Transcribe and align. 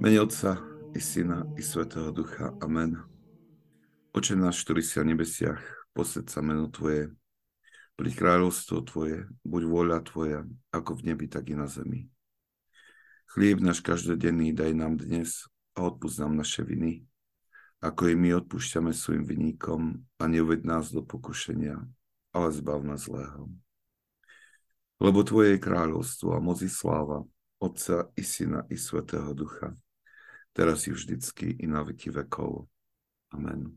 Mene 0.00 0.20
Otca 0.20 0.56
i 0.96 1.00
Syna 1.00 1.44
i 1.58 1.62
Svetého 1.62 2.08
Ducha. 2.08 2.56
Amen. 2.64 2.96
Oče 4.16 4.32
náš, 4.32 4.64
ktorý 4.64 4.80
si 4.80 4.96
na 4.96 5.12
nebesiach, 5.12 5.60
posed 5.92 6.24
sa 6.32 6.40
meno 6.40 6.72
Tvoje, 6.72 7.12
pri 8.00 8.08
kráľovstvo 8.08 8.80
Tvoje, 8.80 9.28
buď 9.44 9.62
vôľa 9.68 10.00
Tvoja, 10.00 10.48
ako 10.72 10.96
v 10.96 11.12
nebi, 11.12 11.28
tak 11.28 11.52
i 11.52 11.54
na 11.54 11.68
zemi. 11.68 12.08
Chlieb 13.28 13.60
náš 13.60 13.84
každodenný 13.84 14.56
daj 14.56 14.72
nám 14.72 14.96
dnes 14.96 15.44
a 15.76 15.84
odpúsť 15.84 16.24
nám 16.24 16.48
naše 16.48 16.64
viny, 16.64 17.04
ako 17.84 18.08
i 18.08 18.16
my 18.16 18.40
odpúšťame 18.40 18.96
svojim 18.96 19.28
vinníkom 19.28 20.00
a 20.16 20.24
neuved 20.24 20.64
nás 20.64 20.88
do 20.96 21.04
pokušenia, 21.04 21.76
ale 22.32 22.48
zbav 22.56 22.88
nás 22.88 23.04
zlého. 23.04 23.52
Lebo 24.96 25.20
Tvoje 25.28 25.60
je 25.60 25.64
kráľovstvo 25.68 26.32
a 26.32 26.40
moci 26.40 26.72
sláva, 26.72 27.20
Otca 27.60 28.08
i 28.16 28.24
Syna 28.24 28.64
i 28.72 28.80
Svetého 28.80 29.36
Ducha, 29.36 29.76
teraz 30.52 30.86
i 30.86 30.94
vždycky 30.94 31.56
i 31.58 31.66
na 31.66 31.82
veky 31.86 32.10
vekov. 32.10 32.66
Amen. 33.30 33.74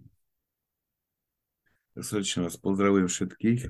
Ja 1.93 2.01
srdečne 2.01 2.49
vás 2.49 2.57
pozdravujem 2.57 3.05
všetkých. 3.05 3.69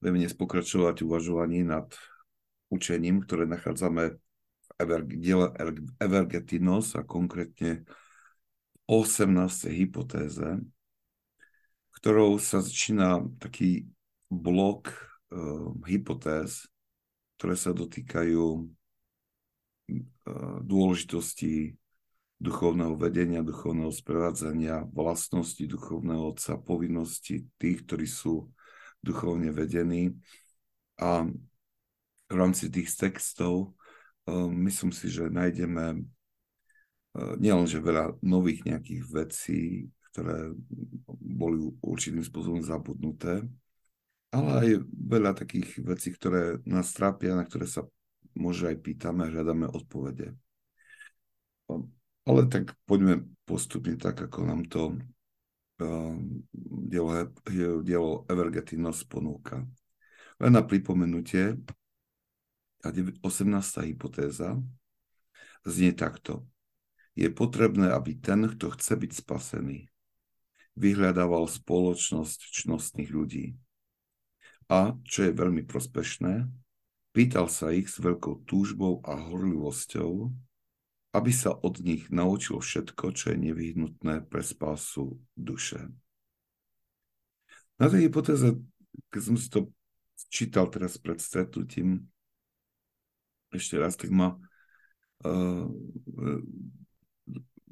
Budeme 0.00 0.18
dnes 0.24 0.32
pokračovať 0.32 1.04
uvažovaní 1.04 1.66
nad 1.66 1.92
učením, 2.72 3.20
ktoré 3.26 3.44
nachádzame 3.44 4.16
v 4.78 4.90
diele 5.18 5.50
Evergetinos 5.98 6.94
a 6.94 7.02
konkrétne 7.02 7.82
18. 8.86 9.68
hypotéze, 9.68 10.64
ktorou 11.98 12.38
sa 12.40 12.62
začína 12.62 13.26
taký 13.36 13.90
blok 14.30 14.94
uh, 15.28 15.74
hypotéz, 15.84 16.70
ktoré 17.36 17.58
sa 17.58 17.74
dotýkajú 17.74 18.70
dôležitosti 20.62 21.74
duchovného 22.38 22.94
vedenia, 22.94 23.42
duchovného 23.42 23.90
sprevádzania, 23.90 24.86
vlastnosti 24.94 25.64
duchovného 25.64 26.36
otca, 26.36 26.60
povinnosti 26.60 27.48
tých, 27.58 27.82
ktorí 27.82 28.06
sú 28.06 28.52
duchovne 29.02 29.50
vedení. 29.50 30.14
A 31.02 31.26
v 32.28 32.34
rámci 32.34 32.68
tých 32.68 32.92
textov 32.94 33.74
myslím 34.52 34.92
si, 34.92 35.08
že 35.08 35.32
nájdeme 35.32 36.04
nielenže 37.40 37.80
veľa 37.80 38.20
nových 38.22 38.68
nejakých 38.68 39.02
vecí, 39.08 39.88
ktoré 40.12 40.52
boli 41.18 41.72
určitým 41.82 42.22
spôsobom 42.22 42.62
zabudnuté, 42.62 43.42
ale 44.28 44.50
aj 44.60 44.68
veľa 44.92 45.32
takých 45.32 45.80
vecí, 45.82 46.12
ktoré 46.12 46.60
nás 46.68 46.92
trápia, 46.92 47.32
na 47.32 47.48
ktoré 47.48 47.64
sa 47.64 47.88
možno 48.34 48.72
aj 48.72 48.78
pýtame 48.82 49.28
a 49.28 49.32
hľadáme 49.32 49.68
odpovede. 49.68 50.34
Ale 52.28 52.40
tak 52.52 52.76
poďme 52.84 53.24
postupne 53.48 53.96
tak, 53.96 54.20
ako 54.28 54.38
nám 54.44 54.68
to 54.68 54.96
uh, 55.80 56.16
dielo, 56.88 57.32
dielo 57.80 58.28
Evergetinos 58.28 59.04
ponúka. 59.08 59.64
Len 60.38 60.52
na 60.52 60.62
pripomenutie, 60.62 61.56
tá 62.78 62.94
18. 62.94 63.90
hypotéza 63.90 64.54
znie 65.66 65.92
takto. 65.92 66.46
Je 67.18 67.26
potrebné, 67.32 67.90
aby 67.90 68.14
ten, 68.14 68.46
kto 68.46 68.70
chce 68.78 68.94
byť 68.94 69.12
spasený, 69.24 69.90
vyhľadával 70.78 71.50
spoločnosť 71.50 72.38
čnostných 72.62 73.10
ľudí, 73.10 73.58
a, 74.70 74.94
čo 75.02 75.26
je 75.26 75.32
veľmi 75.34 75.66
prospešné, 75.66 76.46
pýtal 77.18 77.50
sa 77.50 77.74
ich 77.74 77.90
s 77.90 77.98
veľkou 77.98 78.46
túžbou 78.46 79.02
a 79.02 79.18
horlivosťou, 79.18 80.30
aby 81.18 81.32
sa 81.34 81.50
od 81.50 81.82
nich 81.82 82.06
naučil 82.14 82.62
všetko, 82.62 83.10
čo 83.10 83.34
je 83.34 83.42
nevyhnutné 83.42 84.22
pre 84.30 84.38
spásu 84.38 85.18
duše. 85.34 85.90
Na 87.82 87.90
tej 87.90 88.06
hypotéze, 88.06 88.54
keď 89.10 89.22
som 89.26 89.34
si 89.34 89.50
to 89.50 89.66
čítal 90.30 90.70
teraz 90.70 90.94
pred 90.94 91.18
stretnutím, 91.18 92.06
ešte 93.50 93.82
raz, 93.82 93.98
tak 93.98 94.14
ma 94.14 94.38
uh, 95.26 95.66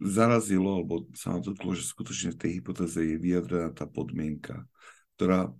zarazilo, 0.02 0.82
alebo 0.82 1.06
sa 1.14 1.38
ma 1.38 1.38
dotklo, 1.38 1.70
že 1.70 1.86
skutočne 1.86 2.34
v 2.34 2.40
tej 2.42 2.50
hypotéze 2.58 2.98
je 2.98 3.14
vyjadrená 3.14 3.70
tá 3.70 3.86
podmienka, 3.86 4.66
ktorá 5.14 5.54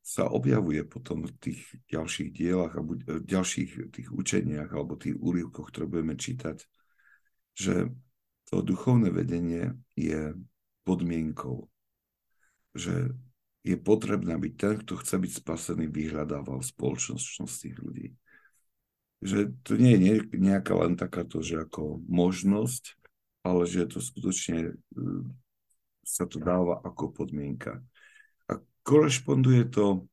sa 0.00 0.26
objavuje 0.26 0.80
potom 0.88 1.28
v 1.28 1.32
tých 1.38 1.60
ďalších 1.92 2.30
dielach 2.32 2.74
a 2.74 2.82
v 2.82 3.20
ďalších 3.22 3.92
tých 3.92 4.08
učeniach 4.08 4.72
alebo 4.72 4.96
tých 4.96 5.14
úrivkoch, 5.20 5.68
ktoré 5.68 5.86
budeme 5.86 6.16
čítať, 6.16 6.64
že 7.54 7.92
to 8.48 8.64
duchovné 8.64 9.12
vedenie 9.12 9.76
je 9.94 10.34
podmienkou, 10.82 11.68
že 12.74 13.14
je 13.60 13.76
potrebné, 13.76 14.34
aby 14.34 14.56
ten, 14.56 14.80
kto 14.80 14.96
chce 14.96 15.20
byť 15.20 15.32
spasený, 15.44 15.92
vyhľadával 15.92 16.64
spoločnosť 16.64 17.46
tých 17.60 17.76
ľudí. 17.76 18.08
Že 19.20 19.52
to 19.60 19.76
nie 19.76 20.00
je 20.00 20.24
nejaká 20.32 20.72
len 20.80 20.96
takáto, 20.96 21.44
že 21.44 21.60
ako 21.60 22.00
možnosť, 22.08 22.96
ale 23.44 23.68
že 23.68 23.84
to 23.84 24.00
skutočne 24.00 24.72
e, 24.72 24.74
sa 26.00 26.24
to 26.24 26.40
dáva 26.40 26.80
ako 26.80 27.12
podmienka 27.12 27.84
korešponduje 28.82 29.68
to 29.70 30.10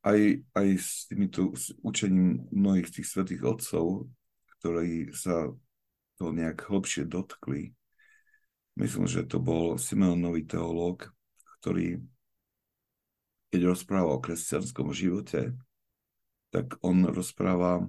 aj, 0.00 0.40
aj 0.56 0.68
s 0.80 1.06
týmito 1.08 1.52
učením 1.84 2.48
mnohých 2.48 2.88
tých 2.88 3.06
svetých 3.08 3.44
otcov, 3.44 4.08
ktorí 4.60 5.12
sa 5.12 5.52
to 6.16 6.24
nejak 6.32 6.68
hlbšie 6.68 7.04
dotkli. 7.08 7.72
Myslím, 8.76 9.04
že 9.04 9.28
to 9.28 9.40
bol 9.40 9.76
Simeonový 9.76 10.48
teológ, 10.48 11.12
ktorý, 11.60 12.00
keď 13.52 13.60
rozpráva 13.76 14.16
o 14.16 14.22
kresťanskom 14.22 14.92
živote, 14.96 15.52
tak 16.48 16.80
on 16.80 17.04
rozpráva, 17.08 17.84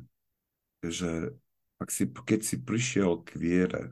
že 0.83 1.31
ak 1.79 1.89
si, 1.89 2.05
keď 2.11 2.39
si 2.43 2.55
prišiel 2.59 3.23
k 3.23 3.29
viere, 3.39 3.83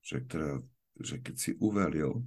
že, 0.00 0.22
teda, 0.22 0.62
že 1.02 1.18
keď 1.18 1.34
si 1.34 1.50
uveril, 1.58 2.22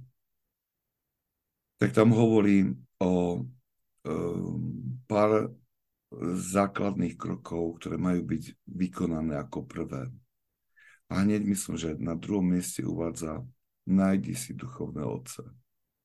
tak 1.80 1.96
tam 1.96 2.12
hovorí 2.12 2.76
o 3.00 3.40
um, 3.40 4.60
pár 5.08 5.48
základných 6.36 7.16
krokov, 7.16 7.80
ktoré 7.80 7.96
majú 7.96 8.20
byť 8.26 8.68
vykonané 8.68 9.40
ako 9.40 9.64
prvé. 9.64 10.12
A 11.08 11.24
hneď 11.24 11.42
myslím, 11.48 11.80
že 11.80 11.96
na 11.96 12.18
druhom 12.18 12.44
mieste 12.44 12.84
uvádza 12.84 13.40
nájdi 13.88 14.36
si 14.36 14.52
duchovné 14.52 15.00
otce. 15.02 15.40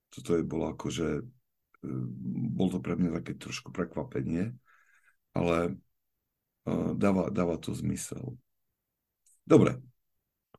Toto 0.09 0.39
je 0.39 0.47
bolo 0.47 0.71
akože, 0.71 1.27
bol 2.55 2.71
to 2.71 2.79
pre 2.79 2.95
mňa 2.95 3.19
také 3.21 3.35
trošku 3.35 3.75
prekvapenie, 3.75 4.55
ale 5.35 5.75
uh, 6.71 6.95
dáva, 6.95 7.27
dáva 7.27 7.59
to 7.59 7.75
zmysel. 7.75 8.39
Dobre, 9.43 9.77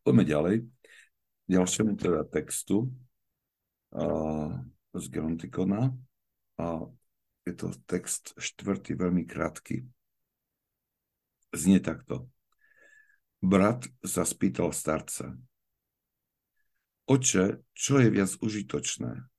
poďme 0.04 0.24
ďalej. 0.28 0.56
Ďalšiemu 1.48 1.96
teda 1.96 2.26
textu. 2.28 2.90
Uh, 3.94 4.60
z 4.98 5.06
Grontikona 5.12 5.92
a 6.56 6.66
je 7.46 7.52
to 7.54 7.70
text 7.86 8.34
štvrtý, 8.34 8.98
veľmi 8.98 9.22
krátky. 9.22 9.86
Znie 11.54 11.78
takto. 11.78 12.26
Brat 13.38 13.86
sa 14.02 14.26
spýtal 14.26 14.74
starca. 14.74 15.38
Oče, 17.06 17.62
čo 17.70 18.02
je 18.02 18.08
viac 18.10 18.34
užitočné? 18.42 19.30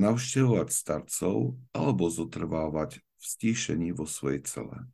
Navštevovať 0.00 0.68
starcov 0.72 1.60
alebo 1.76 2.08
zotrvávať 2.08 3.04
v 3.04 3.24
stíšení 3.28 3.92
vo 3.92 4.08
svojej 4.08 4.40
cele? 4.48 4.88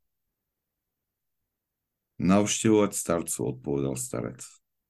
Navštevovať 2.19 2.93
starcov, 2.99 3.43
odpovedal 3.55 3.94
starec. 3.94 4.43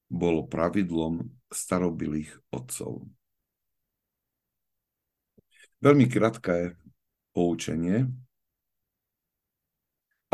Bolo 0.09 0.49
pravidlom 0.49 1.29
starobilých 1.53 2.33
otcov. 2.49 3.05
Veľmi 5.79 6.11
krátke 6.11 6.75
poučenie. 7.31 8.11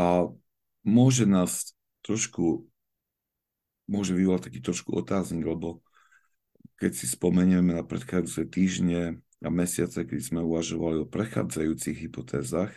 A 0.01 0.33
môže 0.81 1.29
nás 1.29 1.77
trošku, 2.01 2.65
môže 3.85 4.17
vyvolať 4.17 4.49
taký 4.49 4.61
trošku 4.65 4.97
otáznik, 4.97 5.45
lebo 5.45 5.85
keď 6.81 6.97
si 6.97 7.07
spomenieme 7.13 7.77
na 7.77 7.85
predchádzajúce 7.85 8.49
týždne 8.49 9.21
a 9.45 9.49
mesiace, 9.53 10.09
keď 10.09 10.21
sme 10.25 10.41
uvažovali 10.41 11.05
o 11.05 11.11
prechádzajúcich 11.13 12.09
hypotézach, 12.09 12.73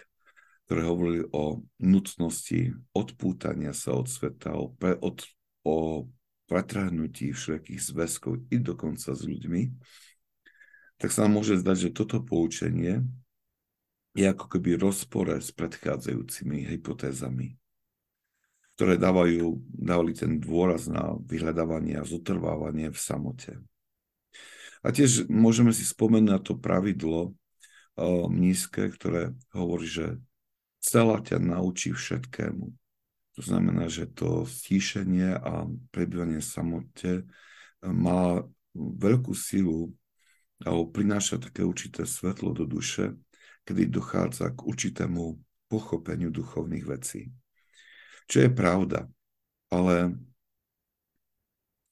ktoré 0.68 0.84
hovorili 0.84 1.24
o 1.31 1.64
nutnosti 1.80 2.75
odpútania 2.92 3.72
sa 3.72 3.96
od 3.96 4.12
sveta, 4.12 4.60
o, 4.60 4.75
pre, 4.75 5.00
od, 5.00 5.24
o 5.64 6.04
pretrhnutí 6.52 7.31
všetkých 7.31 7.80
zväzkov 7.80 8.44
i 8.52 8.60
dokonca 8.60 9.16
s 9.16 9.24
ľuďmi, 9.24 9.62
tak 10.98 11.14
sa 11.14 11.26
nám 11.26 11.42
môže 11.42 11.62
zdať, 11.62 11.78
že 11.90 11.96
toto 11.96 12.22
poučenie 12.22 13.06
je 14.18 14.26
ako 14.26 14.58
keby 14.58 14.82
rozpore 14.82 15.38
s 15.38 15.54
predchádzajúcimi 15.54 16.66
hypotézami. 16.74 17.54
ktoré 18.78 19.02
dávajú, 19.02 19.58
dávali 19.74 20.14
ten 20.14 20.38
dôraz 20.38 20.86
na 20.86 21.18
vyhľadávanie 21.26 21.98
a 21.98 22.06
zotrvávanie 22.06 22.94
v 22.94 23.00
samote. 23.02 23.58
A 24.86 24.94
tiež 24.94 25.26
môžeme 25.34 25.74
si 25.74 25.82
spomenúť 25.82 26.30
na 26.30 26.38
to 26.38 26.54
pravidlo 26.54 27.34
nízke, 28.30 28.94
ktoré 28.94 29.34
hovorí, 29.50 29.90
že 29.90 30.22
celá 30.78 31.18
ťa 31.26 31.42
naučí 31.42 31.90
všetkému. 31.90 32.70
To 33.38 33.42
znamená, 33.42 33.90
že 33.90 34.06
to 34.06 34.46
stíšenie 34.46 35.34
a 35.34 35.66
prebývanie 35.90 36.38
samote 36.38 37.26
má 37.82 38.46
veľkú 38.78 39.34
silu 39.34 39.90
alebo 40.65 40.89
prináša 40.89 41.38
také 41.38 41.62
určité 41.62 42.06
svetlo 42.06 42.54
do 42.54 42.65
duše, 42.65 43.13
kedy 43.68 43.92
dochádza 43.92 44.56
k 44.56 44.63
určitému 44.65 45.38
pochopeniu 45.68 46.31
duchovných 46.31 46.86
vecí. 46.88 47.30
Čo 48.27 48.48
je 48.48 48.50
pravda, 48.51 49.07
ale 49.69 50.15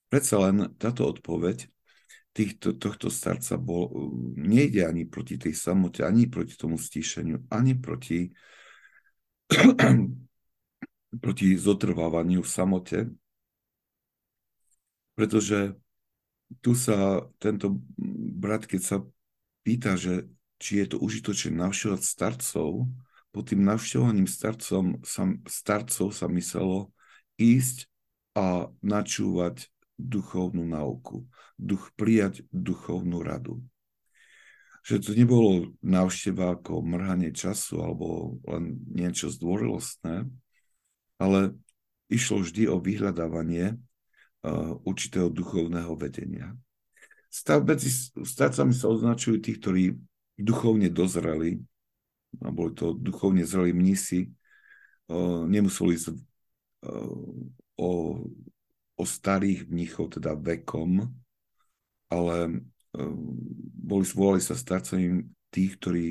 predsa 0.08 0.40
len 0.48 0.72
táto 0.80 1.04
odpoveď 1.06 1.68
týchto, 2.36 2.76
tohto 2.76 3.08
starca 3.08 3.56
bol, 3.56 3.88
nejde 4.36 4.84
ani 4.84 5.08
proti 5.08 5.40
tej 5.40 5.56
samote, 5.56 6.04
ani 6.04 6.28
proti 6.28 6.52
tomu 6.52 6.76
stíšeniu, 6.76 7.48
ani 7.48 7.72
proti, 7.80 8.28
proti 11.24 11.46
zotrvávaniu 11.56 12.44
v 12.44 12.50
samote, 12.50 12.98
pretože 15.16 15.72
tu 16.62 16.72
sa 16.78 17.26
tento 17.38 17.82
brat, 18.36 18.66
keď 18.66 18.80
sa 18.82 18.96
pýta, 19.66 19.98
že 19.98 20.30
či 20.56 20.80
je 20.84 20.86
to 20.94 20.96
užitočné 21.02 21.52
navštevovať 21.58 22.02
starcov, 22.02 22.88
pod 23.34 23.44
tým 23.52 23.68
navštevovaním 23.68 24.24
starcom, 24.24 25.04
sa, 25.04 25.28
starcov 25.44 26.08
sa 26.16 26.26
myslelo 26.32 26.88
ísť 27.36 27.84
a 28.32 28.72
načúvať 28.80 29.68
duchovnú 30.00 30.64
nauku, 30.64 31.28
duch, 31.60 31.92
prijať 31.96 32.44
duchovnú 32.52 33.20
radu. 33.20 33.60
Že 34.86 34.96
to 35.02 35.10
nebolo 35.18 35.76
návšteva 35.82 36.56
ako 36.56 36.80
mrhanie 36.80 37.34
času 37.34 37.82
alebo 37.82 38.38
len 38.46 38.80
niečo 38.88 39.28
zdvorilostné, 39.28 40.24
ale 41.20 41.58
išlo 42.06 42.40
vždy 42.40 42.70
o 42.70 42.78
vyhľadávanie 42.78 43.76
určitého 44.86 45.26
duchovného 45.26 45.90
vedenia. 45.98 46.54
Stav 47.26 47.66
medzi 47.66 47.90
starcami 48.22 48.70
sa 48.72 48.88
označujú 48.88 49.42
tí, 49.42 49.58
ktorí 49.58 49.98
duchovne 50.38 50.86
dozreli, 50.88 51.58
a 52.40 52.48
boli 52.54 52.72
to 52.76 52.94
duchovne 52.94 53.42
zreli 53.42 53.74
mnisi, 53.74 54.30
nemuseli 55.50 55.96
ísť 55.96 56.16
o, 57.76 57.90
o 58.96 59.02
starých 59.04 59.66
mnichov, 59.66 60.16
teda 60.16 60.38
vekom, 60.38 61.10
ale 62.08 62.62
boli, 63.76 64.04
volali 64.14 64.40
sa 64.40 64.56
starcami 64.56 65.26
tých, 65.52 65.76
ktorí, 65.76 66.08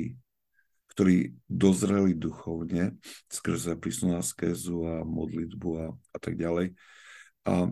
ktorí 0.94 1.34
dozreli 1.50 2.14
duchovne 2.14 2.94
skrze 3.26 3.74
prísnu 3.76 4.14
askézu 4.14 4.86
a 4.86 4.94
modlitbu 5.02 5.68
a, 5.80 5.86
a 5.92 6.18
tak 6.22 6.38
ďalej. 6.38 6.76
A 7.46 7.70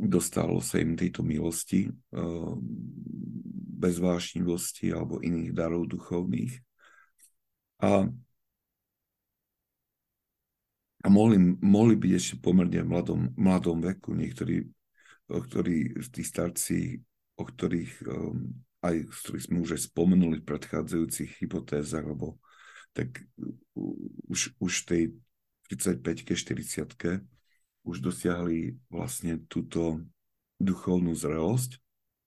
dostalo 0.00 0.64
sa 0.64 0.80
im 0.80 0.96
tejto 0.96 1.20
milosti, 1.20 1.92
eh, 1.92 2.54
bez 3.80 3.96
vášnivosti 4.00 4.92
alebo 4.92 5.20
iných 5.20 5.52
darov 5.52 5.88
duchovných. 5.88 6.52
A, 7.80 8.04
a 11.00 11.06
mohli, 11.08 11.40
mohli 11.60 11.96
byť 11.96 12.12
ešte 12.12 12.34
pomerne 12.44 12.84
v 12.84 12.90
mladom, 12.92 13.20
mladom 13.40 13.80
veku. 13.80 14.12
Niektorí, 14.12 14.68
ktorí, 15.32 15.96
tí 16.12 16.20
starci, 16.20 17.00
o 17.40 17.42
ktorých 17.48 18.04
um, 18.04 18.52
aj 18.80 19.12
ktorých 19.12 19.44
sme 19.48 19.58
už 19.60 19.70
aj 19.76 19.82
spomenuli 19.92 20.36
v 20.40 20.48
predchádzajúcich 20.48 21.44
hypotézach, 21.44 22.04
alebo 22.04 22.40
tak 22.96 23.22
už, 24.26 24.56
už 24.56 24.72
tej 24.88 25.02
35-ke, 25.68 26.32
40 26.34 26.96
už 27.84 28.04
dosiahli 28.04 28.76
vlastne 28.92 29.40
túto 29.48 30.04
duchovnú 30.60 31.16
zrelosť 31.16 31.80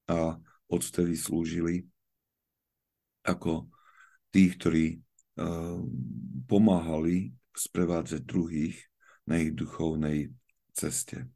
a 0.10 0.42
odvtedy 0.68 1.14
slúžili 1.14 1.86
ako 3.24 3.70
tí, 4.34 4.50
ktorí 4.50 4.86
uh, 4.98 5.80
pomáhali 6.50 7.32
sprevádzať 7.54 8.22
druhých 8.26 8.78
na 9.30 9.40
ich 9.40 9.54
duchovnej 9.54 10.34
ceste. 10.74 11.30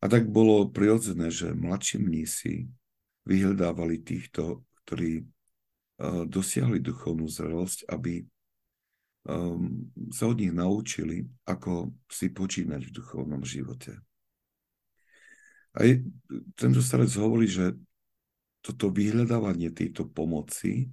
A 0.00 0.04
tak 0.06 0.28
bolo 0.28 0.68
prirodzené, 0.68 1.32
že 1.32 1.56
mladší 1.56 1.98
mnísi 2.00 2.68
vyhľadávali 3.24 4.04
týchto, 4.04 4.62
ktorí 4.84 5.24
uh, 5.24 6.28
dosiahli 6.28 6.78
duchovnú 6.78 7.26
zrelosť, 7.26 7.88
aby 7.88 8.28
um, 9.26 9.90
sa 10.08 10.30
od 10.30 10.40
nich 10.40 10.54
naučili, 10.54 11.26
ako 11.44 11.92
si 12.08 12.32
počínať 12.32 12.80
v 12.88 12.94
duchovnom 12.94 13.42
živote. 13.44 13.98
A 15.76 15.86
je, 15.86 16.02
tento 16.58 16.82
starec 16.82 17.10
hovorí, 17.14 17.46
že 17.46 17.76
toto 18.60 18.90
vyhľadávanie 18.90 19.72
tejto 19.72 20.08
pomoci, 20.08 20.90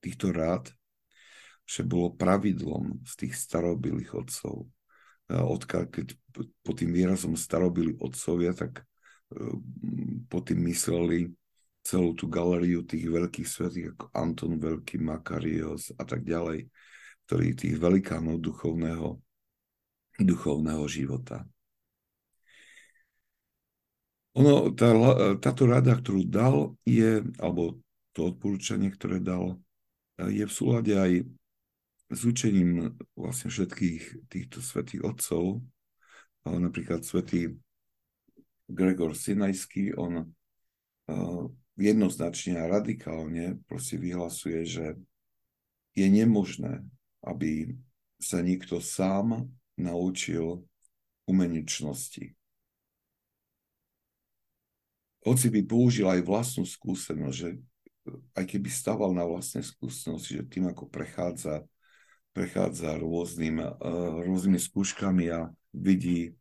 týchto 0.00 0.32
rád, 0.32 0.72
že 1.66 1.82
bolo 1.82 2.14
pravidlom 2.14 3.02
z 3.02 3.12
tých 3.26 3.34
starobilých 3.34 4.14
otcov. 4.14 4.70
Odkiaľ, 5.26 5.90
keď 5.90 6.14
po 6.62 6.72
tým 6.72 6.94
výrazom 6.94 7.34
starobili 7.34 7.98
otcovia, 7.98 8.54
tak 8.54 8.86
ehm, 9.34 10.22
po 10.30 10.38
tým 10.38 10.62
mysleli 10.70 11.34
celú 11.82 12.14
tú 12.14 12.30
galériu 12.30 12.86
tých 12.86 13.06
veľkých 13.10 13.46
svetých, 13.46 13.86
ako 13.94 14.06
Anton 14.14 14.58
Veľký, 14.58 15.02
Makarios 15.02 15.90
a 15.98 16.02
tak 16.06 16.22
ďalej 16.26 16.70
ktorý 17.26 17.58
tých 17.58 17.76
velikánov 17.82 18.38
duchovného, 18.38 19.18
duchovného 20.22 20.86
života. 20.86 21.42
Ono, 24.36 24.70
tá, 24.76 24.92
táto 25.40 25.64
rada, 25.66 25.96
ktorú 25.96 26.22
dal, 26.28 26.76
je, 26.86 27.24
alebo 27.40 27.80
to 28.14 28.30
odporúčanie, 28.30 28.92
ktoré 28.92 29.18
dal, 29.18 29.58
je 30.16 30.44
v 30.44 30.52
súlade 30.52 30.92
aj 30.92 31.24
s 32.12 32.20
učením 32.22 32.94
vlastne 33.18 33.50
všetkých 33.50 34.30
týchto 34.30 34.62
svetých 34.62 35.02
otcov. 35.02 35.60
Napríklad 36.46 37.02
svetý 37.02 37.58
Gregor 38.70 39.18
Sinajský, 39.18 39.98
on 39.98 40.30
jednoznačne 41.74 42.62
a 42.62 42.70
radikálne 42.70 43.58
proste 43.66 43.98
vyhlasuje, 43.98 44.62
že 44.62 44.86
je 45.96 46.06
nemožné, 46.06 46.84
aby 47.26 47.74
sa 48.22 48.40
niekto 48.40 48.80
sám 48.80 49.50
naučil 49.76 50.64
umeničnosti. 51.26 52.32
Hoci 55.26 55.46
by 55.50 55.60
použil 55.66 56.06
aj 56.06 56.22
vlastnú 56.22 56.62
skúsenosť, 56.62 57.36
že 57.36 57.50
aj 58.38 58.44
keby 58.46 58.70
stával 58.70 59.10
na 59.10 59.26
vlastné 59.26 59.66
skúsenosti, 59.66 60.38
že 60.38 60.46
tým 60.46 60.70
ako 60.70 60.86
prechádza, 60.86 61.66
prechádza 62.30 62.94
rôznym, 63.02 63.58
uh, 63.58 64.22
rôznymi 64.22 64.62
skúškami 64.62 65.26
a 65.34 65.50
vidí 65.74 66.38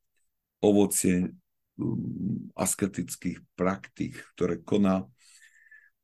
ovocie 0.62 1.34
um, 1.82 2.54
asketických 2.54 3.42
praktík, 3.58 4.22
ktoré 4.38 4.62
koná 4.62 5.10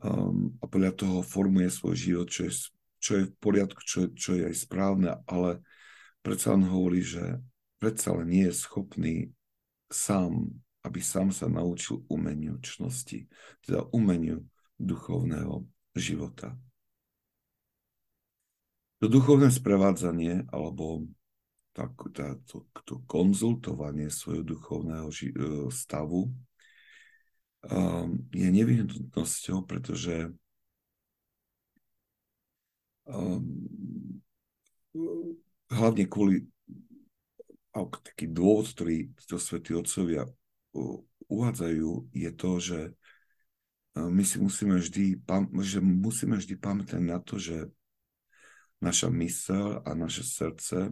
um, 0.01 0.57
a 0.57 0.65
podľa 0.65 0.97
toho 0.97 1.17
formuje 1.21 1.69
svoj 1.69 1.93
život, 1.93 2.27
čo 2.33 2.49
je 2.49 2.53
čo 3.01 3.11
je 3.17 3.23
v 3.27 3.37
poriadku, 3.41 3.81
čo, 3.81 4.13
čo 4.13 4.37
je 4.37 4.45
aj 4.45 4.55
správne, 4.55 5.17
ale 5.25 5.65
predsa 6.21 6.53
len 6.53 6.69
hovorí, 6.69 7.01
že 7.01 7.41
predsa 7.81 8.13
len 8.13 8.29
nie 8.29 8.45
je 8.47 8.61
schopný 8.61 9.15
sám, 9.89 10.53
aby 10.85 11.01
sám 11.01 11.33
sa 11.33 11.49
naučil 11.49 12.05
umeniu 12.07 12.61
čnosti, 12.61 13.25
teda 13.65 13.89
umeniu 13.89 14.45
duchovného 14.77 15.65
života. 15.97 16.53
To 19.01 19.09
duchovné 19.09 19.49
sprevádzanie 19.49 20.45
alebo 20.53 21.09
tak, 21.73 21.97
tá, 22.13 22.37
to, 22.45 22.69
to 22.85 23.01
konzultovanie 23.09 24.13
svojho 24.13 24.45
duchovného 24.45 25.07
ži- 25.09 25.33
e, 25.33 25.71
stavu 25.73 26.29
um, 27.65 28.19
je 28.29 28.49
nevyhnutnosťou, 28.51 29.63
pretože 29.65 30.35
um, 33.09 33.45
hlavne 35.71 36.05
kvôli 36.05 36.45
taký 38.03 38.27
dôvod, 38.27 38.67
ktorý 38.75 39.15
to 39.23 39.39
svätí 39.39 39.71
otcovia 39.71 40.27
uvádzajú, 41.31 42.11
je 42.11 42.31
to, 42.35 42.51
že 42.59 42.79
my 43.95 44.23
si 44.23 44.37
musíme 44.39 44.75
vždy, 44.79 45.19
že 45.63 45.79
musíme 45.79 46.35
vždy 46.35 46.55
pamätať 46.59 47.01
na 47.03 47.19
to, 47.23 47.39
že 47.39 47.71
naša 48.83 49.07
mysel 49.15 49.79
a 49.87 49.95
naše 49.95 50.23
srdce 50.27 50.91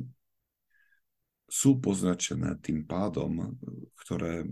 sú 1.50 1.82
poznačené 1.82 2.56
tým 2.62 2.86
pádom, 2.86 3.58
ktoré 4.06 4.48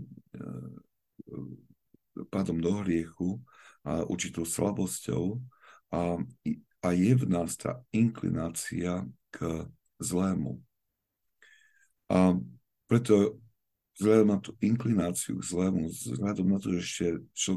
pádom 2.28 2.58
do 2.58 2.82
hriechu 2.82 3.38
a 3.86 4.02
určitou 4.04 4.42
slabosťou 4.42 5.38
a, 5.94 6.18
a 6.82 6.94
je 6.94 7.12
v 7.14 7.24
nás 7.26 7.58
tá 7.58 7.82
inklinácia 7.90 9.02
k 9.34 9.66
zlému. 9.98 10.62
A 12.08 12.38
preto 12.86 13.42
vzhľadom 13.98 14.28
na 14.30 14.38
tú 14.38 14.54
inklináciu 14.62 15.42
k 15.42 15.48
zlému, 15.50 15.90
vzhľadom 15.90 16.46
na 16.46 16.58
to, 16.62 16.72
že 16.78 16.80
ešte 16.80 17.06
čo, 17.34 17.52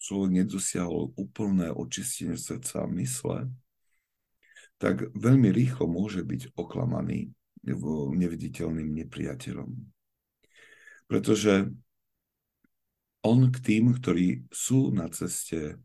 človek 0.00 0.30
nedosiahol 0.42 1.12
úplné 1.14 1.70
očistenie 1.70 2.34
srdca 2.34 2.82
a 2.82 2.92
mysle, 2.96 3.52
tak 4.80 5.06
veľmi 5.14 5.54
rýchlo 5.54 5.86
môže 5.86 6.26
byť 6.26 6.58
oklamaný 6.58 7.30
neviditeľným 8.18 8.90
nepriateľom. 9.04 9.70
Pretože 11.06 11.70
on 13.22 13.38
k 13.54 13.56
tým, 13.62 13.94
ktorí 13.94 14.50
sú 14.50 14.90
na 14.90 15.06
ceste 15.06 15.78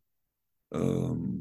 um, 0.73 1.37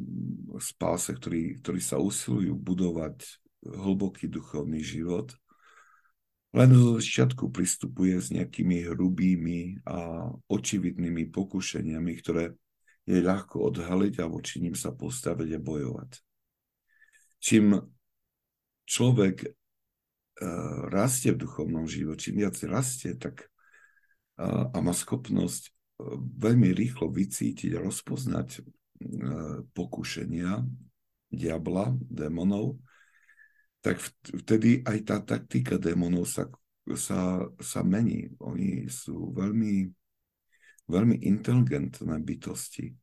spáse, 0.58 1.12
ktorí, 1.12 1.60
ktorí 1.60 1.80
sa 1.80 2.00
usilujú 2.00 2.56
budovať 2.56 3.22
hlboký 3.66 4.30
duchovný 4.30 4.80
život, 4.82 5.34
len 6.56 6.72
zo 6.72 6.96
začiatku 6.96 7.52
pristupuje 7.52 8.16
s 8.16 8.32
nejakými 8.32 8.88
hrubými 8.88 9.84
a 9.84 10.30
očividnými 10.48 11.28
pokušeniami, 11.28 12.12
ktoré 12.22 12.56
je 13.04 13.18
ľahko 13.20 13.70
odhaliť 13.70 14.14
a 14.22 14.26
voči 14.26 14.64
ním 14.64 14.72
sa 14.72 14.90
postaviť 14.90 15.48
a 15.52 15.60
bojovať. 15.60 16.10
Čím 17.38 17.76
človek 18.88 19.36
uh, 19.46 20.88
rastie 20.88 21.36
v 21.36 21.42
duchovnom 21.44 21.84
živote, 21.84 22.32
čím 22.32 22.40
viac 22.40 22.56
rastie, 22.64 23.14
tak 23.14 23.46
uh, 24.40 24.72
a 24.72 24.78
má 24.80 24.96
schopnosť 24.96 25.76
veľmi 26.36 26.76
rýchlo 26.76 27.08
vycítiť, 27.08 27.80
rozpoznať 27.80 28.60
e, 28.60 28.62
pokušenia 29.72 30.62
diabla, 31.30 31.94
démonov, 32.06 32.78
tak 33.82 34.02
vtedy 34.42 34.82
aj 34.82 34.98
tá 35.06 35.16
taktika 35.22 35.78
démonov 35.78 36.26
sa, 36.26 36.50
sa, 36.98 37.46
sa 37.62 37.80
mení. 37.86 38.34
Oni 38.42 38.90
sú 38.90 39.30
veľmi, 39.30 39.90
veľmi 40.90 41.16
inteligentné 41.22 42.16
bytosti. 42.18 42.94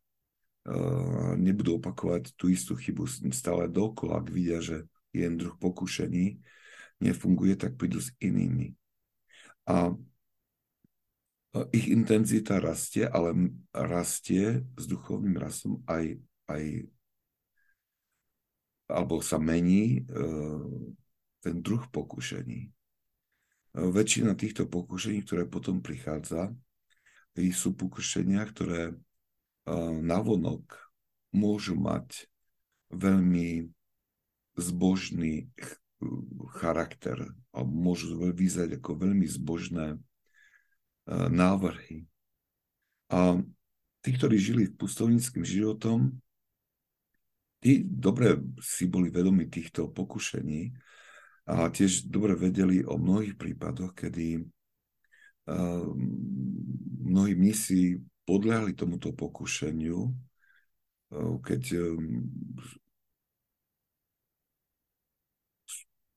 Uh, 0.63 1.35
nebudú 1.35 1.75
opakovať 1.75 2.39
tú 2.39 2.47
istú 2.47 2.79
chybu 2.79 3.03
stále 3.35 3.67
dokola, 3.67 4.23
ak 4.23 4.31
vidia, 4.31 4.63
že 4.63 4.87
jeden 5.11 5.35
druh 5.35 5.59
pokušení 5.59 6.39
nefunguje, 7.03 7.59
tak 7.59 7.75
prídu 7.75 7.99
s 7.99 8.15
inými. 8.23 8.71
A 9.67 9.91
ich 11.53 11.85
intenzita 11.93 12.57
rastie, 12.57 13.05
ale 13.05 13.53
rastie 13.69 14.65
s 14.73 14.83
duchovným 14.89 15.37
rastom 15.37 15.85
aj, 15.85 16.17
aj 16.49 16.89
alebo 18.89 19.21
sa 19.21 19.37
mení 19.37 20.01
e, 20.01 20.21
ten 21.45 21.61
druh 21.61 21.85
pokušení. 21.93 22.61
E, 22.65 22.69
väčšina 23.77 24.33
týchto 24.33 24.65
pokušení, 24.65 25.21
ktoré 25.21 25.45
potom 25.45 25.85
prichádza, 25.85 26.49
sú 27.37 27.77
pokušenia, 27.77 28.41
ktoré 28.49 28.81
e, 28.89 28.93
navonok 30.01 30.73
môžu 31.33 31.77
mať 31.77 32.29
veľmi 32.89 33.69
zbožný 34.57 35.49
charakter 36.57 37.29
a 37.53 37.61
môžu 37.61 38.17
vyzať 38.33 38.81
ako 38.81 39.05
veľmi 39.05 39.25
zbožné 39.25 39.97
E, 39.97 40.12
návrhy. 41.07 42.07
A 43.11 43.37
tí, 44.03 44.09
ktorí 44.15 44.35
žili 44.39 44.71
pustovnickým 44.71 45.43
životom, 45.43 46.11
tí 47.63 47.83
dobre 47.83 48.39
si 48.59 48.87
boli 48.91 49.07
vedomi 49.07 49.47
týchto 49.47 49.87
pokušení 49.91 50.75
a 51.47 51.67
tiež 51.71 52.07
dobre 52.07 52.35
vedeli 52.35 52.83
o 52.83 52.99
mnohých 52.99 53.35
prípadoch, 53.35 53.95
kedy 53.95 54.43
uh, 54.43 55.87
mnohí 57.03 57.35
mnisi 57.35 57.99
podľahli 58.23 58.75
tomuto 58.75 59.11
pokušeniu, 59.11 59.99
uh, 60.07 61.35
keď 61.43 61.61
um, 61.83 62.27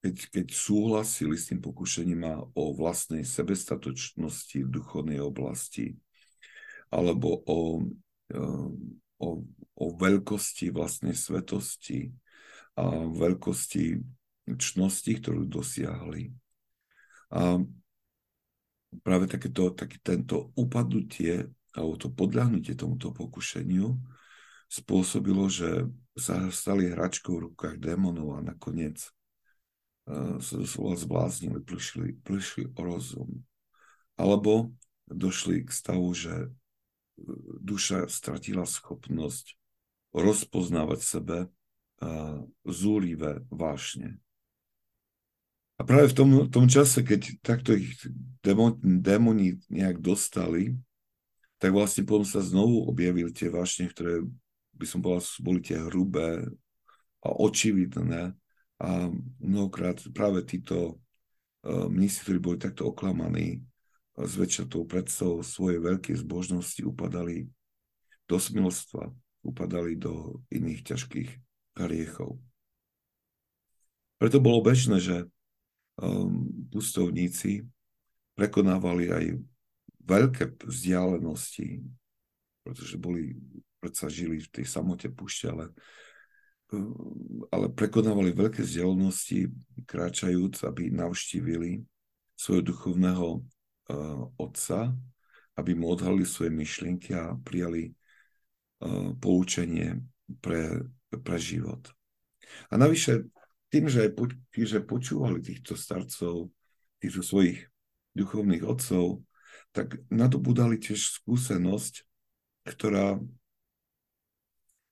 keď, 0.06 0.30
keď 0.30 0.46
súhlasili 0.54 1.34
s 1.34 1.50
tým 1.50 1.58
pokušením 1.58 2.54
o 2.54 2.64
vlastnej 2.70 3.26
sebestatočnosti 3.26 4.62
v 4.62 4.70
duchovnej 4.70 5.18
oblasti, 5.18 5.98
alebo 6.94 7.42
o, 7.42 7.82
eh, 8.30 8.70
o, 9.18 9.28
o 9.74 9.86
veľkosti 9.98 10.70
vlastnej 10.70 11.18
svetosti 11.18 12.14
a 12.78 13.02
veľkosti 13.10 13.98
čnosti, 14.54 15.10
ktorú 15.18 15.42
dosiahli. 15.50 16.30
A 17.34 17.58
práve 19.02 19.26
takéto, 19.26 19.74
taký 19.74 19.98
tento 19.98 20.54
upadnutie 20.54 21.50
alebo 21.74 21.98
to 21.98 22.08
podľahnutie 22.08 22.72
tomuto 22.72 23.12
pokušeniu 23.12 23.98
spôsobilo, 24.70 25.50
že 25.50 25.90
sa 26.16 26.48
stali 26.48 26.88
hračkou 26.88 27.36
v 27.36 27.52
rukách 27.52 27.76
démonov 27.76 28.40
a 28.40 28.40
nakoniec 28.40 29.12
sa 30.38 30.56
zbláznili, 30.94 31.58
prišli, 31.62 32.14
prišli 32.22 32.70
o 32.74 32.80
rozum. 32.80 33.30
Alebo 34.14 34.70
došli 35.10 35.66
k 35.66 35.70
stavu, 35.70 36.14
že 36.14 36.46
e, 36.46 36.48
duša 37.60 38.06
stratila 38.06 38.64
schopnosť 38.64 39.58
rozpoznávať 40.16 41.00
sebe 41.02 41.38
zúrivé 42.64 43.40
vášne. 43.48 44.20
A 45.76 45.84
práve 45.84 46.08
v 46.12 46.16
tom, 46.16 46.30
tom 46.48 46.66
čase, 46.68 47.04
keď 47.04 47.36
takto 47.44 47.76
ich 47.76 48.00
démoni 48.80 49.60
nejak 49.68 50.00
dostali, 50.00 50.72
tak 51.60 51.72
vlastne 51.72 52.04
potom 52.04 52.24
sa 52.24 52.40
znovu 52.40 52.88
objavili 52.88 53.28
tie 53.32 53.52
vášne, 53.52 53.88
ktoré 53.92 54.24
by 54.76 54.86
som 54.88 55.04
povedal, 55.04 55.24
boli 55.44 55.60
tie 55.60 55.76
hrubé 55.88 56.48
a 57.24 57.28
očividné, 57.32 58.32
a 58.76 59.08
mnohokrát 59.40 60.00
práve 60.12 60.44
títo 60.44 61.00
uh, 61.64 61.88
mnísi, 61.88 62.20
ktorí 62.22 62.38
boli 62.38 62.58
takto 62.60 62.92
oklamaní 62.92 63.60
uh, 63.60 64.28
zväčša 64.28 64.68
tou 64.68 64.84
predstavou 64.84 65.40
svojej 65.40 65.80
veľkej 65.80 66.20
zbožnosti, 66.20 66.80
upadali 66.84 67.48
do 68.28 68.36
smilstva, 68.36 69.08
upadali 69.46 69.96
do 69.96 70.42
iných 70.52 70.92
ťažkých 70.92 71.30
hriechov. 71.78 72.36
Preto 74.16 74.40
bolo 74.40 74.64
bežné, 74.64 74.96
že 75.00 75.16
um, 76.00 76.48
pustovníci 76.72 77.64
prekonávali 78.36 79.12
aj 79.12 79.24
veľké 80.04 80.44
vzdialenosti, 80.64 81.84
pretože 82.64 82.96
boli, 83.00 83.36
predsa 83.80 84.08
žili 84.08 84.40
v 84.40 84.52
tej 84.52 84.64
samote 84.68 85.08
púšte, 85.08 85.48
ale 85.48 85.72
ale 87.54 87.66
prekonávali 87.70 88.34
veľké 88.34 88.66
vzdialenosti, 88.66 89.54
kráčajúc, 89.86 90.66
aby 90.66 90.90
navštívili 90.90 91.86
svojho 92.34 92.62
duchovného 92.74 93.26
uh, 93.38 93.42
otca, 94.34 94.90
aby 95.56 95.72
mu 95.78 95.94
odhalili 95.94 96.26
svoje 96.26 96.50
myšlienky 96.50 97.14
a 97.14 97.38
prijali 97.38 97.94
uh, 98.82 99.14
poučenie 99.14 100.02
pre, 100.42 100.90
pre 101.10 101.38
život. 101.38 101.86
A 102.70 102.74
navyše, 102.74 103.30
tým, 103.70 103.86
že, 103.86 104.10
že 104.50 104.82
počúvali 104.82 105.38
týchto 105.38 105.78
starcov, 105.78 106.50
týchto 106.98 107.22
svojich 107.22 107.62
duchovných 108.18 108.66
otcov, 108.66 109.22
tak 109.70 110.02
nadobudali 110.10 110.82
tiež 110.82 111.22
skúsenosť, 111.22 112.02
ktorá 112.66 113.22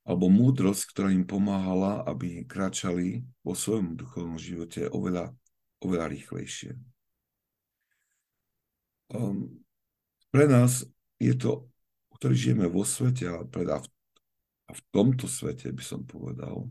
alebo 0.04 0.28
múdrosť, 0.28 0.92
ktorá 0.92 1.08
im 1.08 1.24
pomáhala, 1.24 2.04
aby 2.04 2.44
kráčali 2.44 3.24
vo 3.40 3.56
svojom 3.56 3.96
duchovnom 3.96 4.36
živote 4.36 4.84
oveľa, 4.92 5.32
oveľa 5.80 6.06
rýchlejšie. 6.12 6.76
Um, 9.16 9.64
pre 10.28 10.44
nás 10.44 10.84
je 11.16 11.32
to, 11.32 11.72
ktorý 12.20 12.34
žijeme 12.36 12.66
vo 12.68 12.84
svete, 12.84 13.32
a 13.32 13.40
v, 13.48 13.52
a 14.68 14.70
v 14.76 14.80
tomto 14.92 15.24
svete 15.24 15.72
by 15.72 15.84
som 15.84 16.04
povedal, 16.04 16.68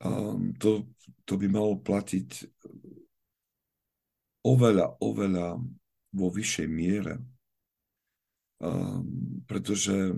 um, 0.00 0.56
to, 0.56 0.88
to 1.28 1.36
by 1.36 1.52
malo 1.52 1.76
platiť 1.76 2.48
oveľa, 4.40 4.96
oveľa 5.04 5.60
vo 6.16 6.28
vyššej 6.32 6.68
miere. 6.70 7.20
Um, 8.56 9.44
pretože 9.44 10.16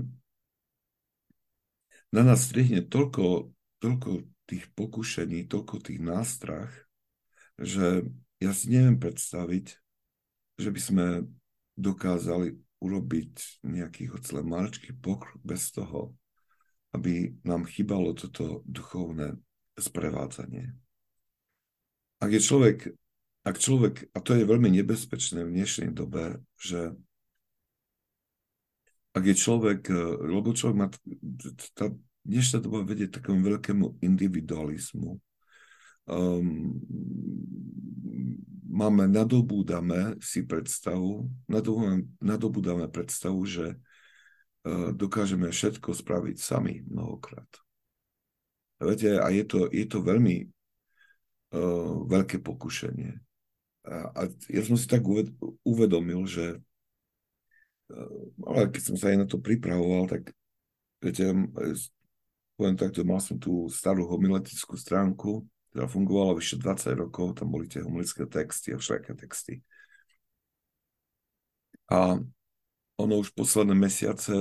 na 2.12 2.22
nás 2.24 2.48
strihne 2.48 2.84
toľko, 2.84 3.52
toľko 3.78 4.10
tých 4.48 4.64
pokušení, 4.72 5.44
toľko 5.44 5.76
tých 5.84 6.00
nástrach, 6.00 6.72
že 7.60 8.08
ja 8.40 8.50
si 8.54 8.72
neviem 8.72 8.96
predstaviť, 8.96 9.66
že 10.58 10.68
by 10.72 10.80
sme 10.80 11.06
dokázali 11.78 12.58
urobiť 12.78 13.62
nejaký 13.66 14.10
hoď 14.14 14.40
len 14.40 14.46
maličký 14.46 14.94
pokrok 14.98 15.38
bez 15.42 15.74
toho, 15.74 16.14
aby 16.94 17.36
nám 17.44 17.68
chýbalo 17.68 18.14
toto 18.16 18.62
duchovné 18.64 19.36
sprevádzanie. 19.76 20.72
Ak 22.18 22.30
je 22.34 22.40
človek, 22.42 22.78
ak 23.46 23.56
človek, 23.58 24.10
a 24.14 24.18
to 24.18 24.34
je 24.34 24.48
veľmi 24.48 24.70
nebezpečné 24.82 25.46
v 25.46 25.54
dnešnej 25.54 25.90
dobe, 25.94 26.42
že 26.58 26.98
ak 29.16 29.24
je 29.24 29.34
človek, 29.34 29.80
lebo 30.20 30.52
človek 30.52 30.76
má, 30.76 30.86
tá 31.72 31.90
dnešná 32.28 32.60
doba 32.60 32.84
vedie 32.84 33.08
takému 33.08 33.40
veľkému 33.40 34.04
individualizmu, 34.04 35.16
um, 36.08 36.76
máme, 38.68 39.08
nadobúdame 39.08 40.20
si 40.20 40.44
predstavu, 40.44 41.24
nadobúdame, 41.48 42.04
nadobúdame 42.20 42.86
predstavu, 42.92 43.40
že 43.48 43.66
uh, 43.74 44.92
dokážeme 44.92 45.48
všetko 45.48 45.96
spraviť 45.96 46.36
sami 46.36 46.84
mnohokrát. 46.84 47.48
Viete, 48.78 49.18
a 49.18 49.26
je 49.32 49.42
to, 49.42 49.66
je 49.72 49.88
to 49.88 49.98
veľmi 50.04 50.46
uh, 50.46 51.94
veľké 52.06 52.38
pokušenie. 52.44 53.18
A, 53.88 53.96
a 54.12 54.20
ja 54.52 54.62
som 54.62 54.76
si 54.76 54.84
tak 54.84 55.00
uved, 55.02 55.32
uvedomil, 55.64 56.28
že 56.28 56.60
ale 58.44 58.68
keď 58.68 58.82
som 58.84 58.96
sa 59.00 59.12
aj 59.12 59.16
na 59.24 59.26
to 59.26 59.40
pripravoval, 59.40 60.04
tak 60.08 60.32
viete, 61.00 61.32
poviem 62.58 62.76
takto, 62.76 63.00
mal 63.06 63.20
som 63.22 63.40
tú 63.40 63.70
starú 63.72 64.04
homiletickú 64.04 64.76
stránku, 64.76 65.46
ktorá 65.72 65.88
fungovala 65.88 66.36
vyše 66.36 66.60
20 66.60 66.96
rokov, 66.96 67.40
tam 67.40 67.48
boli 67.52 67.68
tie 67.68 67.80
homilické 67.80 68.28
texty 68.28 68.76
a 68.76 68.80
všaké 68.80 69.16
texty. 69.16 69.64
A 71.88 72.20
ono 72.98 73.14
už 73.22 73.32
posledné 73.32 73.72
mesiace, 73.72 74.34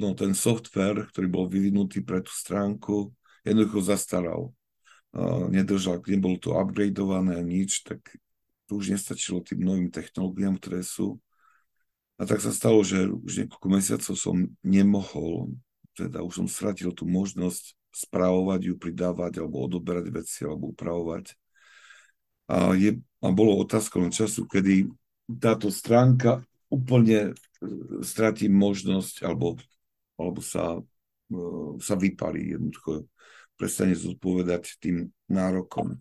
no 0.00 0.14
ten 0.16 0.32
software, 0.32 1.10
ktorý 1.12 1.26
bol 1.28 1.44
vyvinutý 1.50 2.00
pre 2.00 2.24
tú 2.24 2.32
stránku, 2.32 3.12
jednoducho 3.44 3.84
zastaral. 3.84 4.54
Uh, 5.08 5.48
nedržal, 5.48 6.04
nebolo 6.04 6.36
to 6.36 6.52
upgradeované, 6.52 7.40
nič, 7.40 7.82
tak 7.82 7.98
to 8.68 8.76
už 8.76 8.92
nestačilo 8.92 9.40
tým 9.40 9.64
novým 9.64 9.88
technológiám, 9.88 10.60
ktoré 10.60 10.84
sú. 10.84 11.16
A 12.18 12.26
tak 12.26 12.42
sa 12.42 12.50
stalo, 12.50 12.82
že 12.82 13.06
už 13.06 13.46
niekoľko 13.46 13.68
mesiacov 13.70 14.14
som 14.18 14.36
nemohol, 14.66 15.54
teda 15.94 16.26
už 16.26 16.42
som 16.42 16.48
stratil 16.50 16.90
tú 16.90 17.06
možnosť 17.06 17.78
správovať 17.94 18.60
ju, 18.70 18.74
pridávať 18.74 19.38
alebo 19.38 19.62
odoberať 19.62 20.10
veci 20.10 20.42
alebo 20.42 20.74
upravovať. 20.74 21.38
A, 22.50 22.74
je, 22.74 22.98
a 23.22 23.28
bolo 23.30 23.62
otázkou 23.62 24.02
času, 24.10 24.50
kedy 24.50 24.90
táto 25.38 25.70
stránka 25.70 26.42
úplne 26.66 27.32
e, 27.32 28.02
stratí 28.02 28.50
možnosť 28.50 29.22
alebo, 29.24 29.56
alebo 30.20 30.40
sa, 30.44 30.76
uh, 30.78 31.70
sa 31.80 31.94
vyparí 31.96 32.56
jednoducho 32.56 33.08
prestane 33.56 33.96
zodpovedať 33.96 34.78
tým 34.80 35.10
nárokom. 35.28 35.98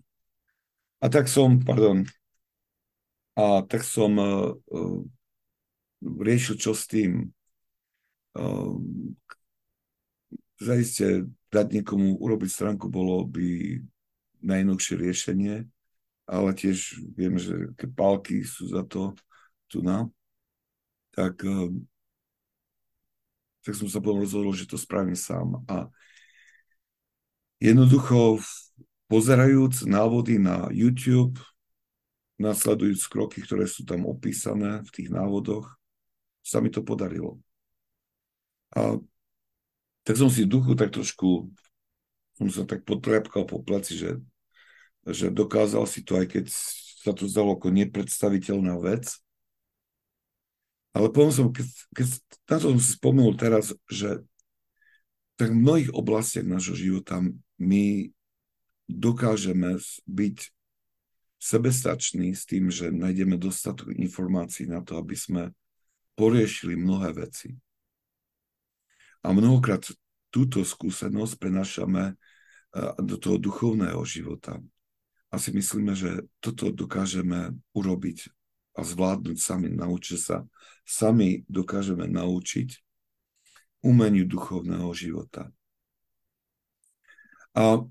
A 0.97 1.05
tak 1.07 1.29
som, 1.29 1.61
pardon, 1.61 2.03
a 3.37 3.61
tak 3.63 3.85
som 3.85 4.11
uh, 4.17 4.53
riešil, 6.01 6.55
čo 6.59 6.71
s 6.75 6.85
tým. 6.89 7.31
Zaiste 10.57 11.29
dať 11.53 11.67
niekomu 11.81 12.17
urobiť 12.17 12.49
stránku 12.49 12.89
bolo 12.89 13.25
by 13.25 13.81
najnovšie 14.41 14.95
riešenie, 14.97 15.55
ale 16.27 16.49
tiež 16.53 17.01
viem, 17.17 17.37
že 17.37 17.73
keď 17.77 17.89
palky 17.93 18.45
sú 18.45 18.69
za 18.69 18.85
to 18.85 19.13
tu 19.69 19.81
na, 19.81 20.05
tak, 21.13 21.41
uh, 21.45 21.71
tak 23.65 23.73
som 23.73 23.89
sa 23.89 23.97
potom 23.97 24.21
rozhodol, 24.21 24.53
že 24.53 24.69
to 24.69 24.77
spravím 24.77 25.17
sám. 25.17 25.65
A 25.65 25.89
Jednoducho 27.57 28.37
pozerajúc 29.09 29.81
návody 29.89 30.37
na 30.37 30.69
YouTube, 30.69 31.41
nasledujúc 32.37 33.01
kroky, 33.09 33.41
ktoré 33.41 33.65
sú 33.65 33.81
tam 33.81 34.05
opísané 34.05 34.85
v 34.85 34.89
tých 34.93 35.09
návodoch, 35.09 35.73
sa 36.47 36.63
mi 36.63 36.71
to 36.71 36.79
podarilo. 36.79 37.43
A 38.71 38.95
tak 40.07 40.15
som 40.15 40.31
si 40.31 40.47
v 40.47 40.51
duchu 40.55 40.79
tak 40.79 40.95
trošku, 40.95 41.51
som 42.39 42.47
sa 42.47 42.63
tak 42.63 42.87
potrepkal 42.87 43.43
po 43.43 43.59
pleci, 43.59 43.99
že, 43.99 44.15
že 45.03 45.27
dokázal 45.27 45.83
si 45.83 46.07
to, 46.07 46.15
aj 46.15 46.31
keď 46.31 46.45
sa 47.03 47.11
to 47.11 47.27
zdalo 47.27 47.59
ako 47.59 47.67
nepredstaviteľná 47.75 48.79
vec. 48.79 49.19
Ale 50.95 51.11
potom 51.11 51.35
som, 51.35 51.47
keď, 51.51 51.67
keď 51.91 52.07
na 52.47 52.55
to 52.63 52.71
som 52.71 52.79
si 52.79 52.91
spomenul 52.95 53.35
teraz, 53.35 53.75
že 53.91 54.23
tak 55.35 55.51
v 55.51 55.61
mnohých 55.61 55.91
oblastiach 55.91 56.47
nášho 56.47 56.73
života 56.73 57.21
my 57.59 58.09
dokážeme 58.87 59.77
byť 60.07 60.37
sebestační 61.37 62.33
s 62.33 62.47
tým, 62.49 62.73
že 62.73 62.89
nájdeme 62.89 63.37
dostatok 63.37 63.93
informácií 63.93 64.65
na 64.65 64.81
to, 64.81 64.97
aby 64.97 65.13
sme 65.13 65.53
poriešili 66.17 66.73
mnohé 66.73 67.13
veci. 67.13 67.53
A 69.21 69.29
mnohokrát 69.29 69.85
túto 70.33 70.65
skúsenosť 70.65 71.33
prenašame 71.37 72.17
do 72.97 73.15
toho 73.21 73.37
duchovného 73.37 74.01
života. 74.01 74.57
A 75.29 75.35
si 75.37 75.53
myslíme, 75.53 75.93
že 75.93 76.25
toto 76.41 76.73
dokážeme 76.73 77.53
urobiť 77.77 78.33
a 78.77 78.81
zvládnuť 78.81 79.37
sami, 79.37 79.67
naučiť 79.69 80.19
sa. 80.19 80.43
Sami 80.87 81.45
dokážeme 81.45 82.09
naučiť 82.09 82.79
umeniu 83.83 84.25
duchovného 84.25 84.89
života. 84.93 85.51
A 87.57 87.81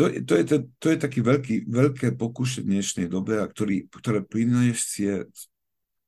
to, 0.00 0.08
to, 0.24 0.32
je, 0.40 0.44
to, 0.48 0.56
to 0.80 0.86
je 0.96 0.96
taký 0.96 1.20
veľký, 1.20 1.68
veľké 1.68 2.16
pokušenie 2.16 2.64
v 2.64 2.72
dnešnej 2.80 3.08
dobe, 3.12 3.36
a 3.36 3.44
ktorý, 3.44 3.84
ktoré 3.92 4.24
prinesie 4.24 5.28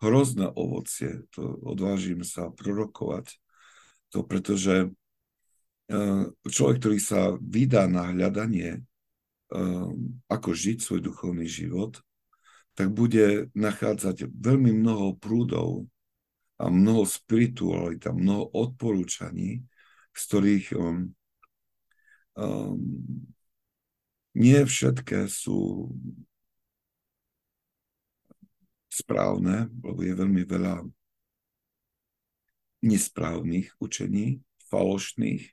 hrozné 0.00 0.48
ovocie. 0.57 1.28
To 1.37 1.61
odvážim 1.61 2.24
sa 2.24 2.48
prorokovať. 2.48 3.37
To 4.16 4.24
pretože 4.24 4.88
e, 5.92 5.98
človek, 6.48 6.76
ktorý 6.81 6.98
sa 7.05 7.37
vydá 7.37 7.85
na 7.85 8.16
hľadanie, 8.16 8.81
e, 8.81 8.83
ako 10.33 10.48
žiť 10.57 10.81
svoj 10.81 11.12
duchovný 11.12 11.44
život, 11.44 12.00
tak 12.72 12.96
bude 12.96 13.52
nachádzať 13.52 14.33
veľmi 14.33 14.72
mnoho 14.72 15.20
prúdov 15.20 15.85
a 16.57 16.72
mnoho 16.72 17.05
spirituality 17.05 18.09
a 18.09 18.16
mnoho 18.16 18.48
odporúčaní, 18.57 19.61
z 20.16 20.20
ktorých 20.24 20.66
um, 20.81 21.12
um, 22.40 22.81
nie 24.33 24.61
všetké 24.64 25.29
sú 25.29 25.92
správne, 28.92 29.73
lebo 29.81 30.01
je 30.05 30.12
veľmi 30.12 30.42
veľa 30.45 30.85
nesprávnych 32.83 33.73
učení, 33.79 34.42
falošných, 34.68 35.49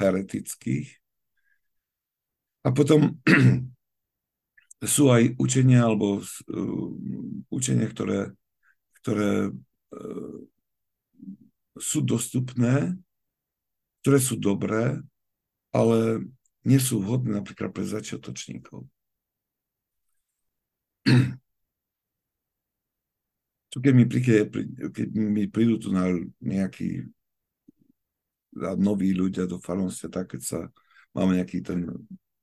heretických. 0.00 0.88
A 2.66 2.74
potom 2.74 3.20
sú 4.94 5.12
aj 5.12 5.36
učenia 5.38 5.86
alebo 5.86 6.20
uh, 6.20 6.88
učenia, 7.52 7.86
ktoré, 7.86 8.32
ktoré 9.02 9.52
uh, 9.52 10.38
sú 11.78 11.98
dostupné 12.02 12.96
ktoré 14.00 14.18
sú 14.18 14.36
dobré, 14.40 15.00
ale 15.70 16.24
nie 16.64 16.80
sú 16.80 17.00
vhodné 17.00 17.40
napríklad 17.40 17.72
pre 17.72 17.84
začiatočníkov. 17.84 18.84
Čo 23.70 23.78
keď 23.78 23.92
mi, 23.94 24.04
príde, 24.04 24.50
keď 24.90 25.08
mi 25.14 25.46
prídu 25.46 25.78
tu 25.78 25.94
na 25.94 26.10
nejakí 26.42 27.06
noví 28.76 29.14
ľudia 29.14 29.46
do 29.46 29.62
farnosti, 29.62 30.10
tak 30.10 30.34
keď 30.34 30.42
sa 30.42 30.60
máme 31.14 31.38
nejaký 31.38 31.62
ten 31.62 31.86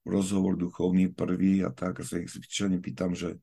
rozhovor 0.07 0.55
duchovný 0.55 1.11
prvý 1.11 1.67
a 1.67 1.69
tak, 1.75 1.99
a 1.99 2.03
sa 2.07 2.23
ich 2.23 2.31
zvyčajne 2.31 2.79
pýtam, 2.79 3.11
že 3.11 3.35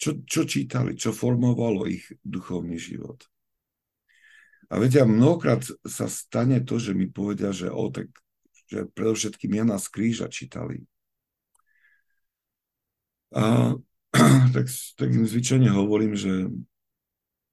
čo, 0.00 0.16
čo 0.24 0.48
čítali, 0.48 0.96
čo 0.96 1.12
formovalo 1.12 1.84
ich 1.84 2.08
duchovný 2.24 2.80
život. 2.80 3.20
A 4.72 4.80
viete, 4.80 4.98
a 4.98 5.06
mnohokrát 5.06 5.60
sa 5.84 6.08
stane 6.08 6.64
to, 6.64 6.80
že 6.80 6.96
mi 6.96 7.06
povedia, 7.06 7.52
že 7.52 7.68
o, 7.68 7.92
tak 7.92 8.08
že 8.68 8.88
predovšetkým 8.92 9.52
Jana 9.60 9.76
z 9.76 9.86
kríža 9.92 10.26
čítali. 10.28 10.84
A 13.34 13.74
tak, 14.54 14.66
tak 14.70 15.08
im 15.10 15.26
zvyčajne 15.26 15.68
hovorím, 15.74 16.14
že 16.14 16.48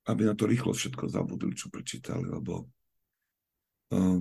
aby 0.10 0.26
na 0.26 0.34
to 0.34 0.50
rýchlo 0.50 0.74
všetko 0.74 1.13
zabudli, 1.13 1.54
čo 1.54 1.69
prečítali, 1.69 2.26
lebo 2.26 2.65
uh, 3.93 4.19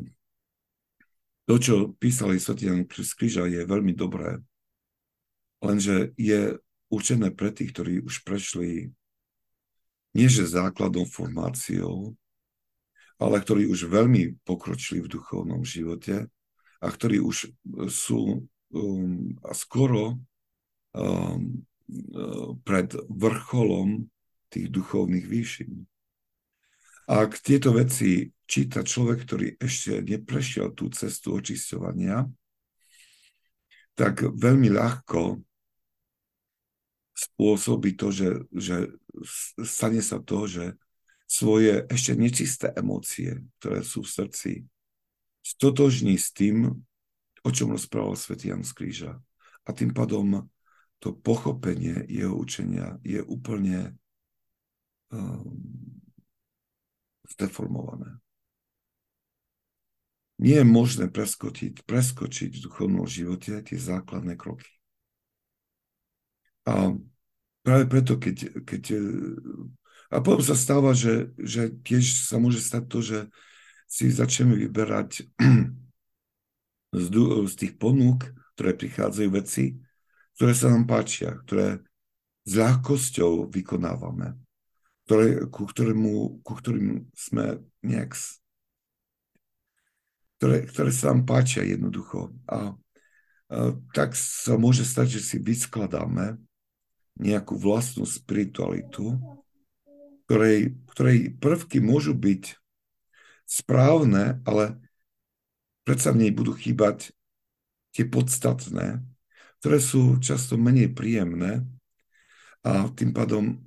to, 1.48 1.54
čo 1.56 1.74
písali 1.96 2.36
Svetý 2.36 2.68
Jan 2.68 2.84
z 2.84 3.12
kríža, 3.16 3.48
je 3.48 3.64
veľmi 3.64 3.96
dobré, 3.96 4.38
lenže 5.64 6.12
je 6.20 6.60
určené 6.92 7.32
pre 7.32 7.50
tých, 7.50 7.72
ktorí 7.72 8.04
už 8.04 8.22
prešli 8.28 8.92
nie 10.10 10.26
že 10.26 10.46
základnou 10.46 11.06
formáciou, 11.06 12.18
ale 13.20 13.36
ktorí 13.38 13.70
už 13.70 13.86
veľmi 13.86 14.42
pokročili 14.42 14.98
v 15.04 15.12
duchovnom 15.12 15.62
živote 15.62 16.26
a 16.80 16.86
ktorí 16.88 17.20
už 17.20 17.52
sú 17.92 18.48
um, 18.72 19.36
skoro 19.52 20.16
um, 20.96 21.60
uh, 22.16 22.56
pred 22.64 22.88
vrcholom 23.08 24.08
tých 24.50 24.66
duchovných 24.72 25.26
výšin. 25.28 25.72
Ak 27.10 27.42
tieto 27.42 27.74
veci 27.74 28.30
číta 28.46 28.82
človek, 28.82 29.26
ktorý 29.26 29.46
ešte 29.58 30.02
neprešiel 30.02 30.74
tú 30.74 30.90
cestu 30.90 31.38
očisťovania, 31.38 32.26
tak 33.94 34.24
veľmi 34.24 34.72
ľahko 34.72 35.42
spôsobí 37.14 38.00
to, 38.00 38.08
že, 38.08 38.30
že 38.54 38.76
stane 39.60 40.00
sa 40.00 40.22
to, 40.22 40.48
že 40.48 40.64
svoje 41.30 41.84
ešte 41.86 42.16
nečisté 42.16 42.72
emócie, 42.74 43.44
ktoré 43.60 43.84
sú 43.84 44.02
v 44.02 44.10
srdci, 44.10 44.52
stotožní 45.40 46.18
s 46.20 46.32
tým, 46.32 46.84
o 47.40 47.50
čom 47.50 47.72
rozprával 47.72 48.16
svätý 48.16 48.52
Jan 48.52 48.64
z 48.64 48.72
Kríža. 48.76 49.12
A 49.64 49.70
tým 49.72 49.92
pádom 49.92 50.48
to 51.00 51.16
pochopenie 51.16 52.04
jeho 52.08 52.36
učenia 52.36 53.00
je 53.00 53.24
úplne 53.24 53.96
um, 55.08 55.56
zdeformované. 57.24 58.20
Nie 60.40 60.64
je 60.64 60.66
možné 60.68 61.06
preskočiť, 61.12 61.84
preskočiť 61.84 62.50
v 62.56 62.64
duchovnom 62.64 63.04
živote 63.04 63.60
tie 63.60 63.76
základné 63.76 64.40
kroky. 64.40 64.68
A 66.64 66.96
práve 67.60 67.84
preto, 67.88 68.16
keď, 68.16 68.64
keď 68.64 68.82
a 70.10 70.18
potom 70.18 70.42
sa 70.42 70.58
stáva, 70.58 70.90
že, 70.90 71.30
že 71.38 71.70
tiež 71.86 72.26
sa 72.26 72.42
môže 72.42 72.58
stať 72.58 72.84
to, 72.90 72.98
že 72.98 73.18
si 73.90 74.06
začneme 74.06 74.54
vyberať 74.54 75.26
z, 77.02 77.06
z 77.50 77.54
tých 77.58 77.74
ponúk, 77.74 78.30
ktoré 78.54 78.78
prichádzajú 78.78 79.28
veci, 79.34 79.74
ktoré 80.38 80.54
sa 80.54 80.70
nám 80.70 80.86
páčia, 80.86 81.34
ktoré 81.42 81.82
s 82.46 82.52
ľahkosťou 82.54 83.50
vykonávame, 83.50 84.38
ktoré, 85.04 85.50
ku, 85.50 85.66
ktorému, 85.66 86.40
ku 86.46 86.52
ktorým 86.54 87.10
sme 87.18 87.58
nejak 87.82 88.14
ktoré, 90.38 90.64
ktoré 90.70 90.90
sa 90.94 91.12
nám 91.12 91.28
páčia 91.28 91.66
jednoducho. 91.66 92.32
A, 92.48 92.72
a 93.52 93.76
tak 93.92 94.16
sa 94.16 94.56
môže 94.56 94.86
stať, 94.88 95.18
že 95.18 95.20
si 95.20 95.36
vyskladáme 95.36 96.40
nejakú 97.20 97.60
vlastnú 97.60 98.08
spiritualitu, 98.08 99.20
ktorej, 100.24 100.78
ktorej 100.96 101.36
prvky 101.36 101.84
môžu 101.84 102.16
byť 102.16 102.59
správne, 103.50 104.38
ale 104.46 104.78
predsa 105.82 106.14
v 106.14 106.22
nej 106.22 106.30
budú 106.30 106.54
chýbať 106.54 107.10
tie 107.90 108.06
podstatné, 108.06 109.02
ktoré 109.58 109.82
sú 109.82 110.22
často 110.22 110.54
menej 110.54 110.94
príjemné 110.94 111.66
a 112.62 112.86
tým 112.94 113.10
pádom 113.10 113.58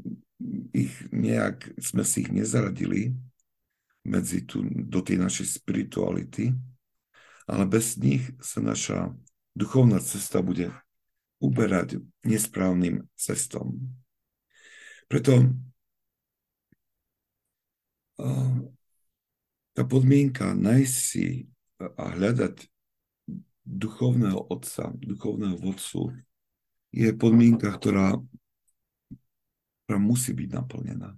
ich 0.72 0.96
nejak, 1.12 1.76
sme 1.84 2.08
si 2.08 2.24
ich 2.24 2.32
nezaradili 2.32 3.12
medzi 4.08 4.48
tu, 4.48 4.64
do 4.64 5.04
tej 5.04 5.20
našej 5.20 5.60
spirituality, 5.60 6.56
ale 7.44 7.64
bez 7.68 8.00
nich 8.00 8.24
sa 8.40 8.64
naša 8.64 9.12
duchovná 9.52 10.00
cesta 10.00 10.40
bude 10.40 10.72
uberať 11.44 12.00
nesprávnym 12.24 13.04
cestom. 13.20 13.80
Preto 15.12 15.52
tá 19.74 19.82
podmienka 19.82 20.54
nájsť 20.54 20.96
si 20.96 21.50
a 21.82 22.14
hľadať 22.14 22.70
duchovného 23.66 24.54
otca, 24.54 24.94
duchovného 25.02 25.58
vodcu, 25.58 26.14
je 26.94 27.10
podmienka, 27.18 27.74
ktorá, 27.74 28.14
ktorá 29.84 29.98
musí 29.98 30.32
byť 30.38 30.50
naplnená. 30.54 31.10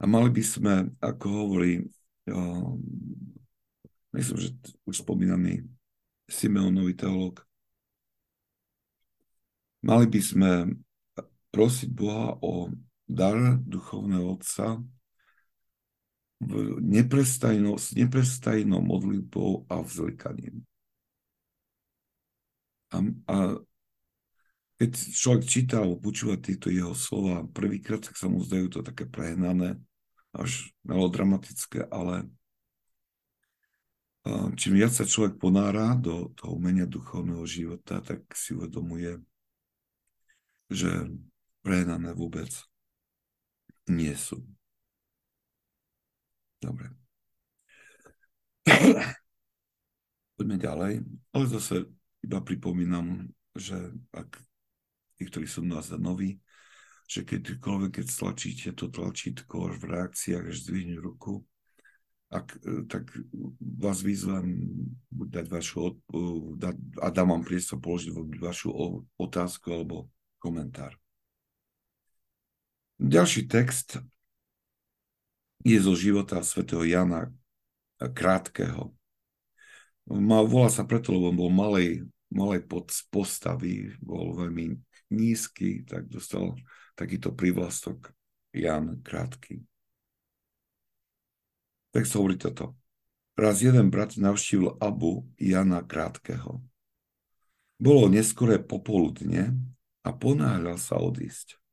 A 0.00 0.04
mali 0.08 0.32
by 0.32 0.44
sme, 0.44 0.74
ako 1.04 1.26
hovorí, 1.28 1.84
um, 2.32 2.80
myslím, 4.16 4.36
že 4.40 4.48
už 4.88 5.04
spomínaný 5.04 5.68
Simeonový 6.24 6.96
teológ, 6.96 7.44
mali 9.84 10.08
by 10.08 10.20
sme 10.24 10.52
prosiť 11.52 11.92
Boha 11.92 12.40
o 12.40 12.72
dar 13.04 13.60
duchovného 13.60 14.40
otca 14.40 14.80
neprestajno, 16.80 17.78
s 17.78 17.96
neprestajnou 17.96 18.80
modlitbou 18.80 19.66
a 19.70 19.80
vzlikaním. 19.82 20.62
A, 22.94 22.96
a 23.30 23.36
keď 24.78 24.90
človek 24.94 25.42
číta 25.46 25.82
alebo 25.82 25.98
počúva 26.02 26.38
tieto 26.38 26.70
jeho 26.70 26.94
slova 26.94 27.46
prvýkrát, 27.46 28.02
tak 28.02 28.18
sa 28.18 28.26
mu 28.26 28.42
zdajú 28.42 28.70
to 28.70 28.80
také 28.82 29.06
prehnané, 29.06 29.78
až 30.34 30.74
melodramatické, 30.82 31.86
ale 31.90 32.26
čím 34.56 34.80
viac 34.80 34.90
sa 34.96 35.06
človek 35.06 35.38
ponára 35.38 35.94
do 35.94 36.32
toho 36.34 36.56
umenia 36.56 36.88
duchovného 36.88 37.44
života, 37.44 38.00
tak 38.00 38.24
si 38.32 38.56
uvedomuje, 38.56 39.20
že 40.72 41.12
prehnané 41.60 42.16
vôbec 42.16 42.48
nie 43.86 44.16
sú. 44.16 44.40
Dobre. 46.64 46.88
Poďme 50.34 50.56
ďalej, 50.56 50.92
ale 51.36 51.44
zase 51.46 51.84
iba 52.24 52.40
pripomínam, 52.40 53.28
že 53.52 53.76
ak 54.16 54.40
tí, 55.20 55.28
ktorí 55.28 55.44
sú 55.44 55.60
nás 55.62 55.92
noví, 55.92 56.40
že 57.04 57.20
kedykoľvek, 57.22 58.00
keď 58.00 58.06
stlačíte 58.08 58.72
to 58.72 58.88
tlačítko 58.88 59.76
v 59.76 59.82
reakciách, 59.84 60.48
až 60.48 60.56
zdvihnú 60.64 61.04
ruku, 61.04 61.44
ak, 62.32 62.56
tak 62.88 63.12
vás 63.60 64.00
vyzvem 64.00 64.56
dať 65.12 65.46
vašu, 65.52 66.00
dať, 66.56 66.76
a 66.98 67.06
dám 67.12 67.36
vám 67.36 67.44
priestor 67.44 67.78
položiť 67.78 68.10
vašu 68.40 68.72
otázku 69.20 69.68
alebo 69.68 70.08
komentár. 70.40 70.96
Ďalší 72.96 73.46
text 73.46 74.00
je 75.64 75.78
zo 75.80 75.96
života 75.96 76.44
svätého 76.44 76.84
Jana 76.84 77.32
Krátkeho. 77.96 78.92
Mal, 80.04 80.44
volá 80.44 80.68
sa 80.68 80.84
preto, 80.84 81.16
lebo 81.16 81.32
bol 81.32 81.50
malej, 81.50 82.04
malej 82.28 82.68
pod 82.68 82.92
postavy, 83.08 83.96
bol 84.04 84.36
veľmi 84.36 84.76
nízky, 85.08 85.88
tak 85.88 86.12
dostal 86.12 86.52
takýto 86.92 87.32
prívlastok 87.32 88.12
Jan 88.52 89.00
Krátky. 89.00 89.64
Text 91.96 92.12
hovorí 92.20 92.36
toto. 92.36 92.76
Raz 93.34 93.64
jeden 93.64 93.90
brat 93.90 94.14
navštívil 94.20 94.78
Abu 94.78 95.26
Jana 95.40 95.82
Krátkeho. 95.82 96.60
Bolo 97.80 98.06
neskoré 98.06 98.62
popoludne 98.62 99.56
a 100.04 100.14
ponáhľal 100.14 100.78
sa 100.78 101.00
odísť. 101.00 101.63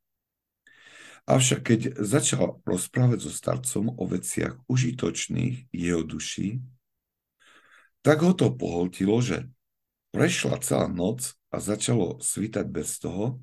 Avšak 1.32 1.60
keď 1.64 1.82
začal 2.04 2.60
rozprávať 2.68 3.24
so 3.24 3.32
starcom 3.32 3.96
o 3.96 4.04
veciach 4.04 4.60
užitočných 4.68 5.72
jeho 5.72 6.04
duši, 6.04 6.60
tak 8.04 8.20
ho 8.20 8.36
to 8.36 8.52
poholtilo, 8.52 9.24
že 9.24 9.48
prešla 10.12 10.60
celá 10.60 10.92
noc 10.92 11.40
a 11.48 11.64
začalo 11.64 12.20
svítať 12.20 12.68
bez 12.68 13.00
toho, 13.00 13.40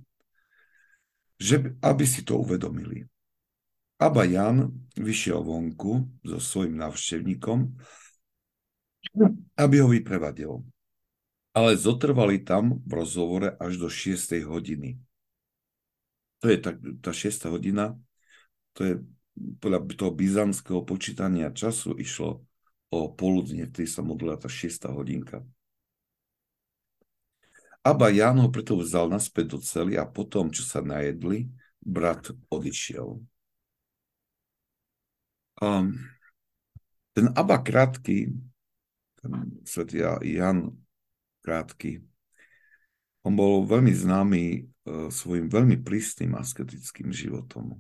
že, 1.41 1.81
aby 1.81 2.05
si 2.05 2.21
to 2.29 2.37
uvedomili. 2.37 3.09
Aba 3.97 4.29
Jan 4.29 4.69
vyšiel 4.93 5.41
vonku 5.41 6.13
so 6.29 6.39
svojim 6.45 6.77
návštevníkom, 6.77 7.73
aby 9.57 9.77
ho 9.81 9.89
vyprevadil. 9.89 10.61
Ale 11.57 11.73
zotrvali 11.73 12.45
tam 12.45 12.85
v 12.85 12.93
rozhovore 12.93 13.57
až 13.57 13.81
do 13.81 13.89
6. 13.89 14.45
hodiny 14.45 15.01
to 16.39 16.47
je 16.51 16.59
tak, 16.63 16.77
tá 17.03 17.11
6. 17.11 17.51
hodina, 17.51 17.99
to 18.75 18.81
je 18.87 18.95
podľa 19.59 19.87
toho 19.95 20.13
byzantského 20.15 20.83
počítania 20.83 21.55
času 21.55 21.95
išlo 21.99 22.43
o 22.91 22.99
poludne, 23.13 23.69
vtedy 23.69 23.87
sa 23.87 24.03
modlila 24.03 24.39
tá 24.39 24.51
6. 24.51 24.91
hodinka. 24.95 25.43
Aba 27.87 28.11
Ján 28.11 28.43
ho 28.43 28.51
preto 28.51 28.77
vzal 28.77 29.09
naspäť 29.09 29.57
do 29.57 29.59
cely 29.63 29.95
a 29.97 30.05
potom, 30.05 30.51
čo 30.51 30.67
sa 30.67 30.83
najedli, 30.83 31.49
brat 31.79 32.35
odišiel. 32.51 33.23
Um, 35.59 35.95
ten 37.15 37.27
Aba 37.35 37.63
krátky, 37.63 38.35
ten 39.19 39.31
svetý 39.67 40.03
Jan 40.23 40.75
krátky, 41.43 42.03
On 43.27 43.35
bol 43.35 43.67
veľmi 43.67 43.93
známy 43.93 44.43
svojim 45.09 45.49
veľmi 45.53 45.81
prísnym 45.85 46.37
asketickým 46.39 47.13
životom. 47.13 47.79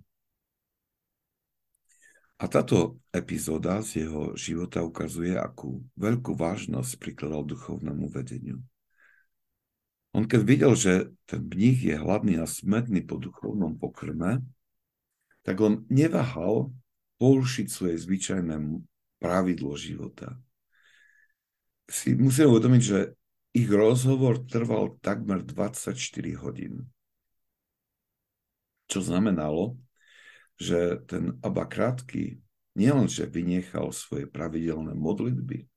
A 2.38 2.46
táto 2.46 3.02
epizóda 3.10 3.82
z 3.82 4.06
jeho 4.06 4.38
života 4.38 4.86
ukazuje, 4.86 5.34
akú 5.34 5.82
veľkú 5.98 6.38
vážnosť 6.38 7.02
prikladal 7.02 7.42
duchovnému 7.42 8.06
vedeniu. 8.06 8.62
On 10.14 10.22
keď 10.22 10.40
videl, 10.46 10.72
že 10.78 11.10
ten 11.26 11.42
mních 11.42 11.82
je 11.82 11.94
hladný 11.98 12.38
a 12.38 12.46
smedný 12.46 13.02
po 13.02 13.18
duchovnom 13.18 13.74
pokrme, 13.76 14.40
tak 15.42 15.58
on 15.58 15.82
neváhal 15.90 16.70
porušiť 17.18 17.66
svoje 17.66 17.98
zvyčajné 17.98 18.54
pravidlo 19.18 19.74
života. 19.74 20.38
Si 21.90 22.14
musíme 22.14 22.54
uvedomiť, 22.54 22.82
že 22.82 23.18
ich 23.50 23.66
rozhovor 23.66 24.46
trval 24.46 24.94
takmer 25.02 25.42
24 25.42 25.98
hodín. 26.38 26.86
Čo 28.88 29.04
znamenalo, 29.04 29.76
že 30.58 30.98
ten 31.06 31.38
Abba 31.44 31.68
Krátky 31.68 32.40
nielenže 32.74 33.28
vynechal 33.28 33.92
svoje 33.94 34.26
pravidelné 34.26 34.96
modlitby, 34.96 35.68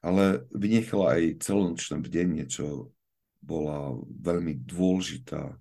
ale 0.00 0.46
vynechal 0.54 1.08
aj 1.10 1.42
celonočné 1.42 1.96
bdenie, 2.00 2.44
čo 2.46 2.92
bola 3.40 3.96
veľmi 4.20 4.62
dôležitá 4.68 5.56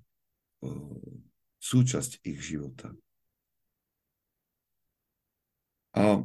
súčasť 1.60 2.24
ich 2.28 2.40
života. 2.44 2.92
A 5.96 6.24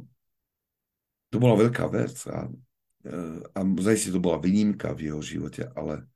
to 1.31 1.37
bola 1.39 1.59
veľká 1.67 1.85
vec 1.91 2.15
a, 2.31 2.47
a 3.51 3.59
zajistie 3.83 4.15
to 4.15 4.23
bola 4.23 4.39
výnimka 4.39 4.95
v 4.95 5.11
jeho 5.11 5.21
živote, 5.23 5.67
ale 5.75 6.07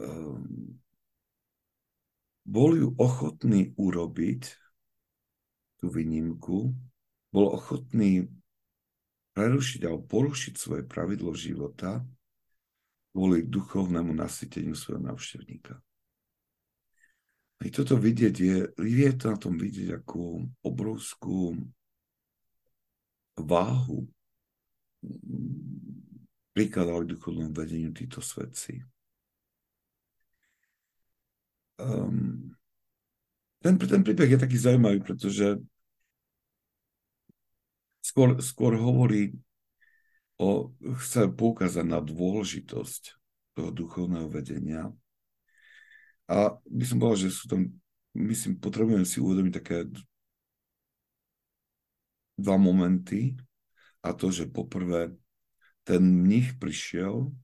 um, 0.00 0.78
bol 2.46 2.78
ju 2.78 2.94
ochotný 2.94 3.74
urobiť, 3.74 4.42
tú 5.82 5.90
výnimku, 5.90 6.70
bol 7.34 7.46
ochotný 7.52 8.30
prerušiť 9.34 9.84
alebo 9.84 10.06
porušiť 10.06 10.54
svoje 10.56 10.82
pravidlo 10.86 11.34
života 11.36 12.00
kvôli 13.12 13.44
duchovnému 13.44 14.14
nasyteniu 14.14 14.72
svojho 14.72 15.02
návštevníka. 15.04 15.76
I 17.64 17.68
toto 17.72 17.96
vidieť 17.98 18.34
je, 18.36 18.56
je 18.78 19.10
to 19.16 19.24
na 19.32 19.38
tom 19.40 19.56
vidieť 19.56 20.00
ako 20.04 20.44
obrovskú 20.64 21.56
váhu 23.36 24.08
prikladali 26.56 27.04
duchovnému 27.12 27.52
vedeniu 27.52 27.92
títo 27.92 28.24
svetci 28.24 28.80
um, 31.80 32.56
ten, 33.62 33.74
ten 33.78 34.02
príbeh 34.04 34.30
je 34.36 34.38
taký 34.38 34.56
zaujímavý, 34.60 35.02
pretože 35.02 35.58
skôr, 38.04 38.38
skôr 38.38 38.78
hovorí 38.78 39.34
o, 40.38 40.70
chce 41.02 41.26
poukázať 41.32 41.82
na 41.82 41.98
dôležitosť 41.98 43.02
toho 43.56 43.70
duchovného 43.72 44.28
vedenia. 44.30 44.92
A 46.30 46.54
by 46.62 46.84
som 46.84 46.98
povedal, 47.00 47.26
že 47.26 47.34
sú 47.34 47.50
tam, 47.50 47.70
myslím, 48.14 48.58
potrebujeme 48.58 49.06
si 49.06 49.18
uvedomiť 49.18 49.52
také 49.54 49.86
dva 52.36 52.56
momenty. 52.60 53.34
A 54.06 54.14
to, 54.14 54.30
že 54.30 54.46
poprvé 54.46 55.10
ten 55.82 56.02
mních 56.02 56.54
prišiel 56.62 57.34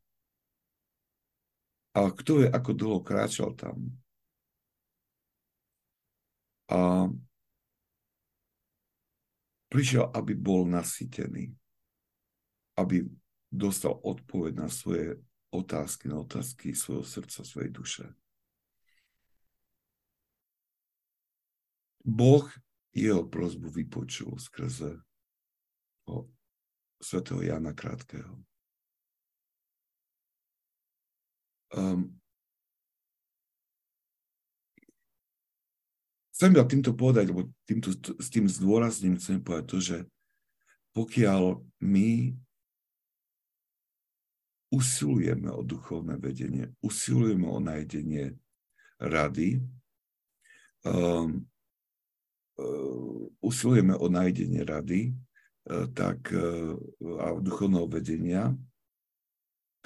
a 1.93 2.07
kto 2.07 2.43
vie, 2.43 2.49
ako 2.49 2.71
dlho 2.71 3.01
kráčal 3.03 3.53
tam 3.59 4.02
a 6.73 7.05
prišiel, 9.69 10.09
aby 10.17 10.33
bol 10.33 10.65
nasytený, 10.65 11.53
aby 12.81 13.05
dostal 13.53 13.93
odpoveď 14.01 14.53
na 14.57 14.69
svoje 14.73 15.21
otázky, 15.53 16.09
na 16.09 16.25
otázky 16.25 16.73
svojho 16.73 17.05
srdca, 17.05 17.45
svojej 17.45 17.69
duše. 17.69 18.07
Boh 22.01 22.49
jeho 22.97 23.29
prozbu 23.29 23.69
vypočul 23.69 24.41
skrze 24.41 24.97
o 26.09 26.27
svätého 26.99 27.45
Jana 27.45 27.77
Krátkeho. 27.77 28.41
Um, 31.73 32.22
chcem 36.43 36.59
ja 36.59 36.67
týmto 36.67 36.91
povedať, 36.91 37.31
lebo 37.31 37.47
týmto, 37.71 37.95
s 37.95 38.27
tým 38.27 38.51
zdôrazním 38.51 39.15
chcem 39.15 39.39
povedať 39.39 39.67
to, 39.71 39.79
že 39.79 39.99
pokiaľ 40.91 41.63
my 41.79 42.35
usilujeme 44.75 45.55
o 45.55 45.63
duchovné 45.63 46.19
vedenie, 46.19 46.75
usilujeme 46.83 47.47
o 47.47 47.63
nájdenie 47.63 48.35
rady, 48.99 49.63
um, 50.83 51.47
uh, 52.59 53.23
usilujeme 53.39 53.95
o 53.95 54.11
nájdenie 54.11 54.67
rady 54.67 55.15
uh, 55.15 55.87
tak, 55.95 56.27
uh, 56.35 56.75
a 57.23 57.39
duchovného 57.39 57.87
vedenia, 57.87 58.51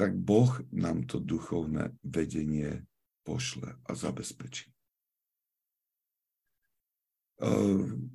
tak 0.00 0.16
Boh 0.16 0.56
nám 0.72 1.04
to 1.04 1.20
duchovné 1.20 1.92
vedenie 2.00 2.80
pošle 3.28 3.76
a 3.84 3.92
zabezpečí. 3.92 4.75
Ehm, 7.42 8.08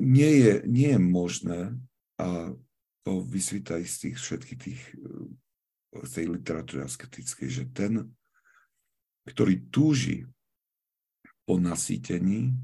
nie 0.00 0.32
je, 0.42 0.52
nie 0.66 0.88
je 0.90 1.00
možné, 1.00 1.60
a 2.18 2.52
to 3.06 3.20
vysvíta 3.24 3.80
z 3.80 4.08
tých 4.08 4.16
všetkých 4.18 4.58
tých, 4.60 4.82
e, 4.96 6.04
z 6.04 6.10
tej 6.10 6.26
literatúry 6.36 6.84
asketickej, 6.84 7.48
že 7.48 7.64
ten, 7.70 8.10
ktorý 9.24 9.70
túži 9.70 10.26
po 11.46 11.58
nasýtení, 11.58 12.54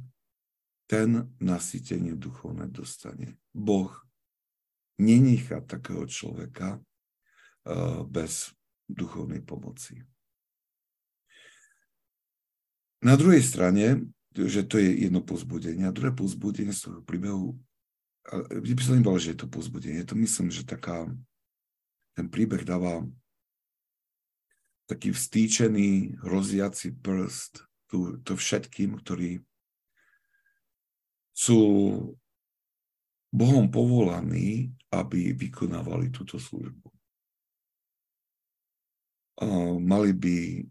ten 0.87 1.35
nasýtenie 1.43 2.15
duchovné 2.15 2.71
dostane. 2.71 3.35
Boh 3.51 3.91
nenechá 4.97 5.61
takého 5.61 6.07
človeka 6.09 6.81
uh, 6.81 8.01
bez 8.07 8.55
duchovnej 8.89 9.43
pomoci. 9.45 10.01
Na 13.05 13.19
druhej 13.19 13.45
strane 13.45 14.09
že 14.45 14.69
to 14.69 14.77
je 14.77 15.09
jedno 15.09 15.25
pozbudenie. 15.25 15.89
A 15.89 15.97
druhé 15.97 16.13
pozbudenie 16.13 16.77
z 16.77 16.93
toho 16.93 17.01
príbehu, 17.01 17.57
by 18.53 18.83
som 18.85 19.01
nebal, 19.01 19.17
že 19.17 19.33
je 19.33 19.39
to 19.41 19.49
pozbudenie. 19.49 20.05
To 20.05 20.13
myslím, 20.21 20.53
že 20.53 20.69
taká, 20.69 21.09
ten 22.13 22.29
príbeh 22.29 22.69
dáva 22.69 23.01
taký 24.85 25.17
vstýčený, 25.17 26.21
hroziaci 26.21 27.01
prst 27.01 27.65
tu, 27.89 28.21
to 28.23 28.37
všetkým, 28.37 28.99
ktorí 29.01 29.41
sú 31.33 31.61
Bohom 33.31 33.67
povolaní, 33.69 34.73
aby 34.93 35.35
vykonávali 35.35 36.09
túto 36.09 36.39
službu. 36.41 36.89
mali 39.81 40.13
by 40.17 40.65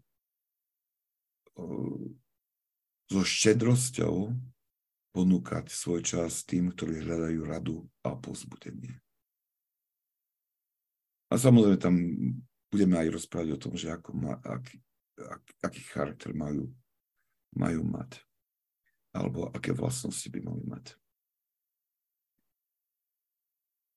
so 3.06 3.22
štedrosťou 3.22 4.34
ponúkať 5.14 5.72
svoj 5.72 6.04
čas 6.04 6.44
tým, 6.44 6.74
ktorí 6.74 7.00
hľadajú 7.00 7.40
radu 7.46 7.76
a 8.04 8.12
pozbudenie. 8.12 9.00
A 11.32 11.34
samozrejme 11.40 11.78
tam 11.80 11.94
budeme 12.70 13.00
aj 13.00 13.08
rozprávať 13.16 13.48
o 13.56 13.62
tom, 13.62 13.74
že 13.74 13.90
ako 13.90 14.10
má, 14.14 14.38
aký, 14.44 14.78
ak, 15.18 15.44
aký 15.64 15.82
charakter 15.88 16.30
majú, 16.36 16.70
majú 17.56 17.82
mať. 17.82 18.20
Alebo 19.16 19.48
aké 19.50 19.72
vlastnosti 19.72 20.28
by 20.28 20.40
mali 20.44 20.62
mať. 20.68 20.84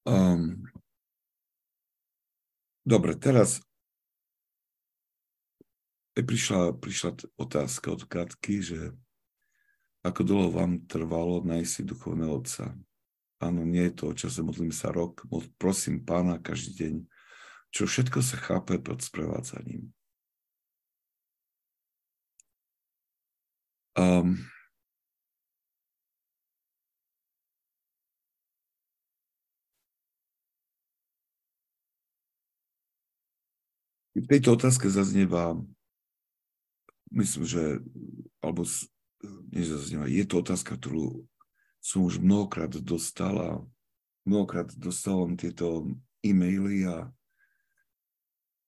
Um, 0.07 0.63
dobre, 2.87 3.13
teraz 3.19 3.61
prišla, 6.23 6.77
prišla 6.77 7.17
otázka 7.35 7.93
od 7.93 8.01
Katky, 8.05 8.63
že 8.63 8.95
ako 10.01 10.21
dlho 10.23 10.49
vám 10.55 10.71
trvalo 10.87 11.43
nájsť 11.43 11.71
si 11.71 11.81
duchovného 11.83 12.39
otca. 12.39 12.71
Áno, 13.39 13.63
nie 13.63 13.87
je 13.87 13.93
to 13.95 14.03
o 14.11 14.13
čase, 14.15 14.43
modlím 14.43 14.71
sa 14.71 14.91
rok, 14.91 15.23
prosím 15.55 16.03
pána 16.03 16.39
každý 16.39 16.71
deň, 16.75 16.95
čo 17.71 17.87
všetko 17.87 18.19
sa 18.19 18.35
chápe 18.35 18.79
pod 18.79 18.99
sprevádzaním. 18.99 19.91
Um, 23.95 24.39
V 34.19 34.27
tejto 34.27 34.59
otázke 34.59 34.91
zaznieva, 34.91 35.55
myslím, 37.11 37.45
že, 37.45 37.63
alebo 38.39 38.63
nezaznieva, 39.51 40.07
je 40.07 40.23
to 40.23 40.39
otázka, 40.39 40.77
ktorú 40.79 41.25
som 41.79 42.03
už 42.07 42.19
mnohokrát 42.19 42.71
dostal 42.79 43.35
a 43.39 43.51
mnohokrát 44.27 44.69
dostávam 44.75 45.33
tieto 45.39 45.87
e-maily 46.21 46.85
a, 46.85 47.07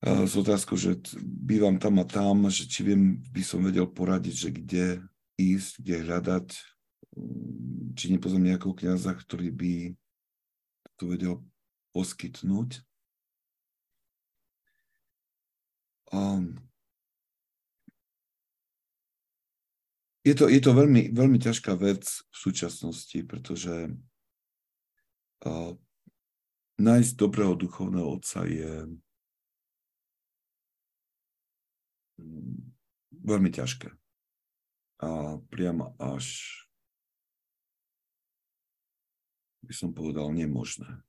a 0.01 0.09
s 0.25 0.33
otázkou, 0.33 0.79
že 0.79 0.97
bývam 1.21 1.77
tam 1.77 1.99
a 2.01 2.05
tam, 2.07 2.47
že 2.49 2.65
či 2.65 2.87
viem, 2.87 3.19
by 3.29 3.43
som 3.43 3.61
vedel 3.61 3.85
poradiť, 3.85 4.35
že 4.35 4.49
kde 4.49 4.85
ísť, 5.37 5.71
kde 5.83 5.95
hľadať, 6.07 6.47
mm, 7.17 7.93
či 7.93 8.05
nepoznám 8.09 8.55
nejakého 8.55 8.73
kniaza, 8.73 9.11
ktorý 9.13 9.49
by 9.51 9.73
to 10.97 11.03
vedel 11.05 11.33
poskytnúť. 11.91 12.81
Um, 16.11 16.59
je 20.21 20.33
to, 20.37 20.45
je 20.45 20.61
to 20.61 20.71
veľmi, 20.77 21.09
veľmi 21.13 21.41
ťažká 21.41 21.73
vec 21.81 22.05
v 22.05 22.35
súčasnosti, 22.37 23.17
pretože 23.25 23.89
uh, 25.45 25.73
nájsť 26.77 27.11
dobrého 27.17 27.57
duchovného 27.57 28.21
otca 28.21 28.45
je 28.45 28.85
mm, 32.21 32.61
veľmi 33.25 33.49
ťažké. 33.49 33.89
A 35.01 35.41
priam 35.49 35.97
až 35.97 36.53
by 39.65 39.73
som 39.73 39.89
povedal 39.93 40.29
nemožné. 40.29 41.01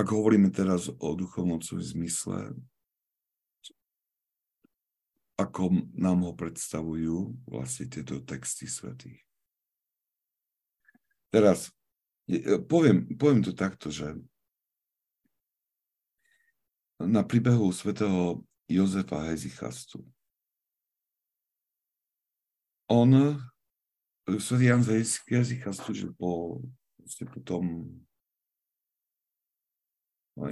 Ak 0.00 0.08
hovoríme 0.08 0.48
teraz 0.48 0.88
o 0.88 1.12
duchovnom 1.12 1.60
zmysle, 1.60 2.56
ako 5.36 5.92
nám 5.92 6.24
ho 6.24 6.32
predstavujú 6.32 7.36
vlastne 7.44 7.84
tieto 7.84 8.24
texty 8.24 8.64
svetých. 8.64 9.20
Teraz, 11.28 11.68
poviem, 12.64 13.12
poviem 13.12 13.44
to 13.44 13.52
takto, 13.52 13.92
že 13.92 14.16
na 16.96 17.20
príbehu 17.20 17.68
svätého 17.68 18.40
Jozefa 18.72 19.28
Hezichastu. 19.28 20.00
On, 22.88 23.36
svätý 24.40 24.72
Jan 24.72 24.80
Hezichastu, 24.80 25.92
že 25.92 26.08
po, 26.16 26.64
po 27.04 27.40
tom 27.44 27.84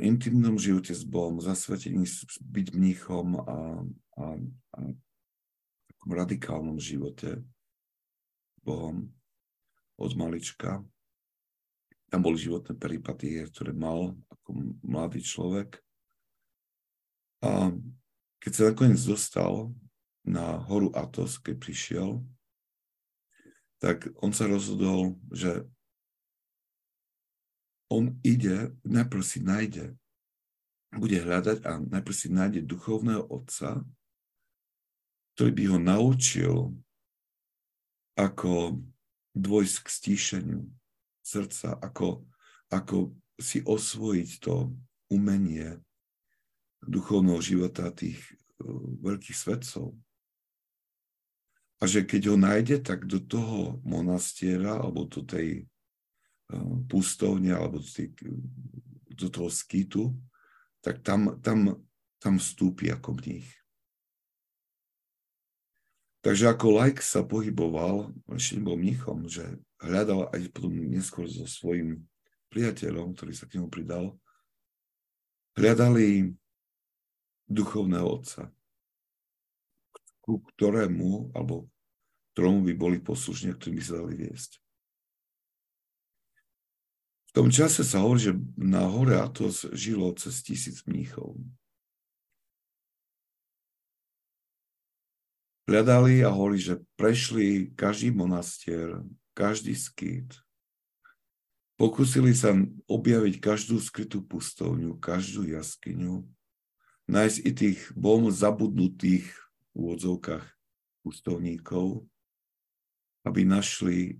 intimnom 0.02 0.58
živote 0.58 0.92
s 0.92 1.06
Bohom, 1.06 1.38
zasvetení 1.40 2.04
byť 2.42 2.66
mníchom 2.74 3.26
a, 3.40 3.58
a, 4.18 4.24
a 4.74 4.78
takom 5.88 6.10
radikálnom 6.12 6.78
živote 6.78 7.42
Bohom 8.62 9.10
od 9.98 10.12
malička. 10.14 10.84
Tam 12.08 12.20
boli 12.24 12.40
životné 12.40 12.72
peripatie, 12.78 13.44
ktoré 13.50 13.76
mal 13.76 14.16
ako 14.32 14.48
mladý 14.80 15.20
človek. 15.20 15.76
A 17.44 17.74
keď 18.40 18.52
sa 18.54 18.62
nakoniec 18.72 19.02
dostal 19.04 19.74
na 20.24 20.56
horu 20.68 20.88
Atos, 20.94 21.36
keď 21.36 21.54
prišiel, 21.58 22.10
tak 23.78 24.10
on 24.18 24.34
sa 24.34 24.50
rozhodol, 24.50 25.18
že 25.30 25.66
on 27.88 28.20
ide, 28.24 28.72
najprv 28.84 29.22
si 29.24 29.40
nájde, 29.40 29.96
bude 30.92 31.20
hľadať 31.20 31.64
a 31.68 31.80
najprv 31.80 32.14
si 32.16 32.28
nájde 32.32 32.60
duchovného 32.64 33.28
otca, 33.28 33.84
ktorý 35.36 35.50
by 35.52 35.64
ho 35.68 35.78
naučil, 35.80 36.54
ako 38.18 38.82
dôjsť 39.38 39.76
k 39.84 39.88
stíšeniu 39.88 40.62
srdca, 41.22 41.78
ako, 41.78 42.26
ako 42.72 43.14
si 43.38 43.62
osvojiť 43.62 44.30
to 44.42 44.74
umenie 45.12 45.78
duchovného 46.82 47.38
života 47.38 47.94
tých 47.94 48.18
uh, 48.58 48.66
veľkých 48.98 49.36
svetcov. 49.38 49.94
A 51.78 51.86
že 51.86 52.02
keď 52.02 52.34
ho 52.34 52.36
nájde, 52.36 52.82
tak 52.82 53.06
do 53.06 53.22
toho 53.22 53.78
monastiera 53.86 54.82
alebo 54.82 55.06
do 55.06 55.22
tej 55.22 55.62
pustovne 56.88 57.52
alebo 57.52 57.80
do 59.12 59.28
toho 59.28 59.50
skýtu, 59.52 60.16
tak 60.80 61.04
tam, 61.04 61.36
tam, 61.44 61.76
tam 62.16 62.40
vstúpi 62.40 62.88
ako 62.88 63.18
mních. 63.18 63.50
Takže 66.18 66.50
ako 66.50 66.66
like 66.82 67.02
sa 67.04 67.22
pohyboval, 67.22 68.10
ešte 68.34 68.58
nebol 68.58 68.74
mnichom, 68.74 69.30
že 69.30 69.44
hľadal 69.78 70.28
aj 70.34 70.50
potom 70.50 70.74
neskôr 70.74 71.30
so 71.30 71.46
svojím 71.46 72.02
priateľom, 72.50 73.14
ktorý 73.14 73.32
sa 73.36 73.46
k 73.46 73.60
nemu 73.60 73.68
pridal, 73.70 74.18
hľadali 75.54 76.34
duchovného 77.46 78.06
otca, 78.06 78.50
ku 80.20 80.42
ktorému, 80.54 81.32
alebo 81.32 81.70
ktorému 82.34 82.66
by 82.66 82.74
boli 82.74 82.98
poslušne, 83.00 83.54
ktorým 83.54 83.78
by 83.78 83.84
sa 83.84 83.94
dali 84.02 84.14
viesť. 84.18 84.58
V 87.28 87.36
tom 87.36 87.52
čase 87.52 87.84
sa 87.84 88.00
hovorí, 88.00 88.32
že 88.32 88.34
na 88.56 88.88
hore 88.88 89.20
Atos 89.20 89.68
žilo 89.76 90.16
cez 90.16 90.40
tisíc 90.40 90.80
mníchov. 90.88 91.36
Hľadali 95.68 96.24
a 96.24 96.32
hovorí, 96.32 96.56
že 96.56 96.80
prešli 96.96 97.68
každý 97.76 98.16
monastier, 98.16 99.04
každý 99.36 99.76
skýt. 99.76 100.40
Pokúsili 101.76 102.32
sa 102.32 102.56
objaviť 102.88 103.44
každú 103.44 103.76
skrytú 103.76 104.24
pustovňu, 104.24 104.96
každú 104.96 105.44
jaskyňu, 105.52 106.24
nájsť 107.12 107.38
i 107.44 107.50
tých 107.52 107.80
bom 107.92 108.32
zabudnutých 108.32 109.28
v 109.28 109.72
úvodzovkách 109.76 110.48
pustovníkov, 111.04 112.08
aby 113.28 113.44
našli 113.44 114.16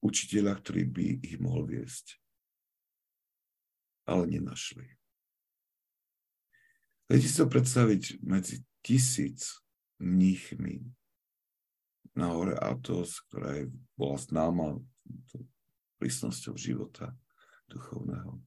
učiteľa, 0.00 0.56
ktorý 0.56 0.82
by 0.88 1.06
ich 1.20 1.36
mohol 1.36 1.68
viesť 1.68 2.16
ale 4.06 4.24
nenašli. 4.30 4.86
Viete 7.06 7.26
si 7.26 7.36
to 7.38 7.46
predstaviť 7.46 8.22
medzi 8.22 8.62
tisíc 8.82 9.62
mníchmi 10.02 10.82
na 12.16 12.32
hore 12.32 12.56
Atos, 12.56 13.20
ktorá 13.28 13.62
je, 13.62 13.70
bola 13.94 14.16
známa 14.16 14.66
prísnosťou 16.00 16.56
života 16.56 17.12
duchovného. 17.68 18.40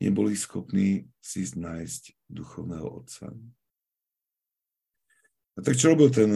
Neboli 0.00 0.32
schopní 0.32 1.06
si 1.20 1.44
nájsť 1.44 2.16
duchovného 2.32 2.88
otca. 2.88 3.30
A 5.56 5.58
tak 5.60 5.76
čo 5.76 5.92
robil 5.92 6.08
ten 6.08 6.30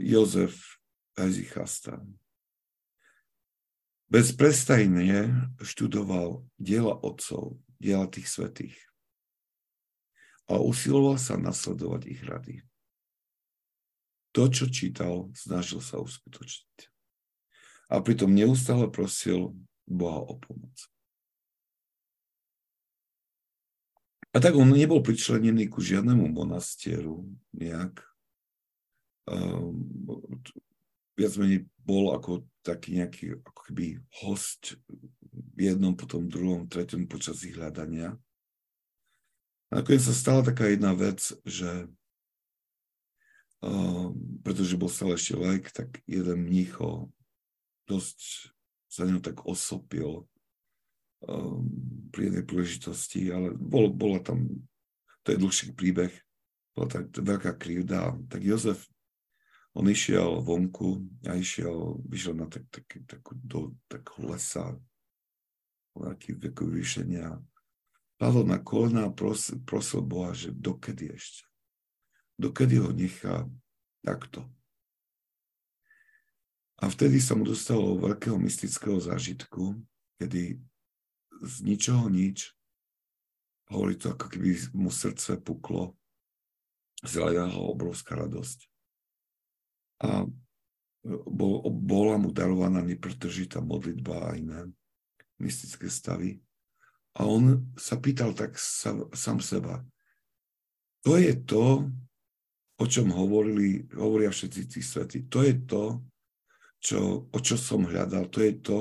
Jozef 0.00 0.80
Hezichasta? 4.10 4.34
Bezprestajne 4.34 5.18
študoval 5.62 6.42
diela 6.58 6.98
otcov, 6.98 7.62
diela 7.78 8.10
tých 8.10 8.26
svetých 8.26 8.76
a 10.50 10.58
usiloval 10.58 11.14
sa 11.14 11.38
nasledovať 11.38 12.02
ich 12.10 12.20
rady. 12.26 12.66
To, 14.34 14.50
čo 14.50 14.66
čítal, 14.66 15.30
snažil 15.34 15.78
sa 15.78 16.02
uskutočniť. 16.02 16.90
A 17.90 18.02
pritom 18.02 18.34
neustále 18.34 18.90
prosil 18.90 19.54
Boha 19.86 20.22
o 20.22 20.34
pomoc. 20.38 20.74
A 24.30 24.38
tak 24.38 24.54
on 24.54 24.70
nebol 24.70 25.02
pričlenený 25.02 25.66
ku 25.66 25.82
žiadnemu 25.82 26.30
monastieru 26.30 27.26
nejak. 27.50 27.98
Um, 29.26 29.86
viac 31.18 31.34
menej 31.34 31.66
bol 31.82 32.14
ako 32.14 32.46
taký 32.60 33.00
nejaký 33.00 33.40
ako 33.40 33.60
keby 33.68 33.86
host 34.24 34.76
v 35.56 35.58
jednom, 35.58 35.96
potom 35.96 36.28
druhom, 36.28 36.68
treťom 36.68 37.08
počas 37.08 37.40
ich 37.44 37.56
hľadania. 37.56 38.16
A 39.70 39.80
nakoniec 39.80 40.02
sa 40.02 40.16
stala 40.16 40.42
taká 40.42 40.66
jedna 40.68 40.92
vec, 40.92 41.20
že 41.46 41.86
uh, 43.64 44.08
pretože 44.42 44.76
bol 44.76 44.90
stále 44.90 45.14
ešte 45.14 45.38
lek, 45.38 45.70
tak 45.70 46.02
jeden 46.04 46.44
mnícho 46.44 47.08
dosť 47.86 48.50
sa 48.90 49.06
ňou 49.06 49.22
tak 49.22 49.46
osopil 49.46 50.26
um, 51.26 51.62
pri 52.10 52.30
jednej 52.30 52.44
príležitosti, 52.44 53.30
ale 53.30 53.54
bol, 53.54 53.90
bola 53.94 54.18
tam, 54.18 54.50
to 55.22 55.34
je 55.34 55.38
dlhší 55.38 55.66
príbeh, 55.78 56.10
bola 56.74 56.86
tak 56.90 57.14
veľká 57.14 57.54
krivda, 57.54 58.18
tak 58.26 58.42
Jozef 58.42 58.90
on 59.74 59.86
išiel 59.86 60.42
vonku 60.42 61.06
a 61.30 61.38
išiel, 61.38 62.02
vyšiel 62.10 62.34
na 62.34 62.46
tak, 62.50 62.66
tak, 62.70 62.86
tak, 63.06 63.22
do 63.38 63.74
takého 63.86 64.34
lesa, 64.34 64.74
veľký 65.94 66.38
veku 66.42 66.66
vyšenia, 66.66 67.38
padol 68.18 68.46
na 68.46 68.58
kolena 68.58 69.06
a 69.06 69.14
prosil, 69.14 69.62
prosil 69.62 70.02
Boha, 70.02 70.34
že 70.34 70.50
dokedy 70.50 71.14
ešte. 71.14 71.46
Dokedy 72.40 72.80
ho 72.82 72.90
nechá 72.90 73.46
takto. 74.02 74.48
A 76.80 76.88
vtedy 76.88 77.20
sa 77.20 77.36
mu 77.36 77.44
dostalo 77.44 78.00
veľkého 78.00 78.40
mystického 78.40 78.96
zážitku, 78.96 79.76
kedy 80.16 80.56
z 81.44 81.54
ničoho 81.60 82.08
nič, 82.08 82.56
hovorí 83.68 84.00
to, 84.00 84.16
ako 84.16 84.26
keby 84.32 84.56
mu 84.72 84.88
srdce 84.88 85.36
puklo, 85.44 85.92
zľadala 87.04 87.52
ho 87.52 87.70
obrovská 87.70 88.16
radosť. 88.16 88.69
A 90.00 90.24
bol, 91.04 91.64
bola 91.72 92.20
mu 92.20 92.28
darovaná 92.32 92.84
nepretržitá 92.84 93.64
modlitba 93.64 94.32
a 94.32 94.36
iné 94.36 94.68
mystické 95.40 95.88
stavy. 95.88 96.40
A 97.16 97.24
on 97.26 97.72
sa 97.74 97.96
pýtal 97.96 98.36
tak 98.36 98.54
sa, 98.60 98.94
sám 99.16 99.40
seba. 99.40 99.80
To 101.08 101.16
je 101.16 101.32
to, 101.48 101.88
o 102.76 102.84
čom 102.84 103.08
hovorili, 103.12 103.88
hovoria 103.96 104.28
všetci 104.28 104.60
tí 104.68 104.80
svety. 104.84 105.18
To 105.32 105.40
je 105.40 105.54
to, 105.64 105.84
čo, 106.80 107.00
o 107.28 107.38
čo 107.40 107.56
som 107.56 107.88
hľadal. 107.88 108.28
To 108.28 108.38
je 108.44 108.52
to. 108.60 108.78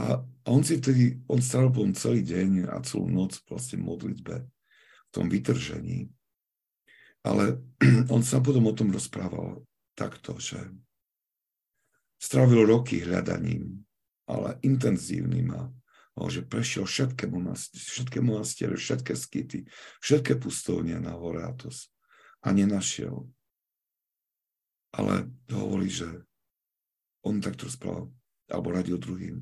A, 0.00 0.16
a 0.24 0.46
on 0.48 0.64
si 0.64 0.80
vtedy, 0.80 1.20
on 1.28 1.44
strávil 1.44 1.72
potom 1.72 1.92
celý 1.92 2.24
deň 2.24 2.72
a 2.72 2.80
celú 2.80 3.12
noc 3.12 3.36
vlastne 3.44 3.76
modlitbe, 3.84 4.34
v 4.48 5.10
tom 5.12 5.28
vytržení. 5.28 6.08
Ale 7.22 7.60
on 8.14 8.24
sa 8.24 8.40
potom 8.40 8.64
o 8.66 8.76
tom 8.76 8.88
rozprával 8.88 9.60
takto, 9.94 10.36
že 10.40 10.58
strávil 12.22 12.66
roky 12.68 13.02
hľadaním, 13.02 13.82
ale 14.30 14.56
intenzívnym 14.62 15.50
a 15.52 15.62
že 16.28 16.44
prešiel 16.44 16.84
všetké 16.84 17.24
všetké 17.72 18.18
monastiere, 18.20 18.76
všetké 18.76 19.12
skity, 19.16 19.64
všetké 20.04 20.36
pustovnia 20.36 21.00
na 21.00 21.16
hore 21.16 21.40
Atos 21.40 21.88
a 22.44 22.52
nenašiel. 22.52 23.24
Ale 24.92 25.32
hovorí, 25.48 25.88
že 25.88 26.08
on 27.24 27.40
takto 27.40 27.64
rozprával, 27.64 28.12
alebo 28.52 28.68
radil 28.76 29.00
druhým. 29.00 29.40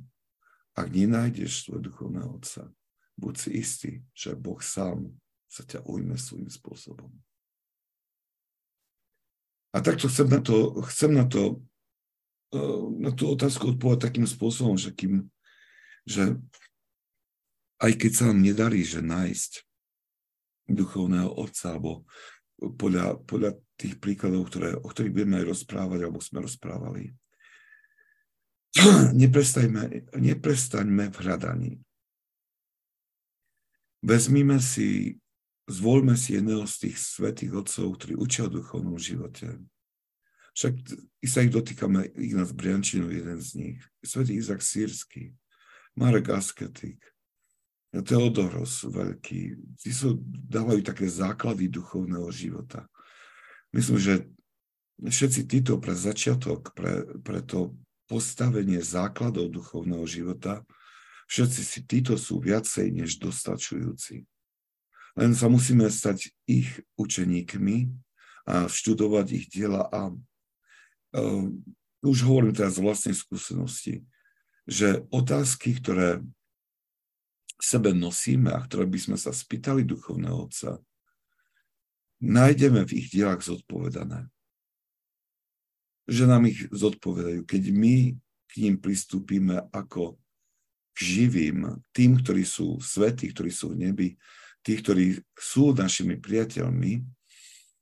Ak 0.79 0.95
nenájdeš 0.95 1.67
svoj 1.67 1.91
duchovného 1.91 2.39
otca, 2.39 2.71
buď 3.19 3.35
si 3.35 3.51
istý, 3.59 3.91
že 4.15 4.39
Boh 4.39 4.63
sám 4.63 5.11
sa 5.51 5.67
ťa 5.67 5.83
ujme 5.83 6.15
svojím 6.15 6.47
spôsobom. 6.47 7.11
A 9.71 9.79
takto 9.79 10.11
chcem 10.11 10.27
na 10.27 10.43
to, 10.43 10.83
chcem 10.83 11.15
na 11.15 11.25
to 11.25 11.63
Eh, 12.51 12.83
na 12.99 13.15
tú 13.15 13.31
otázku 13.31 13.79
odpovedať 13.79 14.11
takým 14.11 14.27
spôsobom, 14.27 14.75
že, 14.75 14.91
kým, 14.91 15.31
že 16.03 16.35
aj 17.79 17.93
keď 17.95 18.11
sa 18.11 18.25
nám 18.35 18.43
nedarí, 18.43 18.83
že 18.83 18.99
nájsť 18.99 19.63
duchovného 20.67 21.31
otca, 21.31 21.79
alebo 21.79 22.03
podľa, 22.59 23.23
podľa 23.23 23.55
tých 23.79 24.03
príkladov, 24.03 24.51
ktoré, 24.51 24.75
o 24.75 24.83
ktorých 24.83 25.15
budeme 25.15 25.39
aj 25.39 25.47
rozprávať, 25.47 25.99
alebo 26.03 26.19
sme 26.19 26.43
rozprávali, 26.43 27.15
neprestaňme, 29.23 30.11
neprestaňme 30.19 31.07
v 31.07 31.17
hľadaní. 31.23 31.73
Vezmime 34.03 34.59
si, 34.59 35.23
zvolme 35.71 36.19
si 36.19 36.35
jedného 36.35 36.67
z 36.67 36.91
tých 36.91 36.97
svetých 36.99 37.55
otcov, 37.55 37.95
ktorí 37.95 38.19
učia 38.19 38.51
o 38.51 38.55
duchovnom 38.59 38.99
živote 38.99 39.63
však 40.55 40.75
sa 41.25 41.41
ich 41.47 41.53
dotýkame, 41.55 42.11
Ignác 42.19 42.51
Briančinov, 42.53 43.15
jeden 43.15 43.39
z 43.39 43.51
nich, 43.55 43.79
svätý 44.03 44.37
Izak 44.39 44.63
Sírsky, 44.63 45.33
Marek 45.95 46.31
Asketik, 46.35 47.01
Teodoros 47.91 48.87
veľký. 48.87 49.41
Tí 49.83 49.91
sú, 49.91 50.23
dávajú 50.47 50.87
také 50.87 51.11
základy 51.11 51.67
duchovného 51.67 52.31
života. 52.31 52.87
Myslím, 53.75 53.99
že 53.99 54.15
všetci 55.03 55.51
títo 55.51 55.81
pre 55.83 55.95
začiatok, 55.99 56.71
pre, 56.75 57.03
pre 57.19 57.43
to 57.43 57.75
postavenie 58.07 58.79
základov 58.83 59.51
duchovného 59.51 60.07
života, 60.07 60.63
všetci 61.31 61.63
si 61.63 61.81
títo 61.87 62.15
sú 62.15 62.39
viacej 62.43 62.95
než 62.95 63.19
dostačujúci. 63.19 64.27
Len 65.19 65.35
sa 65.35 65.51
musíme 65.51 65.87
stať 65.91 66.31
ich 66.47 66.83
učeníkmi 66.95 67.91
a 68.47 68.71
študovať 68.71 69.27
ich 69.35 69.47
diela 69.51 69.87
a 69.91 70.11
uh, 70.11 71.47
už 72.01 72.19
hovorím 72.25 72.57
teraz 72.57 72.81
z 72.81 72.85
vlastnej 72.85 73.17
skúsenosti, 73.17 74.07
že 74.65 75.05
otázky, 75.13 75.77
ktoré 75.77 76.25
sebe 77.61 77.93
nosíme 77.93 78.49
a 78.49 78.65
ktoré 78.65 78.89
by 78.89 78.99
sme 78.99 79.17
sa 79.21 79.35
spýtali 79.37 79.85
duchovného 79.85 80.49
otca, 80.49 80.81
nájdeme 82.25 82.89
v 82.89 83.05
ich 83.05 83.13
dielach 83.13 83.45
zodpovedané. 83.45 84.29
Že 86.09 86.25
nám 86.25 86.49
ich 86.49 86.65
zodpovedajú. 86.73 87.45
Keď 87.45 87.63
my 87.71 88.17
k 88.51 88.53
ním 88.65 88.77
pristúpime 88.81 89.61
ako 89.71 90.17
k 90.97 90.99
živým, 90.99 91.85
tým, 91.93 92.19
ktorí 92.19 92.43
sú 92.43 92.81
svetí, 92.81 93.31
ktorí 93.31 93.53
sú 93.53 93.77
v 93.77 93.89
nebi, 93.89 94.09
tí, 94.61 94.79
ktorí 94.79 95.21
sú 95.37 95.73
našimi 95.73 96.21
priateľmi, 96.21 97.05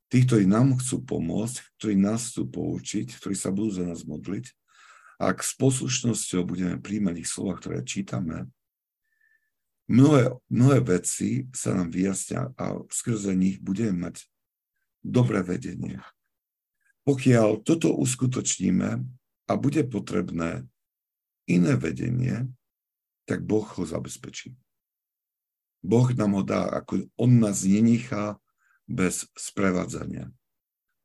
Tí, 0.08 0.24
ktorí 0.24 0.48
nám 0.48 0.80
chcú 0.80 1.04
pomôcť, 1.04 1.76
ktorí 1.76 1.94
nás 2.00 2.32
chcú 2.32 2.48
poučiť, 2.48 3.20
ktorí 3.20 3.36
sa 3.36 3.52
budú 3.52 3.76
za 3.76 3.84
nás 3.84 4.08
modliť, 4.08 4.48
ak 5.20 5.44
s 5.44 5.52
poslušnosťou 5.60 6.48
budeme 6.48 6.80
príjmať 6.80 7.14
ich 7.20 7.28
slova, 7.28 7.60
ktoré 7.60 7.84
čítame, 7.84 8.48
mnohé, 9.84 10.32
mnohé 10.48 10.80
veci 10.80 11.44
sa 11.52 11.76
nám 11.76 11.92
vyjasnia 11.92 12.56
a 12.56 12.80
skrze 12.88 13.36
nich 13.36 13.60
budeme 13.60 14.08
mať 14.08 14.24
dobré 15.04 15.44
vedenie. 15.44 16.00
Pokiaľ 17.04 17.60
toto 17.60 17.92
uskutočníme 17.92 19.04
a 19.44 19.52
bude 19.60 19.84
potrebné 19.84 20.64
iné 21.44 21.72
vedenie, 21.76 22.48
tak 23.28 23.44
Boh 23.44 23.64
ho 23.64 23.84
zabezpečí. 23.84 24.56
Boh 25.82 26.10
nám 26.14 26.34
ho 26.38 26.42
dá, 26.42 26.66
ako 26.66 27.06
on 27.14 27.38
nás 27.38 27.62
nenechá 27.62 28.36
bez 28.88 29.28
sprevádzania. 29.38 30.32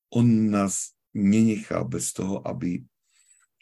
On 0.09 0.25
nás 0.25 0.97
nenechá 1.13 1.83
bez 1.85 2.09
toho, 2.13 2.41
aby, 2.47 2.81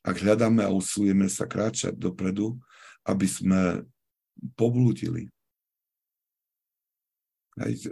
ak 0.06 0.16
hľadáme 0.24 0.64
a 0.64 0.72
usilujeme 0.72 1.28
sa 1.28 1.44
kráčať 1.48 1.98
dopredu, 1.98 2.56
aby 3.04 3.28
sme 3.28 3.62
poblúdili. 4.56 5.28
Aj, 7.60 7.72
e, 7.72 7.90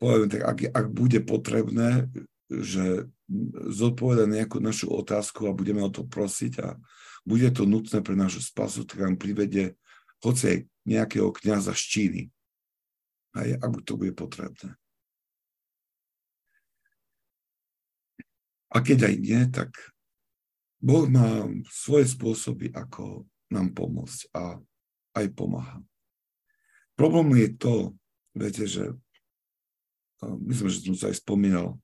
poviem 0.00 0.28
tak, 0.32 0.42
ak, 0.42 0.58
ak 0.72 0.86
bude 0.88 1.20
potrebné, 1.20 2.08
že 2.48 3.06
zodpoveda 3.70 4.26
nejakú 4.26 4.58
našu 4.58 4.90
otázku 4.90 5.46
a 5.46 5.54
budeme 5.54 5.84
o 5.84 5.92
to 5.92 6.02
prosiť 6.02 6.52
a 6.64 6.74
bude 7.22 7.46
to 7.54 7.68
nutné 7.68 8.02
pre 8.02 8.16
našu 8.16 8.42
spasu, 8.42 8.82
tak 8.88 9.04
nám 9.04 9.20
privede 9.20 9.78
hoci 10.20 10.42
aj 10.46 10.58
nejakého 10.86 11.28
kniaza 11.32 11.72
z 11.76 11.82
Číny. 11.84 12.22
Aj, 13.36 13.46
ak 13.46 13.84
to 13.86 13.94
bude 13.94 14.16
potrebné. 14.16 14.74
A 18.70 18.78
keď 18.82 19.10
aj 19.10 19.14
nie, 19.18 19.42
tak 19.50 19.70
Boh 20.78 21.10
má 21.10 21.44
svoje 21.68 22.06
spôsoby, 22.14 22.70
ako 22.70 23.26
nám 23.50 23.74
pomôcť 23.74 24.30
a 24.32 24.62
aj 25.18 25.26
pomáha. 25.34 25.82
Problém 26.94 27.34
je 27.42 27.48
to, 27.58 27.74
viete, 28.32 28.64
že 28.64 28.94
myslím, 30.22 30.68
že 30.70 30.86
som 30.86 30.96
sa 30.96 31.06
aj 31.10 31.18
spomínal, 31.18 31.76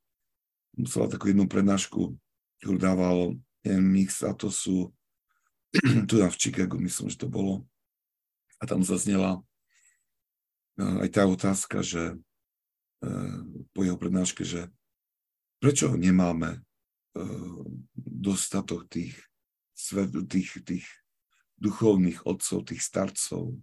musela 0.78 1.10
takú 1.10 1.32
jednu 1.32 1.50
prednášku, 1.50 2.14
ktorú 2.62 2.76
dával 2.78 3.18
Mix 3.66 4.22
a 4.22 4.30
to 4.30 4.46
sú 4.52 4.94
tu 6.08 6.22
v 6.22 6.36
Chicago, 6.38 6.78
myslím, 6.78 7.10
že 7.10 7.18
to 7.18 7.26
bolo. 7.26 7.66
A 8.56 8.64
tam 8.64 8.80
zaznela 8.80 9.44
aj 10.76 11.08
tá 11.12 11.24
otázka, 11.24 11.80
že 11.80 12.16
po 13.72 13.80
jeho 13.84 13.96
prednáške, 14.00 14.44
že 14.44 14.72
prečo 15.60 15.92
nemáme 15.96 16.60
dostatok 17.96 18.88
tých, 18.88 19.16
tých, 20.28 20.50
tých 20.64 20.86
duchovných 21.56 22.28
otcov, 22.28 22.68
tých 22.68 22.84
starcov. 22.84 23.56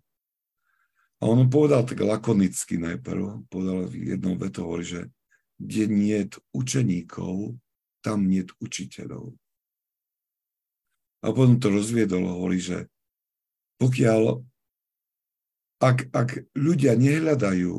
A 1.21 1.29
on 1.29 1.47
povedal 1.47 1.85
tak 1.85 2.01
lakonicky 2.01 2.81
najprv, 2.81 3.45
povedal 3.47 3.89
jednou 3.93 4.35
vetou, 4.35 4.69
hovorí, 4.69 4.85
že 4.85 5.01
kde 5.61 5.83
nie 5.87 6.19
učeníkov, 6.51 7.55
tam 8.03 8.27
nie 8.27 8.43
učiteľov. 8.59 9.37
A 11.23 11.31
potom 11.31 11.55
to 11.61 11.71
rozviedol, 11.71 12.27
hovorí, 12.27 12.59
že 12.59 12.91
pokiaľ 13.79 14.43
ak, 15.84 16.07
ak 16.15 16.29
ľudia 16.55 16.95
nehľadajú 16.95 17.75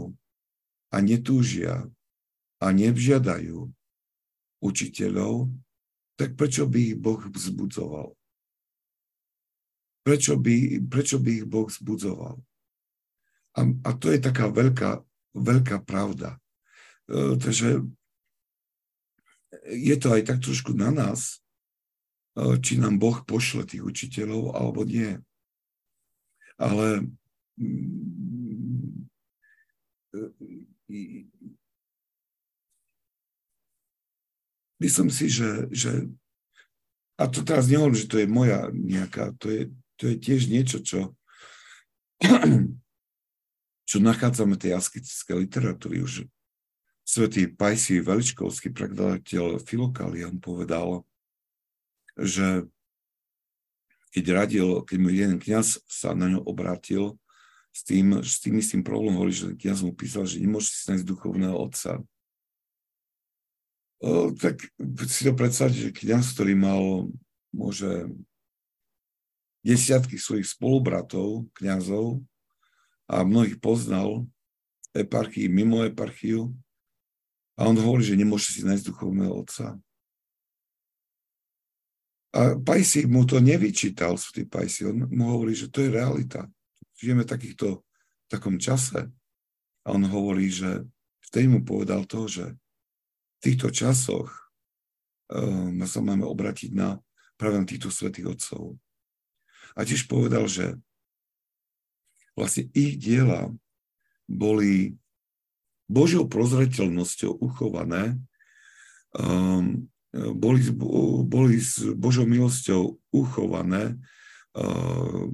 a 0.93 0.97
netúžia 1.01 1.89
a 2.61 2.67
nevžiadajú 2.69 3.73
učiteľov, 4.61 5.49
tak 6.21 6.37
prečo 6.37 6.69
by 6.69 6.93
ich 6.93 6.97
Boh 7.01 7.25
vzbudzoval? 7.25 8.13
prečo 10.05 10.37
by, 10.37 10.85
prečo 10.85 11.17
by 11.17 11.31
ich 11.43 11.47
Boh 11.49 11.67
zbudzoval. 11.67 12.37
A, 13.57 13.61
a 13.65 13.91
to 13.97 14.13
je 14.13 14.21
taká 14.21 14.53
veľká, 14.53 15.01
veľká 15.33 15.81
pravda. 15.89 16.37
E, 17.09 17.41
takže 17.41 17.89
je 19.65 19.97
to 19.97 20.13
aj 20.13 20.23
tak 20.29 20.39
trošku 20.45 20.77
na 20.77 20.93
nás, 20.93 21.41
e, 22.37 22.61
či 22.61 22.77
nám 22.77 23.01
Boh 23.01 23.25
pošle 23.25 23.65
tých 23.65 23.81
učiteľov, 23.81 24.53
alebo 24.53 24.85
nie. 24.85 25.17
Ale 26.61 27.09
myslím 34.85 35.11
si, 35.11 35.31
že, 35.31 35.71
že 35.71 35.93
a 37.15 37.31
to 37.31 37.47
teraz 37.47 37.71
nehovorím, 37.71 37.97
že 37.97 38.11
to 38.11 38.19
je 38.19 38.27
moja 38.27 38.69
nejaká, 38.75 39.33
to 39.39 39.49
je, 39.49 39.63
to 39.97 40.11
je 40.11 40.15
tiež 40.19 40.51
niečo, 40.51 40.83
čo, 40.83 41.15
čo 43.89 43.97
nachádzame 44.03 44.59
tej 44.59 44.75
asketické 44.75 45.39
literatúry. 45.39 46.03
Už 46.03 46.27
svetý 47.07 47.47
Pajsi 47.47 48.03
Veličkovský 48.03 48.75
prekladateľ 48.75 49.63
Filokalian 49.63 50.43
povedal, 50.43 51.07
že 52.19 52.67
keď 54.15 54.25
radil, 54.31 54.67
keď 54.87 54.97
mu 54.99 55.11
jeden 55.11 55.39
kniaz 55.43 55.83
sa 55.91 56.15
na 56.15 56.31
ňo 56.31 56.47
obrátil 56.47 57.19
s 57.75 57.83
tým, 57.83 58.23
s 58.23 58.39
tým 58.39 58.55
istým 58.63 58.87
problémom, 58.87 59.19
hovorí, 59.19 59.35
že 59.35 59.59
kniaz 59.59 59.83
mu 59.83 59.91
písal, 59.91 60.31
že 60.31 60.39
nemôže 60.39 60.71
si 60.71 60.87
nájsť 60.95 61.11
duchovného 61.11 61.59
otca. 61.59 61.99
O, 63.99 64.31
tak 64.31 64.63
si 65.11 65.27
to 65.27 65.35
predstaviť, 65.35 65.91
že 65.91 65.91
kniaz, 65.91 66.31
ktorý 66.39 66.55
mal 66.55 67.11
môže 67.51 68.07
desiatky 69.67 70.21
svojich 70.21 70.47
spolubratov, 70.47 71.51
kňazov 71.59 72.23
a 73.11 73.27
mnohých 73.27 73.59
poznal, 73.59 74.23
eparchii, 74.95 75.51
mimo 75.51 75.83
eparchiu. 75.83 76.55
A 77.59 77.67
on 77.67 77.75
hovorí, 77.75 78.07
že 78.07 78.19
nemôže 78.19 78.55
si 78.55 78.63
nájsť 78.63 78.87
duchovného 78.87 79.35
otca. 79.35 79.75
A 82.35 82.59
Pajsi 82.59 83.07
mu 83.07 83.23
to 83.23 83.39
nevyčítal, 83.39 84.19
svätý 84.19 84.43
Pajsi. 84.43 84.91
On 84.91 85.07
mu 85.07 85.39
hovorí, 85.39 85.55
že 85.55 85.71
to 85.71 85.87
je 85.87 85.91
realita. 85.95 86.51
Žijeme 86.99 87.27
v 87.27 87.33
takýchto, 87.33 87.69
v 87.83 88.29
takom 88.29 88.57
čase. 88.59 89.11
A 89.85 89.93
on 89.93 90.05
hovorí, 90.09 90.49
že 90.49 90.87
vtedy 91.31 91.51
mu 91.51 91.61
povedal 91.67 92.09
to, 92.09 92.31
že 92.31 92.55
v 92.55 93.39
týchto 93.43 93.69
časoch 93.75 94.31
uh, 94.31 95.69
sa 95.85 96.01
máme 96.01 96.25
obratiť 96.25 96.71
na 96.73 97.03
práve 97.37 97.59
na 97.59 97.67
týchto 97.67 97.91
svetých 97.91 98.39
otcov. 98.39 98.79
A 99.75 99.83
tiež 99.83 100.07
povedal, 100.07 100.47
že 100.47 100.79
vlastne 102.39 102.71
ich 102.75 102.99
diela 102.99 103.51
boli 104.31 104.95
Božou 105.91 106.25
prozreteľnosťou 106.25 107.43
uchované, 107.43 108.17
um, 109.19 109.85
boli, 110.15 110.63
boli 111.27 111.59
s 111.59 111.83
Božou 111.99 112.25
milosťou 112.25 112.97
uchované 113.11 113.99
um, 114.55 115.29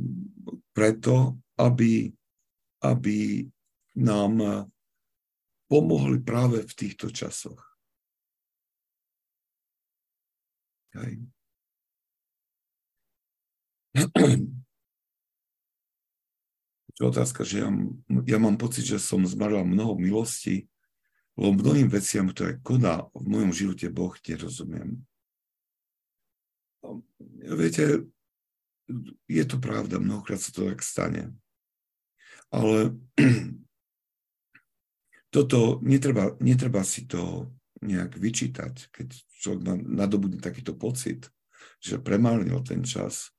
preto, 0.72 1.36
aby, 1.61 2.12
aby 2.80 3.44
nám 4.00 4.66
pomohli 5.68 6.18
práve 6.24 6.64
v 6.64 6.72
týchto 6.72 7.12
časoch. 7.12 7.61
Hej. 10.96 11.22
Je 17.00 17.08
otázka, 17.08 17.48
že 17.48 17.64
ja, 17.64 17.72
ja 18.28 18.36
mám 18.36 18.61
pocit, 18.61 18.84
že 18.84 19.00
som 19.00 19.24
zmaril 19.24 19.64
mnoho 19.64 19.96
milosti, 19.96 20.68
lebo 21.32 21.56
mnohým 21.56 21.88
veciam, 21.88 22.28
ktoré 22.28 22.61
koná 22.61 23.08
v 23.16 23.24
mojom 23.24 23.56
živote 23.56 23.88
Boh, 23.88 24.12
nerozumiem. 24.20 25.00
Viete, 27.40 28.04
je 29.24 29.44
to 29.48 29.56
pravda, 29.56 29.96
mnohokrát 29.96 30.44
sa 30.44 30.52
to 30.52 30.68
tak 30.68 30.84
stane. 30.84 31.32
Ale 32.51 32.98
toto 35.34 35.78
netreba, 35.82 36.34
netreba 36.42 36.82
si 36.82 37.07
to 37.07 37.51
nejak 37.80 38.18
vyčítať, 38.18 38.92
keď 38.92 39.09
človek 39.40 39.61
nadobudne 39.88 40.42
takýto 40.42 40.76
pocit, 40.76 41.32
že 41.80 41.96
premárnil 41.96 42.61
ten 42.61 42.84
čas, 42.84 43.32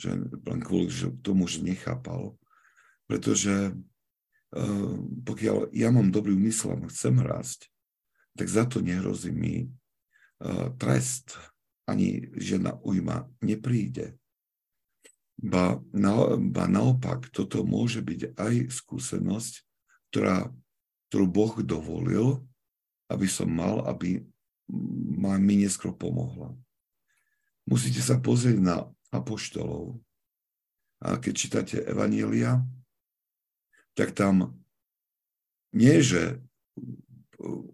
že 0.00 0.16
len 0.16 0.60
kvôli 0.64 0.88
že 0.88 1.12
tomu, 1.20 1.44
že 1.44 1.60
nechápal. 1.60 2.40
Pretože 3.04 3.76
uh, 3.76 4.96
pokiaľ 5.26 5.76
ja 5.76 5.92
mám 5.92 6.08
dobrý 6.08 6.32
úmysel 6.32 6.72
a 6.72 6.88
chcem 6.88 7.20
rásť, 7.20 7.68
tak 8.32 8.48
za 8.48 8.64
to 8.64 8.80
nehrozí 8.80 9.28
mi 9.28 9.68
uh, 9.68 10.72
trest, 10.80 11.36
ani 11.84 12.32
žiadna 12.32 12.80
ujma 12.80 13.28
nepríde. 13.44 14.16
Ba, 15.42 15.82
na, 15.90 16.38
ba 16.38 16.70
naopak, 16.70 17.26
toto 17.34 17.66
môže 17.66 17.98
byť 17.98 18.38
aj 18.38 18.54
skúsenosť, 18.70 19.66
ktorá, 20.14 20.54
ktorú 21.10 21.26
Boh 21.26 21.54
dovolil, 21.66 22.46
aby 23.10 23.26
som 23.26 23.50
mal, 23.50 23.82
aby 23.90 24.22
ma 25.18 25.36
mi 25.42 25.66
neskôr 25.66 25.90
pomohla. 25.90 26.54
Musíte 27.66 27.98
sa 27.98 28.22
pozrieť 28.22 28.62
na 28.62 28.76
apoštolov. 29.10 29.98
A 31.02 31.18
keď 31.18 31.32
čítate 31.34 31.76
Evanielia, 31.82 32.62
tak 33.98 34.14
tam 34.14 34.54
nie, 35.74 35.98
že 36.00 36.38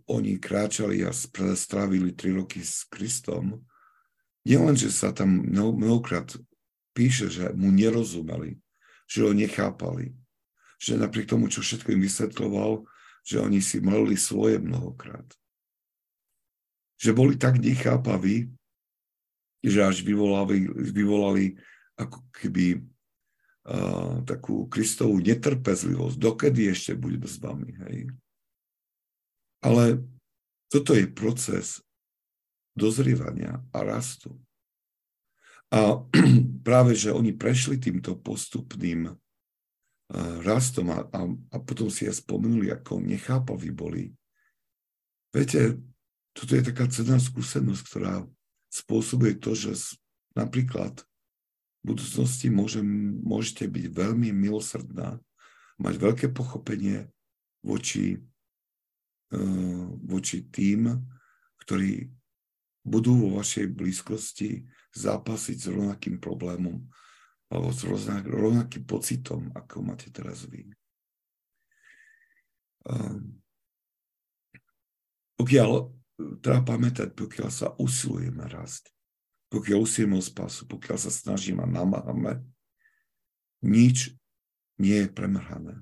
oni 0.08 0.40
kráčali 0.40 1.04
a 1.04 1.12
strávili 1.12 2.16
tri 2.16 2.32
roky 2.32 2.64
s 2.64 2.88
Kristom, 2.88 3.60
len, 4.48 4.76
že 4.80 4.88
sa 4.88 5.12
tam 5.12 5.44
mnohokrát 5.44 6.32
píše, 6.98 7.30
že 7.30 7.54
mu 7.54 7.70
nerozumeli, 7.70 8.58
že 9.06 9.22
ho 9.22 9.30
nechápali, 9.30 10.10
že 10.82 10.98
napriek 10.98 11.30
tomu, 11.30 11.46
čo 11.46 11.62
všetko 11.62 11.94
im 11.94 12.02
vysvetloval, 12.02 12.82
že 13.22 13.38
oni 13.38 13.62
si 13.62 13.78
mleli 13.78 14.18
svoje 14.18 14.58
mnohokrát. 14.58 15.26
Že 16.98 17.14
boli 17.14 17.34
tak 17.38 17.62
nechápaví, 17.62 18.50
že 19.62 19.78
až 19.86 20.02
vyvolali, 20.02 20.66
vyvolali 20.90 21.54
ako 21.94 22.18
keby 22.34 22.78
uh, 22.78 24.22
takú 24.26 24.66
Kristovú 24.66 25.22
netrpezlivosť. 25.22 26.18
Dokedy 26.18 26.70
ešte 26.70 26.98
budem 26.98 27.22
s 27.22 27.38
vami, 27.38 27.74
hej? 27.86 28.10
Ale 29.62 30.02
toto 30.70 30.94
je 30.94 31.10
proces 31.10 31.82
dozrievania 32.78 33.58
a 33.74 33.78
rastu. 33.82 34.38
A 35.68 36.00
práve, 36.68 36.96
že 36.96 37.12
oni 37.12 37.36
prešli 37.36 37.76
týmto 37.76 38.16
postupným 38.16 39.12
uh, 39.12 39.16
rastom 40.40 40.88
a, 40.92 41.04
a, 41.12 41.20
a 41.28 41.56
potom 41.60 41.92
si 41.92 42.08
ja 42.08 42.12
spomenuli, 42.12 42.72
ako 42.72 43.04
nechápaví 43.04 43.68
boli. 43.68 44.08
Viete, 45.28 45.76
toto 46.32 46.56
je 46.56 46.64
taká 46.64 46.88
cenná 46.88 47.20
skúsenosť, 47.20 47.82
ktorá 47.84 48.24
spôsobuje 48.72 49.36
to, 49.36 49.52
že 49.52 50.00
napríklad 50.32 51.04
v 51.84 51.94
budúcnosti 51.94 52.48
môžem, 52.48 53.20
môžete 53.20 53.68
byť 53.68 53.84
veľmi 53.92 54.32
milosrdná, 54.32 55.20
mať 55.76 55.94
veľké 56.00 56.26
pochopenie 56.32 57.12
voči, 57.60 58.24
uh, 59.36 59.84
voči 60.00 60.48
tým, 60.48 60.96
ktorí 61.60 62.08
budú 62.88 63.20
vo 63.20 63.28
vašej 63.36 63.68
blízkosti 63.68 64.64
zápasiť 64.94 65.56
s 65.58 65.66
rovnakým 65.68 66.20
problémom 66.20 66.80
alebo 67.48 67.72
s 67.72 67.84
rovnakým 68.28 68.84
pocitom, 68.84 69.48
ako 69.56 69.80
máte 69.80 70.12
teraz 70.12 70.44
vy. 70.44 70.68
Um, 72.84 73.40
pokiaľ 75.40 75.70
treba 76.44 76.60
pamätať, 76.76 77.16
pokiaľ 77.16 77.48
sa 77.48 77.72
usilujeme 77.80 78.44
rásť, 78.44 78.92
pokiaľ 79.48 79.78
usilujeme 79.80 80.20
o 80.20 80.24
spásu, 80.24 80.68
pokiaľ 80.68 80.96
sa 81.00 81.08
snažíme 81.08 81.64
a 81.64 81.68
namáhame, 81.68 82.44
nič 83.64 84.12
nie 84.76 85.06
je 85.06 85.08
premrhané. 85.08 85.80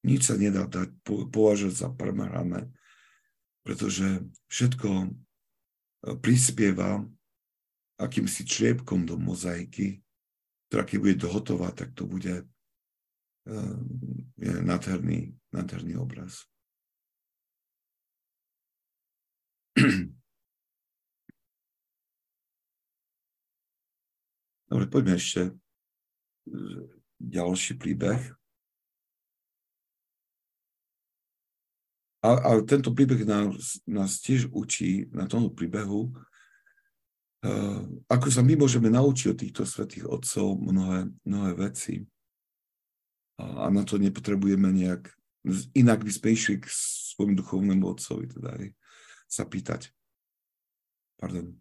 Nič 0.00 0.32
sa 0.32 0.40
nedá 0.40 0.64
dať 0.64 0.96
považovať 1.04 1.74
za 1.76 1.88
premrhané, 1.92 2.72
pretože 3.60 4.24
všetko 4.48 4.88
e, 4.88 5.08
prispieva 6.24 7.04
akýmsi 8.00 8.48
čriepkom 8.48 9.04
do 9.04 9.20
mozaiky, 9.20 10.00
ktorá 10.72 10.88
keď 10.88 10.98
bude 11.04 11.26
hotová, 11.28 11.68
tak 11.76 11.92
to 11.92 12.08
bude 12.08 12.48
uh, 12.48 13.76
nádherný, 14.40 15.36
nádherný 15.52 16.00
obraz. 16.00 16.48
Dobre, 24.70 24.86
poďme 24.86 25.18
ešte 25.18 25.50
ďalší 27.18 27.74
príbeh. 27.74 28.22
A, 32.20 32.30
a 32.36 32.50
tento 32.62 32.92
príbeh 32.92 33.24
nás, 33.24 33.80
nás 33.88 34.20
tiež 34.20 34.52
učí 34.52 35.08
na 35.10 35.24
tomto 35.24 35.50
príbehu, 35.56 36.12
ako 38.04 38.28
sa 38.28 38.44
my 38.44 38.52
môžeme 38.60 38.92
naučiť 38.92 39.26
od 39.32 39.38
týchto 39.40 39.62
svetých 39.64 40.04
otcov 40.04 40.60
mnohé, 40.60 41.08
mnohé 41.24 41.50
veci. 41.56 42.04
A, 43.40 43.72
na 43.72 43.80
to 43.88 43.96
nepotrebujeme 43.96 44.68
nejak, 44.68 45.08
inak 45.72 46.04
by 46.04 46.12
sme 46.12 46.28
išli 46.36 46.60
k 46.60 46.68
svojmu 46.68 47.40
duchovnému 47.40 47.84
otcovi, 47.88 48.28
teda 48.28 48.60
aj 48.60 48.66
sa 49.24 49.48
pýtať. 49.48 49.88
Pardon. 51.16 51.56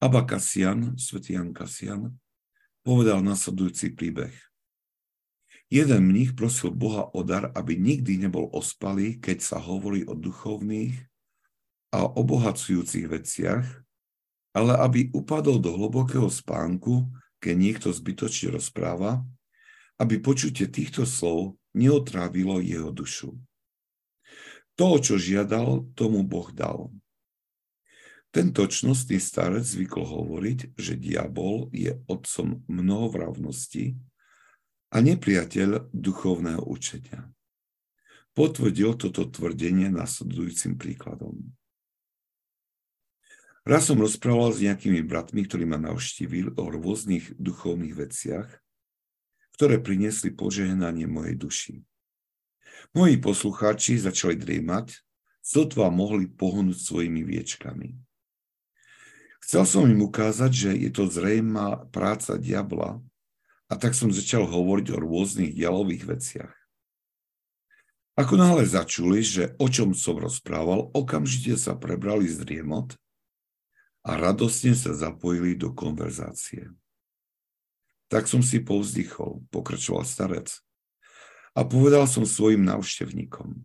Abba 0.00 0.24
Kasian, 0.24 0.96
svätý 0.96 1.36
Jan 1.36 1.52
Kasian, 1.52 2.16
povedal 2.80 3.20
nasledujúci 3.20 3.92
príbeh. 3.92 4.32
Jeden 5.70 6.02
mních 6.02 6.32
prosil 6.34 6.74
Boha 6.74 7.14
o 7.14 7.22
dar, 7.22 7.54
aby 7.54 7.78
nikdy 7.78 8.18
nebol 8.18 8.50
ospalý, 8.50 9.22
keď 9.22 9.38
sa 9.38 9.62
hovorí 9.62 10.02
o 10.02 10.18
duchovných 10.18 10.98
a 11.94 12.10
obohacujúcich 12.10 13.06
veciach, 13.06 13.66
ale 14.50 14.72
aby 14.82 15.14
upadol 15.14 15.62
do 15.62 15.70
hlbokého 15.70 16.26
spánku, 16.26 17.06
keď 17.38 17.54
niekto 17.54 17.88
zbytočne 17.94 18.58
rozpráva, 18.58 19.22
aby 20.02 20.18
počutie 20.18 20.66
týchto 20.66 21.06
slov 21.06 21.54
neotrávilo 21.70 22.58
jeho 22.58 22.90
dušu. 22.90 23.38
To, 24.74 24.98
čo 24.98 25.22
žiadal, 25.22 25.86
tomu 25.94 26.26
Boh 26.26 26.50
dal. 26.50 26.90
Tento 28.34 28.66
čnostný 28.66 29.22
starec 29.22 29.62
zvykol 29.62 30.02
hovoriť, 30.02 30.74
že 30.74 30.98
diabol 30.98 31.70
je 31.70 31.94
otcom 32.10 32.66
mnohovravnosti 32.66 34.09
a 34.90 34.96
nepriateľ 34.98 35.94
duchovného 35.94 36.66
učenia. 36.66 37.30
Potvrdil 38.34 38.94
toto 38.98 39.26
tvrdenie 39.26 39.90
nasledujúcim 39.90 40.78
príkladom. 40.78 41.50
Raz 43.66 43.86
som 43.86 44.00
rozprával 44.00 44.50
s 44.56 44.64
nejakými 44.64 45.04
bratmi, 45.04 45.46
ktorí 45.46 45.68
ma 45.68 45.78
navštívili 45.78 46.56
o 46.56 46.64
rôznych 46.70 47.36
duchovných 47.36 47.94
veciach, 47.94 48.48
ktoré 49.60 49.76
priniesli 49.78 50.32
požehnanie 50.32 51.04
mojej 51.04 51.36
duši. 51.36 51.74
Moji 52.96 53.20
poslucháči 53.20 54.00
začali 54.00 54.40
driemať, 54.40 55.04
sotva 55.44 55.92
mohli 55.92 56.26
pohnúť 56.26 56.80
svojimi 56.80 57.20
viečkami. 57.20 57.94
Chcel 59.44 59.64
som 59.68 59.84
im 59.84 60.00
ukázať, 60.08 60.50
že 60.50 60.70
je 60.74 60.90
to 60.94 61.10
zrejmá 61.10 61.84
práca 61.92 62.40
diabla, 62.40 63.02
a 63.70 63.78
tak 63.78 63.94
som 63.94 64.10
začal 64.10 64.50
hovoriť 64.50 64.86
o 64.90 64.98
rôznych 64.98 65.54
dialových 65.54 66.04
veciach. 66.10 66.54
Ako 68.18 68.36
náhle 68.36 68.68
začuli, 68.68 69.24
že 69.24 69.56
o 69.56 69.70
čom 69.70 69.96
som 69.96 70.18
rozprával, 70.20 70.92
okamžite 70.92 71.56
sa 71.56 71.78
prebrali 71.78 72.28
z 72.28 72.42
driemot 72.44 72.98
a 74.04 74.18
radostne 74.18 74.76
sa 74.76 74.92
zapojili 74.92 75.56
do 75.56 75.72
konverzácie. 75.72 76.68
Tak 78.12 78.28
som 78.28 78.44
si 78.44 78.60
povzdychol, 78.60 79.46
pokračoval 79.54 80.04
starec. 80.04 80.52
A 81.54 81.64
povedal 81.64 82.04
som 82.04 82.28
svojim 82.28 82.60
návštevníkom. 82.66 83.56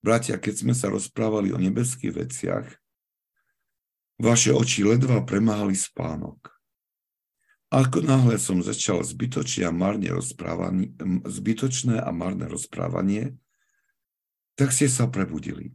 Bratia, 0.00 0.38
keď 0.38 0.54
sme 0.54 0.74
sa 0.74 0.88
rozprávali 0.88 1.50
o 1.50 1.58
nebeských 1.58 2.14
veciach, 2.14 2.66
vaše 4.16 4.56
oči 4.56 4.88
ledva 4.88 5.20
premáhali 5.26 5.76
spánok. 5.76 6.55
Ako 7.66 7.98
náhle 7.98 8.38
som 8.38 8.62
začal 8.62 9.02
zbytočné 9.02 9.66
a 9.66 9.74
marne 9.74 10.14
zbytočné 11.26 11.98
a 11.98 12.14
marné 12.14 12.46
rozprávanie, 12.46 13.34
tak 14.54 14.70
ste 14.70 14.86
sa 14.86 15.10
prebudili. 15.10 15.74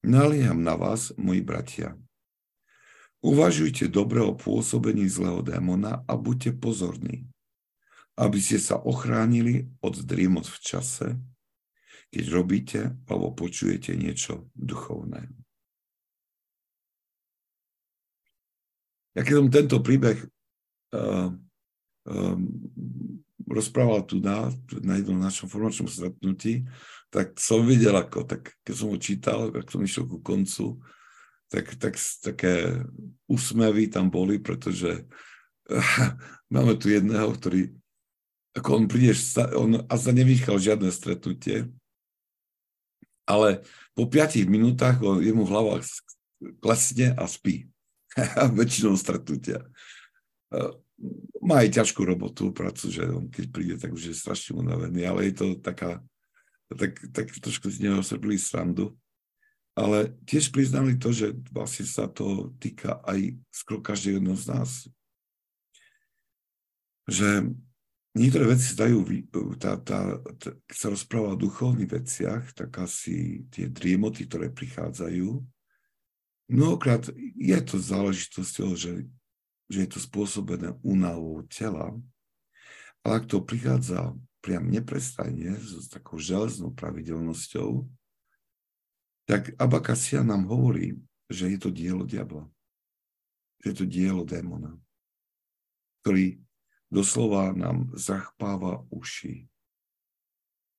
Nalieham 0.00 0.64
na 0.64 0.80
vás, 0.80 1.12
moji 1.20 1.44
bratia. 1.44 1.96
Uvažujte 3.24 3.88
dobre 3.88 4.20
o 4.20 4.36
pôsobení 4.36 5.08
zlého 5.08 5.40
démona 5.40 6.04
a 6.04 6.12
buďte 6.16 6.60
pozorní, 6.60 7.24
aby 8.20 8.36
ste 8.40 8.60
sa 8.60 8.76
ochránili 8.76 9.68
od 9.80 10.00
driemot 10.04 10.44
v 10.44 10.58
čase, 10.60 11.16
keď 12.12 12.24
robíte 12.32 12.80
alebo 13.08 13.32
počujete 13.32 13.96
niečo 13.96 14.48
duchovné. 14.52 15.24
Ja 19.16 19.24
keď 19.24 19.34
som 19.40 19.48
tento 19.48 19.78
príbeh 19.80 20.20
rozprával 23.48 24.04
tu 24.04 24.20
na, 24.20 24.50
na 24.82 25.00
jednom 25.00 25.20
našom 25.20 25.48
formačnom 25.48 25.88
stretnutí, 25.88 26.64
tak 27.12 27.38
som 27.38 27.62
videl, 27.62 27.94
ako, 27.94 28.26
tak 28.26 28.52
keď 28.66 28.74
som 28.74 28.88
ho 28.90 28.98
čítal, 28.98 29.38
ak 29.54 29.70
som 29.70 29.84
išiel 29.84 30.08
ku 30.08 30.18
koncu, 30.18 30.82
tak, 31.52 31.78
tak 31.78 31.94
také 32.24 32.82
úsmevy 33.30 33.86
tam 33.86 34.10
boli, 34.10 34.42
pretože 34.42 35.06
máme 36.54 36.74
tu 36.76 36.90
jedného, 36.90 37.30
ktorý 37.30 37.70
ako 38.54 38.70
on 38.70 38.84
príde, 38.86 39.14
on 39.58 39.82
asi 39.90 40.10
nevýchal 40.14 40.62
žiadne 40.62 40.86
stretnutie, 40.94 41.70
ale 43.26 43.66
po 43.98 44.06
piatich 44.06 44.46
minútach 44.46 45.00
on, 45.02 45.18
jemu 45.18 45.42
hlava 45.48 45.82
klesne 46.62 47.16
a 47.18 47.24
spí. 47.26 47.66
Väčšinou 48.58 48.94
stretnutia 48.94 49.66
má 51.44 51.60
aj 51.60 51.80
ťažkú 51.80 52.02
robotu, 52.04 52.50
prácu, 52.50 52.88
že 52.88 53.04
on 53.04 53.28
keď 53.28 53.44
príde, 53.52 53.74
tak 53.76 53.92
už 53.92 54.12
je 54.12 54.16
strašne 54.16 54.56
unavený, 54.56 55.04
ale 55.04 55.28
je 55.28 55.34
to 55.36 55.46
taká, 55.60 56.00
tak, 56.72 56.96
tak 57.12 57.28
trošku 57.30 57.68
z 57.68 57.88
neho 57.88 58.00
robili 58.00 58.40
srandu. 58.40 58.96
Ale 59.74 60.14
tiež 60.22 60.54
priznali 60.54 60.94
to, 60.94 61.10
že 61.10 61.34
vlastne 61.50 61.82
sa 61.82 62.06
to 62.06 62.54
týka 62.62 63.02
aj 63.02 63.34
skoro 63.50 63.82
každého 63.82 64.22
z 64.38 64.44
nás. 64.46 64.70
Že 67.10 67.58
niektoré 68.14 68.54
veci 68.54 68.70
dajú, 68.78 69.02
tá, 69.58 69.74
tá, 69.82 70.22
tá, 70.38 70.54
keď 70.70 70.76
sa 70.78 70.88
rozpráva 70.94 71.34
o 71.34 71.42
duchovných 71.42 71.90
veciach, 71.90 72.54
tak 72.54 72.70
asi 72.78 73.44
tie 73.50 73.66
driemoty, 73.66 74.30
ktoré 74.30 74.54
prichádzajú, 74.54 75.42
mnohokrát 76.48 77.10
je 77.34 77.58
to 77.66 77.76
záležitosťou, 77.76 78.78
že 78.78 79.10
že 79.74 79.82
je 79.82 79.98
to 79.98 80.00
spôsobené 80.00 80.78
únavou 80.86 81.42
tela, 81.50 81.90
ale 83.02 83.12
ak 83.18 83.26
to 83.26 83.42
prichádza 83.42 84.14
priam 84.38 84.70
neprestajne, 84.70 85.58
s 85.58 85.90
takou 85.90 86.22
železnou 86.22 86.70
pravidelnosťou, 86.70 87.82
tak 89.26 89.56
Abakasia 89.58 90.22
nám 90.22 90.46
hovorí, 90.46 91.00
že 91.26 91.50
je 91.50 91.58
to 91.58 91.74
dielo 91.74 92.06
diabla. 92.06 92.46
Že 93.64 93.66
je 93.66 93.76
to 93.82 93.86
dielo 93.88 94.22
démona, 94.22 94.76
ktorý 96.04 96.38
doslova 96.92 97.56
nám 97.56 97.90
zachpáva 97.96 98.84
uši, 98.92 99.48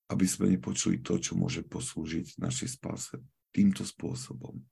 aby 0.06 0.24
sme 0.24 0.54
nepočuli 0.54 1.02
to, 1.02 1.18
čo 1.18 1.34
môže 1.34 1.66
poslúžiť 1.66 2.38
našej 2.38 2.78
spáse 2.78 3.18
týmto 3.50 3.82
spôsobom. 3.82 4.62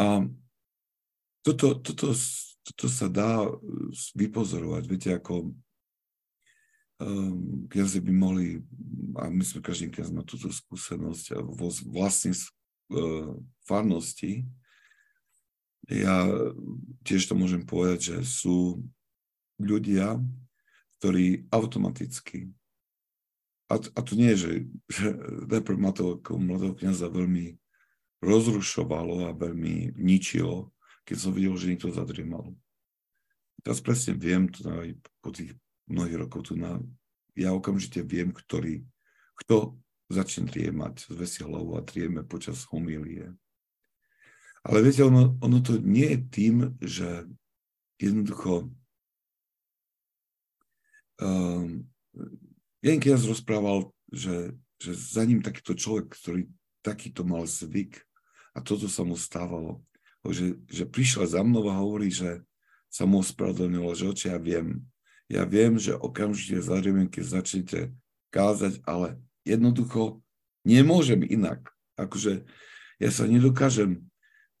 A 0.00 0.24
toto, 1.44 1.76
toto, 1.76 2.16
toto 2.64 2.86
sa 2.88 3.06
dá 3.12 3.44
uh, 3.44 3.60
vypozorovať. 4.16 4.82
Viete, 4.88 5.10
ako 5.12 5.52
um, 7.04 7.68
kniazy 7.68 8.00
by 8.00 8.12
mohli, 8.16 8.64
a 9.20 9.28
my 9.28 9.44
sme 9.44 9.60
každý 9.60 9.92
kniaz 9.92 10.08
má 10.08 10.24
túto 10.24 10.48
skúsenosť 10.48 11.36
vo 11.44 11.68
vlastnej 11.92 12.32
uh, 12.32 13.36
farnosti, 13.68 14.48
ja 15.90 16.22
tiež 17.02 17.26
to 17.26 17.34
môžem 17.34 17.66
povedať, 17.66 18.14
že 18.14 18.16
sú 18.22 18.84
ľudia, 19.58 20.22
ktorí 21.00 21.50
automaticky, 21.50 22.52
a, 23.70 23.78
a 23.78 24.00
to 24.02 24.18
nie 24.18 24.34
je, 24.34 24.38
že, 24.38 24.52
že 24.90 25.04
najprv 25.46 25.78
ma 25.78 25.94
to 25.94 26.18
ako 26.18 26.42
mladého 26.42 26.74
kniaza 26.74 27.06
veľmi 27.06 27.54
rozrušovalo 28.20 29.28
a 29.28 29.36
veľmi 29.36 29.96
ničilo, 29.96 30.72
keď 31.08 31.16
som 31.16 31.32
videl, 31.32 31.56
že 31.56 31.72
niekto 31.72 31.92
zadriemal. 31.92 32.52
Teraz 33.60 33.80
presne 33.84 34.16
viem, 34.16 34.48
to 34.48 34.64
aj 34.68 34.96
po 35.20 35.32
tých 35.32 35.56
mnohých 35.88 36.28
rokov 36.28 36.52
tu 36.52 36.54
na, 36.56 36.80
ja 37.36 37.52
okamžite 37.52 38.00
viem, 38.04 38.32
ktorý, 38.32 38.84
kto 39.44 39.76
začne 40.12 40.48
driemať, 40.48 41.08
zvesi 41.12 41.44
hlavu 41.44 41.76
a 41.76 41.84
drieme 41.84 42.24
počas 42.24 42.64
homílie. 42.68 43.32
Ale 44.60 44.84
viete, 44.84 45.00
ono, 45.00 45.40
ono 45.40 45.58
to 45.64 45.80
nie 45.80 46.04
je 46.12 46.20
tým, 46.28 46.56
že 46.84 47.24
jednoducho 47.96 48.68
um, 51.20 51.84
jeden 52.84 52.98
keď 53.00 53.24
rozprával, 53.24 53.92
že, 54.12 54.56
že 54.80 54.92
za 54.92 55.24
ním 55.24 55.44
takýto 55.44 55.76
človek, 55.76 56.12
ktorý 56.16 56.48
takýto 56.80 57.24
mal 57.24 57.44
zvyk 57.44 58.00
A 58.54 58.58
toto 58.62 58.90
sa 58.90 59.06
mu 59.06 59.14
stávalo. 59.14 59.82
Že, 60.20 60.60
že 60.68 60.84
prišla 60.84 61.38
za 61.38 61.40
mnou 61.40 61.64
a 61.70 61.80
hovorí, 61.80 62.12
že 62.12 62.44
sa 62.90 63.06
mu 63.06 63.22
ospravedlnilo, 63.22 63.94
že 63.94 64.10
oči, 64.10 64.26
ja 64.28 64.36
viem. 64.36 64.84
Ja 65.30 65.46
viem, 65.46 65.78
že 65.78 65.94
okamžite 65.94 66.58
zarieme, 66.58 67.06
keď 67.06 67.40
začnete 67.40 67.78
kázať, 68.34 68.82
ale 68.82 69.16
jednoducho 69.46 70.18
nemôžem 70.66 71.22
inak. 71.22 71.70
Akože 71.94 72.42
ja 72.98 73.10
sa 73.14 73.30
nedokážem, 73.30 74.10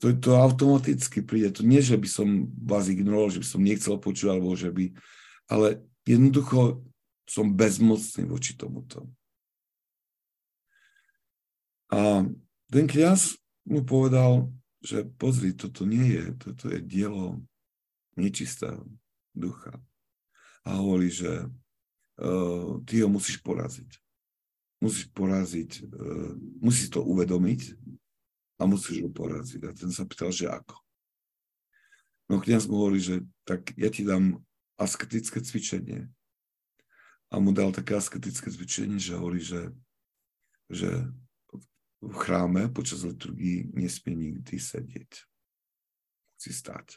to, 0.00 0.16
to 0.16 0.32
automaticky 0.38 1.20
príde. 1.20 1.52
To 1.60 1.62
nie, 1.66 1.84
že 1.84 1.98
by 1.98 2.08
som 2.08 2.48
vás 2.56 2.88
ignoroval, 2.88 3.28
že 3.34 3.42
by 3.44 3.48
som 3.50 3.60
nechcel 3.60 3.94
počuť, 4.00 4.26
alebo 4.32 4.56
že 4.56 4.72
by, 4.72 4.96
ale 5.50 5.84
jednoducho 6.08 6.80
som 7.28 7.52
bezmocný 7.52 8.24
voči 8.24 8.56
tomuto. 8.56 9.06
A 11.90 12.24
ten 12.70 12.86
kniaz 12.86 13.36
mu 13.66 13.84
povedal, 13.84 14.48
že 14.80 15.04
pozri, 15.20 15.52
toto 15.52 15.84
nie 15.84 16.16
je, 16.16 16.24
toto 16.40 16.72
je 16.72 16.80
dielo 16.80 17.36
nečistého 18.16 18.84
ducha. 19.36 19.76
A 20.64 20.80
hovorí, 20.80 21.12
že 21.12 21.48
uh, 21.48 22.80
ty 22.84 23.04
ho 23.04 23.08
musíš 23.08 23.40
poraziť. 23.44 23.90
Musíš 24.80 25.12
poraziť, 25.12 25.70
uh, 25.92 26.32
musíš 26.60 26.92
to 26.96 27.04
uvedomiť 27.04 27.76
a 28.60 28.64
musíš 28.64 29.04
ho 29.04 29.10
poraziť. 29.12 29.60
A 29.68 29.70
ten 29.76 29.92
sa 29.92 30.04
pýtal, 30.08 30.32
že 30.32 30.48
ako. 30.48 30.76
No 32.28 32.38
kniaz 32.40 32.68
mu 32.68 32.80
hovorí, 32.80 33.00
že 33.00 33.24
tak 33.44 33.72
ja 33.76 33.90
ti 33.92 34.04
dám 34.06 34.40
asketické 34.80 35.44
cvičenie. 35.44 36.08
A 37.30 37.38
mu 37.38 37.52
dal 37.52 37.70
také 37.70 37.94
asketické 37.94 38.48
cvičenie, 38.50 38.98
že 38.98 39.14
hovorí, 39.14 39.42
že, 39.44 39.70
že 40.66 41.08
v 42.00 42.14
chráme 42.16 42.72
počas 42.72 43.04
liturgii 43.04 43.76
nesmie 43.76 44.16
nikdy 44.16 44.56
sedieť. 44.56 45.12
Musí 46.36 46.52
stať. 46.56 46.96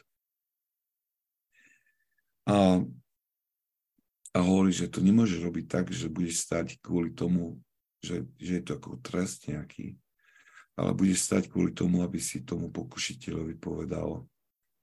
A, 2.48 2.80
a 4.32 4.38
hovorí, 4.40 4.72
že 4.72 4.88
to 4.88 5.04
nemôže 5.04 5.36
robiť 5.40 5.64
tak, 5.68 5.86
že 5.92 6.08
budeš 6.08 6.48
stať 6.48 6.80
kvôli 6.80 7.12
tomu, 7.12 7.60
že, 8.00 8.24
že 8.40 8.60
je 8.60 8.62
to 8.64 8.72
ako 8.80 9.00
trest 9.04 9.48
nejaký, 9.48 9.96
ale 10.76 10.96
budeš 10.96 11.28
stať 11.28 11.52
kvôli 11.52 11.76
tomu, 11.76 12.00
aby 12.00 12.16
si 12.20 12.44
tomu 12.44 12.72
pokušiteľovi 12.72 13.60
povedal, 13.60 14.24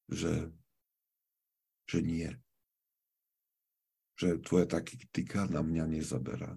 že, 0.10 0.50
že 1.90 2.00
nie. 2.02 2.30
Že 4.22 4.42
tvoja 4.46 4.70
taktika 4.70 5.50
na 5.50 5.66
mňa 5.66 5.98
nezaberá. 5.98 6.54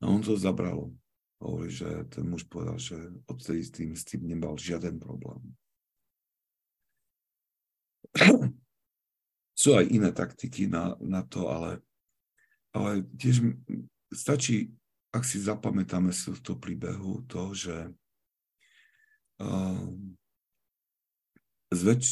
A 0.00 0.04
on 0.08 0.20
to 0.20 0.36
zabral 0.36 0.92
hovorí, 1.40 1.72
že 1.72 1.88
ten 2.12 2.28
muž 2.28 2.44
povedal, 2.44 2.76
že 2.76 2.96
odtedy 3.24 3.64
s 3.64 3.70
tým, 3.72 3.90
s 3.96 4.04
tým 4.04 4.28
nemal 4.28 4.60
žiaden 4.60 5.00
problém. 5.00 5.40
Sú 9.56 9.76
aj 9.76 9.88
iné 9.88 10.12
taktiky 10.12 10.68
na, 10.68 10.96
na 11.00 11.24
to, 11.24 11.48
ale, 11.48 11.80
ale 12.76 13.04
tiež 13.16 13.56
stačí, 14.12 14.72
ak 15.10 15.24
si 15.24 15.40
zapamätáme 15.40 16.12
v 16.12 16.40
tom 16.44 16.56
príbehu, 16.60 17.24
to, 17.26 17.56
že 17.56 17.76
uh, 19.42 19.90
vec, 21.70 22.02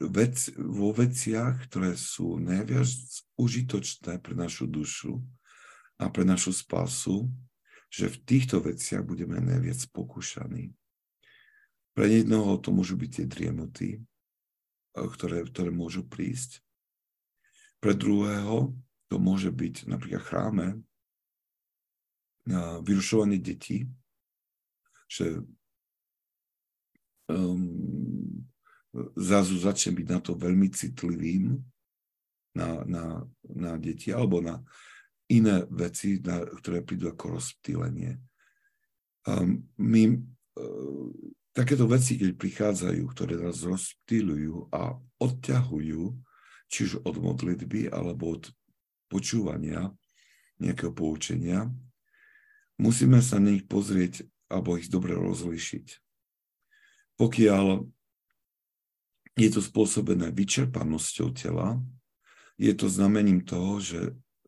vec, 0.00 0.36
vo 0.56 0.90
veciach, 0.92 1.68
ktoré 1.68 1.94
sú 1.98 2.38
najviac 2.38 2.90
užitočné 3.38 4.18
pre 4.20 4.34
našu 4.34 4.66
dušu 4.68 5.20
a 6.00 6.10
pre 6.12 6.24
našu 6.24 6.52
spásu, 6.52 7.28
že 7.90 8.10
v 8.10 8.16
týchto 8.26 8.60
veciach 8.60 9.02
budeme 9.06 9.38
najviac 9.38 9.78
pokúšaní. 9.94 10.74
Pre 11.96 12.06
jednoho 12.06 12.60
to 12.60 12.74
môžu 12.74 13.00
byť 13.00 13.10
tie 13.10 13.26
driemoty, 13.26 13.88
e, 13.96 13.98
ktoré, 14.92 15.46
ktoré 15.48 15.72
môžu 15.72 16.04
prísť. 16.04 16.60
Pre 17.80 17.96
druhého 17.96 18.76
to 19.08 19.16
môže 19.16 19.48
byť 19.48 19.88
napríklad 19.88 20.22
chráme 20.22 20.66
e, 20.72 20.78
vyrušovanie 22.84 23.40
detí, 23.40 23.88
že 25.06 25.40
um, 27.30 28.44
zrazu 29.16 29.54
začne 29.58 29.94
byť 29.94 30.06
na 30.10 30.18
to 30.18 30.32
veľmi 30.34 30.68
citlivým 30.70 31.62
na, 32.56 32.82
na, 32.88 33.04
na 33.44 33.72
deti 33.76 34.10
alebo 34.10 34.40
na, 34.40 34.64
iné 35.26 35.66
veci, 35.70 36.22
na, 36.22 36.42
ktoré 36.42 36.82
prídu 36.86 37.10
ako 37.10 37.38
rozptýlenie. 37.38 38.18
Um, 39.26 39.66
my 39.82 40.02
uh, 40.14 41.10
takéto 41.50 41.90
veci, 41.90 42.14
keď 42.20 42.30
prichádzajú, 42.38 43.02
ktoré 43.10 43.34
nás 43.40 43.64
rozptýlujú 43.66 44.70
a 44.70 44.94
odťahujú, 45.18 46.02
či 46.66 46.78
už 46.86 47.02
od 47.06 47.16
modlitby 47.18 47.90
alebo 47.90 48.38
od 48.38 48.50
počúvania 49.06 49.94
nejakého 50.58 50.90
poučenia, 50.90 51.70
musíme 52.78 53.22
sa 53.22 53.38
na 53.38 53.54
nich 53.54 53.66
pozrieť 53.66 54.26
alebo 54.46 54.78
ich 54.78 54.90
dobre 54.90 55.14
rozlišiť. 55.14 55.86
Pokiaľ 57.16 57.66
je 59.36 59.48
to 59.52 59.60
spôsobené 59.60 60.32
vyčerpanosťou 60.32 61.28
tela, 61.34 61.80
je 62.56 62.72
to 62.72 62.88
znamením 62.88 63.44
toho, 63.44 63.80
že 63.80 64.00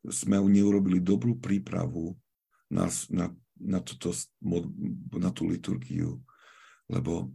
sme 0.06 0.38
neurobili 0.38 1.02
dobrú 1.02 1.34
prípravu 1.38 2.14
na, 2.70 2.86
na, 3.10 3.34
na, 3.58 3.78
toto, 3.82 4.14
na 5.16 5.30
tú 5.34 5.48
liturgiu, 5.50 6.22
lebo 6.86 7.32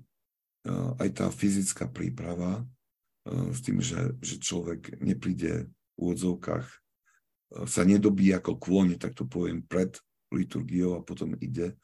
uh, 0.68 0.96
aj 1.02 1.10
tá 1.12 1.26
fyzická 1.28 1.92
príprava 1.92 2.64
uh, 2.64 3.48
s 3.52 3.60
tým, 3.60 3.84
že, 3.84 4.16
že 4.24 4.40
človek 4.40 5.02
nepríde 5.04 5.68
v 5.68 5.98
úvodzovkách, 6.00 6.66
uh, 6.66 7.66
sa 7.68 7.84
nedobí 7.84 8.32
ako 8.32 8.56
kôň, 8.56 8.96
tak 8.96 9.18
to 9.18 9.28
poviem, 9.28 9.66
pred 9.66 9.94
liturgiou 10.34 10.98
a 10.98 11.06
potom 11.06 11.36
ide 11.38 11.78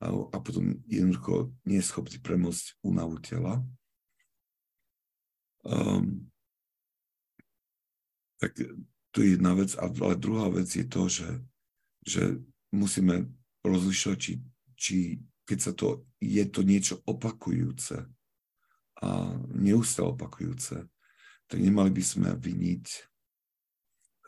a, 0.00 0.12
a 0.12 0.36
potom 0.44 0.76
jednoducho 0.84 1.52
nie 1.64 1.80
je 1.80 1.88
schopný 1.88 2.20
premôcť 2.20 2.84
únavu 2.84 3.16
tela. 3.24 3.64
Um, 5.64 6.28
tak 8.36 8.52
to 9.16 9.24
je 9.24 9.40
jedna 9.40 9.56
vec. 9.56 9.72
Ale 9.80 10.20
druhá 10.20 10.52
vec 10.52 10.68
je 10.68 10.84
to, 10.84 11.08
že, 11.08 11.30
že 12.04 12.22
musíme 12.68 13.32
rozlišovať, 13.64 14.18
či, 14.20 14.32
či 14.76 14.96
keď 15.48 15.58
sa 15.58 15.72
to, 15.72 16.04
je 16.20 16.44
to 16.44 16.60
niečo 16.60 17.00
opakujúce 17.08 18.04
a 19.00 19.08
neustále 19.56 20.12
opakujúce, 20.12 20.84
tak 21.48 21.58
nemali 21.58 21.88
by 21.88 22.04
sme 22.04 22.30
viniť 22.36 22.84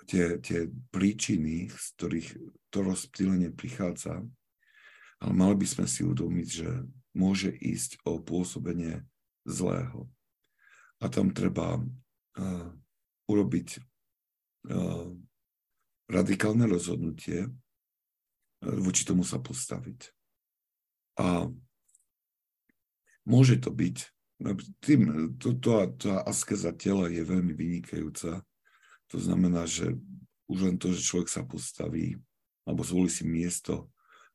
tie, 0.09 0.41
tie 0.41 0.73
príčiny, 0.89 1.69
z 1.69 1.87
ktorých 2.01 2.29
to 2.73 2.79
rozptýlenie 2.81 3.53
prichádza, 3.53 4.25
ale 5.21 5.33
mali 5.37 5.57
by 5.61 5.67
sme 5.69 5.85
si 5.85 6.01
uvedomiť, 6.01 6.49
že 6.49 6.69
môže 7.13 7.53
ísť 7.53 8.01
o 8.09 8.23
pôsobenie 8.23 9.05
zlého. 9.45 10.09
A 11.03 11.11
tam 11.13 11.35
treba 11.35 11.77
uh, 11.77 12.69
urobiť 13.27 13.83
radikálne 16.09 16.65
rozhodnutie 16.65 17.47
eh, 17.47 17.51
voči 18.61 19.05
tomu 19.05 19.23
sa 19.23 19.39
postaviť. 19.39 20.11
A 21.21 21.51
môže 23.29 23.61
to 23.61 23.71
byť, 23.75 23.97
no, 24.43 24.57
tým, 24.81 25.01
to, 25.37 25.59
to, 25.61 25.71
tá 26.01 26.25
askeza 26.25 26.73
tela 26.73 27.11
je 27.13 27.23
veľmi 27.23 27.53
vynikajúca. 27.53 28.41
To 29.13 29.19
znamená, 29.19 29.69
že 29.69 29.99
už 30.49 30.59
len 30.65 30.77
to, 30.81 30.95
že 30.97 31.05
človek 31.05 31.29
sa 31.29 31.45
postaví 31.45 32.17
alebo 32.65 32.85
zvolí 32.85 33.09
si 33.09 33.25
miesto, 33.25 33.93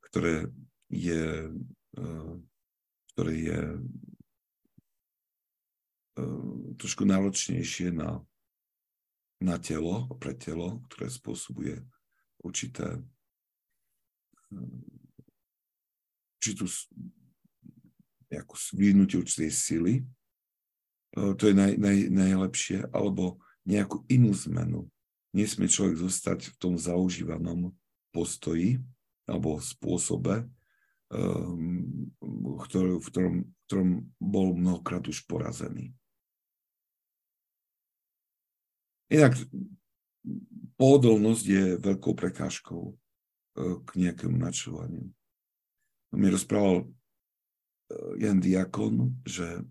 ktoré 0.09 0.49
je, 0.89 1.49
eh, 1.97 2.33
ktoré 3.13 3.33
je 3.33 3.61
trošku 6.77 7.09
náročnejšie 7.09 7.89
na 7.89 8.21
na 9.43 9.59
telo, 9.59 10.07
pre 10.17 10.31
telo, 10.31 10.79
ktoré 10.87 11.11
spôsobuje 11.11 11.83
určité 12.39 13.03
určitú 16.39 16.67
nejakú 18.31 18.55
vyhnutie 18.75 19.19
určitej 19.19 19.51
sily, 19.51 19.93
to 21.13 21.43
je 21.45 21.53
naj, 21.53 21.77
naj, 21.77 21.97
najlepšie, 22.09 22.89
alebo 22.89 23.37
nejakú 23.63 24.03
inú 24.09 24.33
zmenu. 24.49 24.89
Nesmie 25.31 25.69
človek 25.69 26.01
zostať 26.01 26.51
v 26.51 26.55
tom 26.57 26.73
zaužívanom 26.75 27.71
postoji 28.11 28.81
alebo 29.23 29.57
spôsobe, 29.61 30.45
um, 31.09 32.11
ktorý, 32.67 32.99
v 32.99 33.07
ktorom, 33.07 33.35
v 33.47 33.61
ktorom 33.65 33.89
bol 34.19 34.53
mnohokrát 34.57 35.05
už 35.07 35.23
porazený. 35.25 35.95
Inak 39.13 39.37
pohodlnosť 40.81 41.45
je 41.45 41.65
veľkou 41.77 42.17
prekážkou 42.17 42.81
e, 42.89 42.93
k 43.85 43.89
nejakému 44.01 44.35
načúvaniu. 44.41 45.05
Mi 46.13 46.27
rozprával 46.29 46.89
jeden 48.17 48.39
diakon, 48.41 49.13
že 49.25 49.61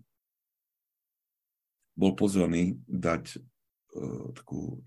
bol 1.93 2.17
pozvaný 2.17 2.81
dať 2.89 3.37
uh, 3.37 4.33
takú 4.33 4.81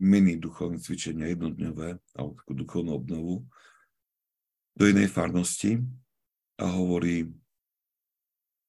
mini 0.00 0.36
duchovné 0.36 0.80
cvičenia 0.80 1.32
jednodňové, 1.32 1.96
alebo 2.16 2.36
takú 2.36 2.52
duchovnú 2.56 2.92
obnovu 2.96 3.34
do 4.76 4.84
inej 4.88 5.12
farnosti 5.12 5.80
a 6.56 6.68
hovorí, 6.72 7.28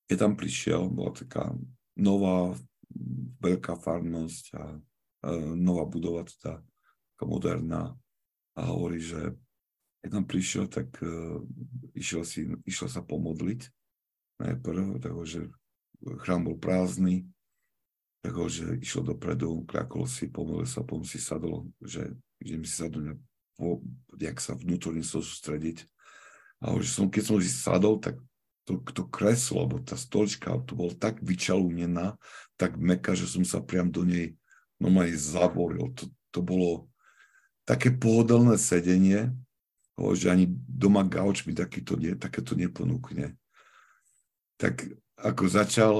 keď 0.07 0.27
tam 0.27 0.33
prišiel, 0.35 0.91
bola 0.91 1.15
taká 1.15 1.55
nová, 1.95 2.55
veľká 3.39 3.79
farnosť 3.79 4.45
a 4.59 4.63
nová 5.55 5.85
budova, 5.85 6.25
teda 6.25 6.61
moderná 7.21 7.93
a 8.57 8.61
hovorí, 8.73 8.97
že 8.97 9.37
keď 10.01 10.09
tam 10.09 10.25
prišiel, 10.25 10.65
tak 10.65 10.89
uh, 11.05 11.37
išiel, 11.93 12.25
si, 12.25 12.49
išiel 12.65 12.89
sa 12.89 13.05
pomodliť 13.05 13.69
najprv, 14.41 14.97
takže 14.97 15.53
chrám 16.25 16.49
bol 16.49 16.57
prázdny, 16.57 17.29
takže 18.25 18.81
išiel 18.81 19.05
dopredu, 19.05 19.61
kľakol 19.69 20.09
si, 20.09 20.25
pomodlil 20.33 20.65
sa, 20.65 20.81
potom 20.81 21.05
si 21.05 21.21
sadol, 21.21 21.69
že 21.77 22.17
idem 22.41 22.65
si 22.65 22.73
sadnúť 22.81 23.21
po, 23.53 23.85
jak 24.17 24.41
sa 24.41 24.57
vnútorne 24.57 25.05
sústrediť. 25.05 25.85
A 26.65 26.73
už 26.73 26.89
som, 26.89 27.05
keď 27.05 27.23
som 27.29 27.37
si 27.37 27.53
sadol, 27.53 28.01
tak 28.01 28.17
to, 28.65 28.81
to 28.81 29.05
kreslo, 29.05 29.65
alebo 29.65 29.81
tá 29.85 29.93
stolička, 29.93 30.57
to 30.65 30.73
bolo 30.73 30.93
tak 30.97 31.21
vyčalúnená, 31.21 32.17
tak 32.57 32.77
meka, 32.81 33.13
že 33.13 33.29
som 33.29 33.45
sa 33.45 33.61
priam 33.61 33.93
do 33.93 34.01
nej 34.01 34.33
normálne 34.81 35.13
zavoril. 35.13 35.93
To, 35.93 36.09
to 36.33 36.39
bolo 36.41 36.89
také 37.69 37.93
pohodlné 37.93 38.57
sedenie, 38.57 39.29
že 39.95 40.33
ani 40.33 40.49
doma 40.65 41.05
gauč 41.05 41.45
mi 41.45 41.53
takýto 41.53 41.93
nie, 42.01 42.17
takéto 42.17 42.57
neponúkne. 42.57 43.37
Tak 44.57 44.89
ako 45.21 45.43
začal 45.45 45.95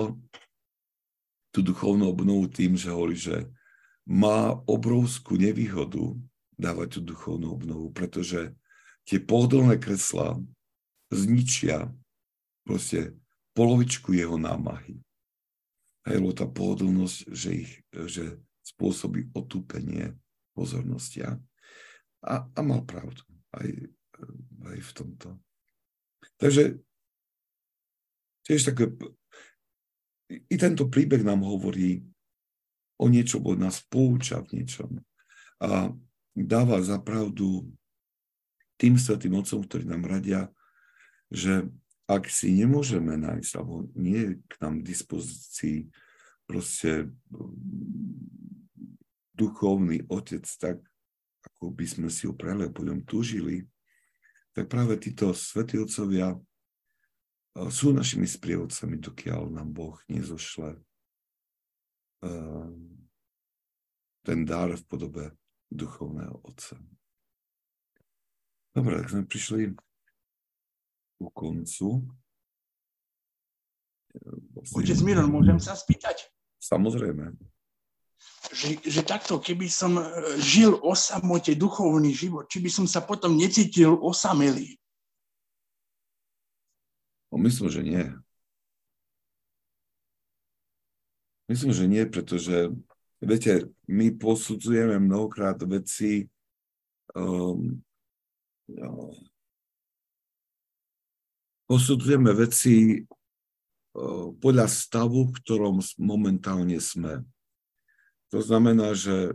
tú 1.53 1.59
duchovnú 1.61 2.09
obnovu 2.09 2.49
tým, 2.49 2.73
že 2.73 2.89
hovorí, 2.89 3.13
že 3.13 3.45
má 4.09 4.57
obrovskú 4.65 5.37
nevýhodu 5.37 6.17
dávať 6.57 6.97
tú 6.97 7.13
duchovnú 7.13 7.53
obnovu, 7.53 7.93
pretože 7.93 8.57
tie 9.05 9.21
pohodlné 9.21 9.77
kreslá 9.77 10.41
zničia 11.13 11.91
proste 12.65 13.13
polovičku 13.53 14.15
jeho 14.15 14.39
námahy. 14.39 14.97
A 16.01 16.17
je 16.17 16.33
tá 16.33 16.49
pohodlnosť, 16.49 17.17
že 17.29 17.49
ich 17.53 17.71
že 17.93 18.41
spôsobí 18.61 19.33
otúpenie 19.33 20.15
pozornosti. 20.53 21.25
A, 21.25 21.37
a 22.45 22.59
mal 22.61 22.85
pravdu 22.85 23.25
aj, 23.57 23.69
aj 24.69 24.79
v 24.79 24.91
tomto. 24.93 25.29
Takže 26.37 26.77
tiež 28.45 28.61
také, 28.73 28.93
i 30.29 30.55
tento 30.57 30.87
príbeh 30.87 31.25
nám 31.25 31.41
hovorí 31.45 32.05
o 33.01 33.09
niečo, 33.09 33.41
bo 33.41 33.57
nás 33.57 33.81
pouča 33.89 34.45
v 34.45 34.61
niečom. 34.61 35.01
A 35.61 35.89
dáva 36.37 36.77
za 36.85 37.01
pravdu 37.01 37.69
tým 38.77 38.97
svetým 38.97 39.37
otcom, 39.37 39.61
ktorí 39.65 39.85
nám 39.85 40.05
radia, 40.05 40.49
že 41.29 41.69
ak 42.09 42.27
si 42.27 42.53
nemôžeme 42.53 43.15
nájsť, 43.17 43.51
alebo 43.57 43.87
nie 43.93 44.19
je 44.19 44.31
k 44.45 44.53
nám 44.61 44.81
v 44.81 44.87
dispozícii 44.89 45.77
proste 46.51 47.07
duchovný 49.31 50.03
otec 50.11 50.43
tak, 50.59 50.83
ako 51.47 51.71
by 51.71 51.85
sme 51.87 52.11
si 52.11 52.27
ho 52.27 52.35
prele 52.35 52.67
po 52.67 52.83
ňom 52.83 53.07
túžili, 53.07 53.63
tak 54.51 54.67
práve 54.67 54.99
títo 54.99 55.31
svätí 55.31 55.79
otcovia 55.79 56.35
sú 57.71 57.95
našimi 57.95 58.27
sprievodcami, 58.27 58.99
dokiaľ 58.99 59.47
nám 59.47 59.71
Boh 59.71 59.95
nezošle 60.11 60.75
ten 64.21 64.39
dar 64.43 64.75
v 64.75 64.83
podobe 64.91 65.31
duchovného 65.71 66.35
otca. 66.43 66.75
Dobre, 68.75 68.99
tak 68.99 69.07
sme 69.09 69.23
prišli 69.23 69.71
ku 71.15 71.27
koncu. 71.31 72.11
Otec 74.75 74.99
Miron, 75.07 75.31
môžem 75.31 75.57
sa 75.57 75.73
spýtať? 75.79 76.27
Samozrejme 76.61 77.33
že, 78.51 78.77
že 78.83 79.01
takto, 79.01 79.39
keby 79.39 79.71
som 79.71 79.95
e, 79.97 80.03
žil 80.37 80.75
o 80.75 80.91
samote 80.91 81.55
duchovný 81.55 82.11
život, 82.11 82.49
či 82.51 82.59
by 82.59 82.69
som 82.69 82.85
sa 82.85 82.99
potom 82.99 83.37
necítil 83.37 83.95
osamelý? 83.95 84.75
No, 87.31 87.39
myslím, 87.39 87.69
že 87.71 87.81
nie. 87.81 88.05
Myslím, 91.47 91.71
že 91.71 91.85
nie, 91.87 92.03
pretože, 92.07 92.71
viete, 93.23 93.71
my 93.87 94.11
posudzujeme 94.15 94.99
mnohokrát 94.99 95.59
veci 95.63 96.27
um, 97.15 97.79
no, 98.71 99.11
posudzujeme 101.67 102.31
veci 102.35 103.03
podľa 104.39 104.67
stavu, 104.71 105.27
v 105.27 105.35
ktorom 105.43 105.83
momentálne 105.99 106.79
sme. 106.79 107.27
To 108.31 108.39
znamená, 108.39 108.95
že 108.95 109.31
e, 109.31 109.33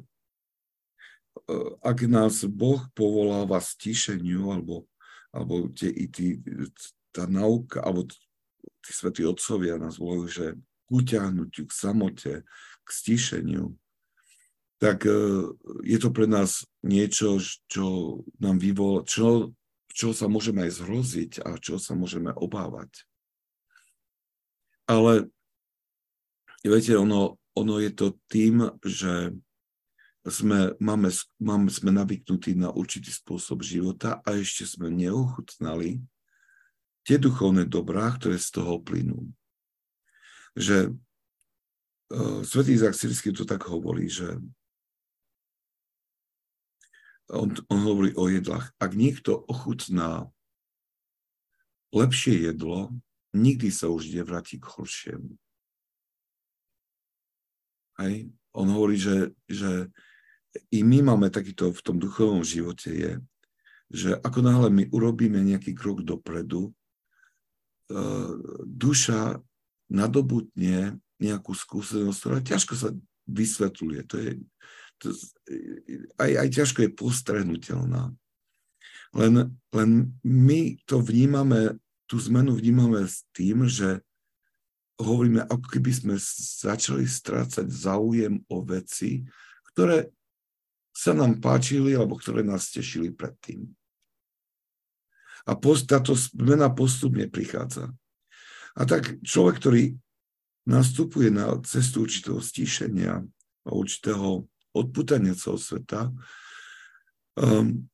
ak 1.84 2.08
nás 2.08 2.48
Boh 2.48 2.80
povoláva 2.96 3.60
stišeniu, 3.60 4.48
alebo, 4.48 4.88
alebo 5.28 5.68
tie, 5.76 5.92
tí, 6.08 6.40
tá 7.12 7.28
nauka, 7.28 7.84
alebo 7.84 8.08
tí 8.08 8.90
svätí 8.90 9.28
otcovia 9.28 9.76
nás 9.76 10.00
volajú, 10.00 10.24
že 10.24 10.46
k 10.56 10.88
utiahnutiu, 10.88 11.68
k 11.68 11.72
samote, 11.76 12.34
k 12.80 12.88
stišeniu, 12.88 13.76
tak 14.80 15.04
e, 15.04 15.52
je 15.84 15.98
to 16.00 16.08
pre 16.08 16.24
nás 16.24 16.64
niečo, 16.80 17.36
čo 17.68 18.20
nám 18.40 18.56
vyvolá, 18.56 19.04
čo, 19.04 19.52
čo 19.92 20.16
sa 20.16 20.32
môžeme 20.32 20.64
aj 20.64 20.80
zhroziť 20.80 21.32
a 21.44 21.60
čo 21.60 21.76
sa 21.76 21.92
môžeme 21.92 22.32
obávať. 22.32 23.04
Ale 24.86 25.26
viete, 26.62 26.94
ono, 26.94 27.38
ono 27.58 27.74
je 27.82 27.90
to 27.90 28.14
tým, 28.30 28.70
že 28.86 29.34
sme, 30.26 30.74
máme, 30.82 31.10
máme, 31.38 31.70
sme 31.70 31.90
navyknutí 31.94 32.58
na 32.58 32.74
určitý 32.74 33.14
spôsob 33.14 33.62
života 33.62 34.18
a 34.26 34.34
ešte 34.34 34.66
sme 34.66 34.90
neochutnali 34.90 36.02
tie 37.06 37.18
duchovné 37.18 37.70
dobrá, 37.70 38.10
ktoré 38.18 38.34
z 38.34 38.50
toho 38.50 38.82
plynú. 38.82 39.30
Že 40.58 40.98
uh, 42.10 42.42
svätý 42.42 42.74
Izak 42.74 42.98
Sirsky 42.98 43.30
to 43.30 43.46
tak 43.46 43.62
hovorí, 43.70 44.10
že 44.10 44.34
on, 47.30 47.54
on 47.70 47.80
hovorí 47.86 48.10
o 48.18 48.26
jedlách. 48.26 48.74
Ak 48.82 48.98
niekto 48.98 49.46
ochutná 49.46 50.30
lepšie 51.94 52.50
jedlo, 52.50 52.90
nikdy 53.34 53.72
sa 53.72 53.90
už 53.90 54.12
nevráti 54.12 54.60
k 54.60 54.66
horšiemu. 54.66 55.32
Hej? 58.02 58.30
On 58.56 58.66
hovorí, 58.68 58.96
že, 59.00 59.32
že 59.48 59.88
i 60.72 60.80
my 60.80 61.12
máme 61.12 61.28
takýto 61.28 61.72
v 61.72 61.80
tom 61.84 61.96
duchovnom 62.00 62.44
živote 62.44 62.88
je, 62.92 63.12
že 63.92 64.10
ako 64.18 64.40
náhle 64.42 64.68
my 64.72 64.84
urobíme 64.90 65.38
nejaký 65.44 65.76
krok 65.76 66.02
dopredu, 66.02 66.72
uh, 67.92 68.34
duša 68.64 69.38
nadobudne 69.86 70.98
nejakú 71.22 71.52
skúsenosť, 71.54 72.18
ktorá 72.18 72.38
ťažko 72.42 72.74
sa 72.74 72.88
vysvetľuje. 73.30 74.00
To 74.10 74.16
je, 74.18 74.30
to, 74.98 75.06
aj, 76.18 76.30
aj 76.44 76.48
ťažko 76.50 76.78
je 76.84 76.90
postrehnutelná. 76.96 78.12
Len, 79.16 79.34
len 79.72 79.90
my 80.26 80.60
to 80.84 81.00
vnímame, 81.00 81.78
tú 82.06 82.16
zmenu 82.30 82.54
vnímame 82.54 83.02
s 83.06 83.26
tým, 83.34 83.66
že 83.66 84.02
hovoríme, 84.96 85.44
ako 85.44 85.66
keby 85.66 85.90
sme 85.92 86.14
začali 86.62 87.04
strácať 87.04 87.68
záujem 87.68 88.40
o 88.48 88.64
veci, 88.64 89.28
ktoré 89.74 90.08
sa 90.96 91.12
nám 91.12 91.42
páčili 91.44 91.92
alebo 91.92 92.16
ktoré 92.16 92.40
nás 92.40 92.72
tešili 92.72 93.12
predtým. 93.12 93.68
A 95.46 95.52
táto 95.60 96.16
zmena 96.16 96.72
postupne 96.72 97.28
prichádza. 97.28 97.92
A 98.74 98.82
tak 98.88 99.20
človek, 99.22 99.62
ktorý 99.62 99.82
nastupuje 100.66 101.30
na 101.30 101.54
cestu 101.62 102.02
určitého 102.02 102.42
stíšenia 102.42 103.22
a 103.62 103.70
určitého 103.70 104.48
odputania 104.74 105.38
celého 105.38 105.60
sveta, 105.62 106.10
um, 107.38 107.86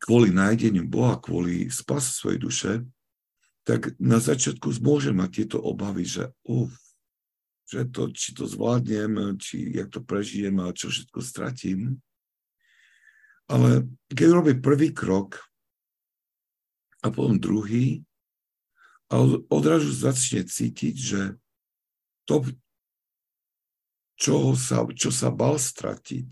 kvôli 0.00 0.32
nájdeniu 0.32 0.88
Boha, 0.88 1.20
kvôli 1.20 1.68
spase 1.68 2.12
svojej 2.16 2.40
duše, 2.40 2.72
tak 3.68 3.92
na 4.00 4.16
začiatku 4.16 4.72
môže 4.80 5.12
mať 5.12 5.44
tieto 5.44 5.58
obavy, 5.60 6.08
že 6.08 6.32
uf, 6.48 6.72
že 7.68 7.84
to, 7.92 8.08
či 8.16 8.32
to 8.32 8.48
zvládnem, 8.48 9.36
či 9.36 9.76
jak 9.76 9.92
to 9.92 10.00
prežijem 10.00 10.56
a 10.64 10.72
čo 10.72 10.88
všetko 10.88 11.20
stratím. 11.20 12.00
Ale 13.44 13.84
keď 14.08 14.28
robí 14.32 14.56
prvý 14.56 14.96
krok 14.96 15.44
a 17.04 17.12
potom 17.12 17.36
druhý, 17.36 18.08
a 19.08 19.20
odrazu 19.52 19.92
začne 19.92 20.44
cítiť, 20.44 20.96
že 20.96 21.20
to, 22.28 22.44
čo 24.20 24.52
sa, 24.52 24.84
čo 24.92 25.08
sa 25.08 25.28
bal 25.28 25.56
stratiť, 25.56 26.28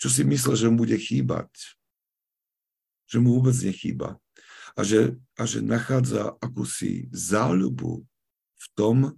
čo 0.00 0.08
si 0.08 0.24
myslel, 0.24 0.56
že 0.56 0.68
mu 0.68 0.84
bude 0.84 0.96
chýbať, 0.96 1.48
že 3.08 3.20
mu 3.20 3.40
vôbec 3.40 3.56
nechýba. 3.60 4.20
A 4.74 4.82
že, 4.82 5.14
a 5.38 5.46
že 5.46 5.62
nachádza 5.62 6.34
akúsi 6.42 7.06
záľubu 7.14 8.02
v 8.58 8.66
tom 8.74 9.14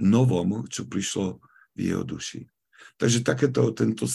novom, 0.00 0.64
čo 0.70 0.88
prišlo 0.88 1.42
v 1.76 1.78
jeho 1.92 2.04
duši. 2.06 2.48
Takže 2.96 3.20
takéto, 3.20 3.74
tento, 3.76 4.08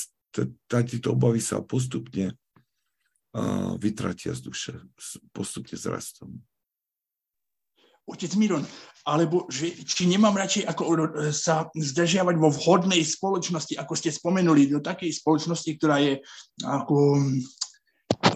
tieto 0.67 1.09
obavy 1.13 1.43
sa 1.43 1.61
postupne 1.61 2.33
uh, 2.33 3.77
vytratia 3.77 4.33
z 4.33 4.41
duše, 4.49 4.73
postupne 5.29 5.77
s 5.77 5.85
rastom. 5.85 6.41
Otec 8.03 8.35
Miron, 8.35 8.67
alebo 9.07 9.47
že, 9.47 9.71
či 9.87 10.11
nemám 10.11 10.35
radšej 10.35 10.67
ako 10.67 10.83
sa 11.31 11.71
zdržiavať 11.71 12.35
vo 12.35 12.51
vhodnej 12.51 12.99
spoločnosti, 12.99 13.79
ako 13.79 13.93
ste 13.95 14.11
spomenuli, 14.11 14.67
do 14.67 14.83
takej 14.83 15.07
spoločnosti, 15.23 15.71
ktorá 15.79 16.03
je 16.03 16.19
ako, 16.67 17.23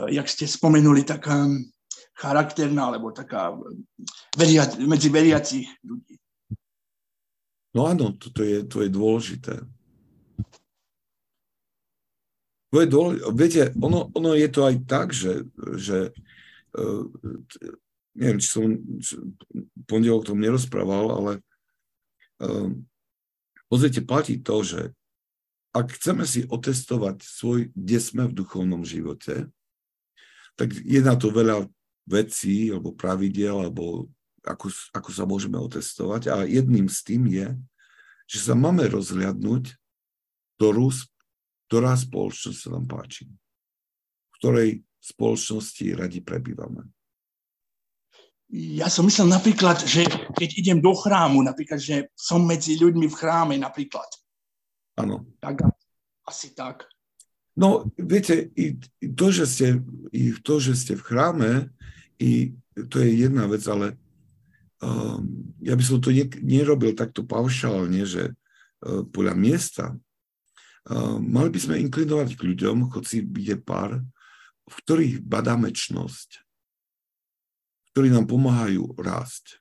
jak 0.07 0.27
ste 0.31 0.47
spomenuli, 0.47 1.03
taká 1.03 1.51
charakterná, 2.18 2.89
alebo 2.89 3.13
taká 3.13 3.53
veria, 4.34 4.65
medzi 4.82 5.13
veriaci 5.13 5.70
ľudí. 5.86 6.18
No 7.78 7.86
áno, 7.86 8.18
to 8.18 8.41
je, 8.41 8.65
to 8.65 8.82
je 8.82 8.89
dôležité. 8.89 9.61
To 12.74 12.78
je 12.82 12.88
dôležité. 12.89 13.24
Viete, 13.38 13.61
ono, 13.78 14.09
ono 14.18 14.34
je 14.34 14.49
to 14.49 14.65
aj 14.65 14.76
tak, 14.89 15.13
že, 15.13 15.45
že 15.78 16.09
uh, 16.74 17.05
neviem, 18.18 18.41
či 18.41 18.49
som 18.49 18.65
pondelok 19.86 20.26
tom 20.26 20.41
nerozprával, 20.41 21.13
ale 21.13 21.32
um, 22.41 22.82
pozrite, 23.70 24.01
platí 24.01 24.41
to, 24.41 24.65
že 24.65 24.82
ak 25.70 25.93
chceme 25.93 26.26
si 26.26 26.49
otestovať 26.49 27.22
svoj, 27.22 27.70
kde 27.78 27.99
sme 28.01 28.26
v 28.26 28.38
duchovnom 28.41 28.82
živote, 28.82 29.53
tak 30.57 30.74
je 30.74 30.97
na 31.05 31.13
to 31.13 31.30
veľa 31.30 31.70
vecí 32.08 32.72
alebo 32.72 32.95
pravidiel, 32.95 33.68
alebo 33.68 34.08
ako, 34.47 34.72
ako 34.95 35.10
sa 35.12 35.28
môžeme 35.28 35.60
otestovať. 35.60 36.32
A 36.32 36.36
jedným 36.47 36.88
z 36.88 36.99
tým 37.03 37.24
je, 37.28 37.47
že 38.32 38.39
sa 38.47 38.55
máme 38.55 38.88
rozhľadnúť, 38.88 39.76
ktorú, 40.58 40.88
ktorá 41.68 41.93
spoločnosť 41.99 42.58
sa 42.58 42.70
nám 42.72 42.88
páči. 42.88 43.28
V 43.28 44.34
ktorej 44.39 44.70
spoločnosti 45.03 45.86
radi 45.95 46.20
prebývame. 46.24 46.88
Ja 48.47 48.88
som 48.88 49.03
myslel 49.03 49.28
napríklad, 49.28 49.84
že 49.84 50.08
keď 50.08 50.49
idem 50.55 50.80
do 50.80 50.95
chrámu, 50.95 51.43
napríklad, 51.43 51.84
že 51.84 52.08
som 52.16 52.47
medzi 52.47 52.80
ľuďmi 52.80 53.12
v 53.12 53.18
chráme 53.20 53.55
napríklad. 53.60 54.08
Áno. 54.95 55.28
Tak 55.43 55.68
asi 56.24 56.55
tak. 56.55 56.88
No, 57.58 57.89
viete, 57.99 58.47
i 58.55 58.80
to, 59.01 59.34
že 59.34 59.45
ste, 59.49 59.68
i 60.14 60.32
to, 60.39 60.64
že 60.64 60.80
ste 60.80 60.93
v 60.95 61.03
chráme, 61.03 61.51
i 62.18 62.53
to 62.89 63.01
je 63.01 63.26
jedna 63.26 63.49
vec, 63.49 63.65
ale 63.65 63.97
um, 64.82 65.26
ja 65.61 65.74
by 65.74 65.84
som 65.84 65.97
to 66.01 66.13
ne, 66.13 66.26
nerobil 66.41 66.93
takto 66.93 67.26
paušálne, 67.26 68.05
že 68.05 68.34
uh, 68.34 69.01
podľa 69.09 69.34
miesta. 69.34 69.86
Uh, 70.88 71.18
mali 71.20 71.49
by 71.49 71.59
sme 71.59 71.82
inklinovať 71.82 72.38
k 72.38 72.45
ľuďom, 72.53 72.93
hoci 72.93 73.26
je 73.26 73.57
pár, 73.57 74.01
v 74.68 74.76
ktorých 74.84 75.24
badáme 75.26 75.74
čnosť 75.74 76.47
ktorí 77.97 78.13
nám 78.13 78.30
pomáhajú 78.30 78.93
rásť. 79.01 79.57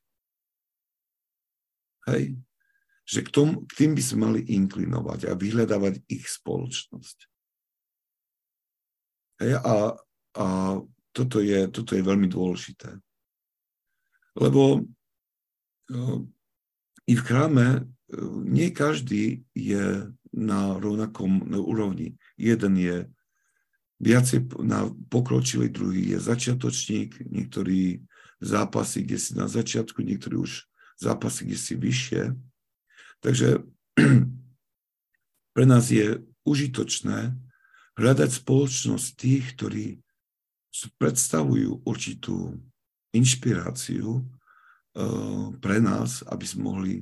Hej? 2.04 2.36
Že 3.08 3.20
k, 3.24 3.28
tom, 3.32 3.48
k 3.64 3.72
tým 3.80 3.96
by 3.96 4.02
sme 4.04 4.18
mali 4.28 4.40
inklinovať 4.44 5.24
a 5.24 5.32
vyhľadávať 5.32 6.04
ich 6.04 6.28
spoločnosť. 6.28 7.16
Hej? 9.40 9.56
A, 9.56 9.96
a 10.36 10.46
toto, 11.16 11.40
je, 11.40 11.64
toto 11.72 11.96
je 11.96 12.04
veľmi 12.04 12.28
dôležité. 12.28 12.92
Lebo 14.36 14.84
uh, 14.84 16.18
i 17.08 17.14
v 17.16 17.22
chráme 17.24 17.66
uh, 17.80 17.86
nie 18.44 18.68
každý 18.68 19.48
je 19.56 20.12
na 20.36 20.76
rovnakom 20.76 21.48
na 21.48 21.56
úrovni. 21.56 22.20
Jeden 22.36 22.76
je 22.76 23.08
viacej 23.96 24.52
na 24.60 24.92
pokročilý, 25.08 25.72
druhý 25.72 26.12
je 26.12 26.18
začiatočník, 26.20 27.24
niektorí 27.32 28.04
zápasy, 28.44 29.08
kde 29.08 29.16
si 29.16 29.32
na 29.32 29.48
začiatku, 29.48 30.04
niektorí 30.04 30.36
už 30.36 30.68
zápasy, 31.00 31.48
kde 31.48 31.56
si 31.56 31.72
vyššie. 31.72 32.22
Takže 33.24 33.64
pre 35.56 35.64
nás 35.64 35.88
je 35.88 36.20
užitočné 36.44 37.32
hľadať 37.96 38.30
spoločnosť 38.44 39.06
tých, 39.16 39.44
ktorí 39.56 39.86
predstavujú 41.00 41.82
určitú 41.86 42.56
inšpiráciu 43.16 44.20
uh, 44.20 45.46
pre 45.58 45.78
nás, 45.80 46.20
aby 46.28 46.44
sme 46.44 46.62
mohli 46.62 46.94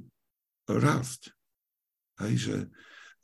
rásť. 0.69 1.35
Hej, 2.23 2.35
že, 2.39 2.57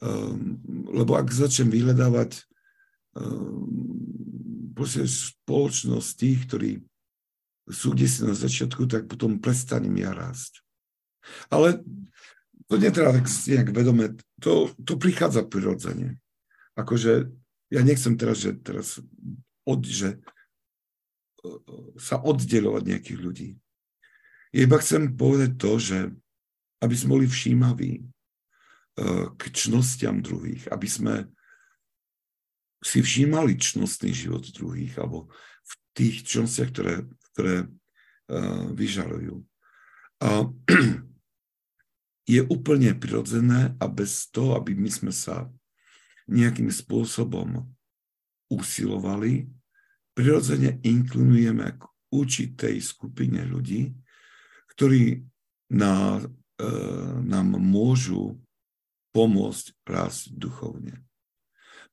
um, 0.02 0.58
lebo 0.90 1.14
ak 1.14 1.30
začnem 1.30 1.70
vyhľadávať 1.70 2.42
um, 3.14 4.74
spoločnosť 4.80 6.10
tých, 6.16 6.40
ktorí 6.48 6.70
sú 7.70 7.94
kde 7.94 8.06
si 8.10 8.26
na 8.26 8.34
začiatku, 8.34 8.88
tak 8.90 9.06
potom 9.06 9.38
prestanem 9.38 9.94
ja 10.00 10.10
rásť. 10.10 10.64
Ale 11.52 11.84
to 12.66 12.74
netreba 12.80 13.14
tak 13.14 13.26
nejak 13.28 13.70
vedome, 13.70 14.18
to, 14.42 14.72
to 14.82 14.98
prichádza 14.98 15.46
prirodzene. 15.46 16.18
Akože 16.74 17.30
ja 17.70 17.80
nechcem 17.86 18.18
teraz, 18.18 18.42
že 18.42 18.58
teraz 18.58 18.98
od, 19.62 19.80
že 19.86 20.18
sa 21.96 22.20
oddelovať 22.20 22.82
nejakých 22.84 23.18
ľudí. 23.20 23.50
Ja 24.52 24.66
iba 24.66 24.76
chcem 24.82 25.14
povedať 25.14 25.56
to, 25.56 25.72
že 25.80 25.98
aby 26.80 26.94
sme 26.96 27.20
boli 27.20 27.26
všímaví 27.28 27.92
e, 27.96 28.02
k 29.36 29.42
čnostiam 29.52 30.20
druhých, 30.24 30.68
aby 30.72 30.88
sme 30.88 31.14
si 32.80 33.04
všímali 33.04 33.60
čnostný 33.60 34.10
život 34.16 34.44
druhých, 34.52 34.96
alebo 34.96 35.28
v 35.64 35.72
tých 35.92 36.24
čnostiach, 36.24 36.72
ktoré 36.72 37.04
ktoré 37.32 37.64
uh, 37.64 38.68
vyžarujú. 38.74 39.40
A 40.20 40.44
je 42.34 42.40
úplne 42.46 42.92
prirodzené 42.98 43.72
a 43.80 43.86
bez 43.88 44.28
toho, 44.28 44.58
aby 44.58 44.76
my 44.76 44.90
sme 44.92 45.12
sa 45.14 45.48
nejakým 46.30 46.68
spôsobom 46.70 47.66
usilovali, 48.50 49.48
prirodzene 50.14 50.80
inklinujeme 50.82 51.78
k 51.78 51.82
určitej 52.10 52.76
skupine 52.82 53.46
ľudí, 53.46 53.94
ktorí 54.74 55.22
na, 55.70 56.18
e, 56.58 56.66
nám 57.22 57.46
môžu 57.58 58.38
pomôcť 59.14 59.74
rásť 59.86 60.34
duchovne. 60.34 61.02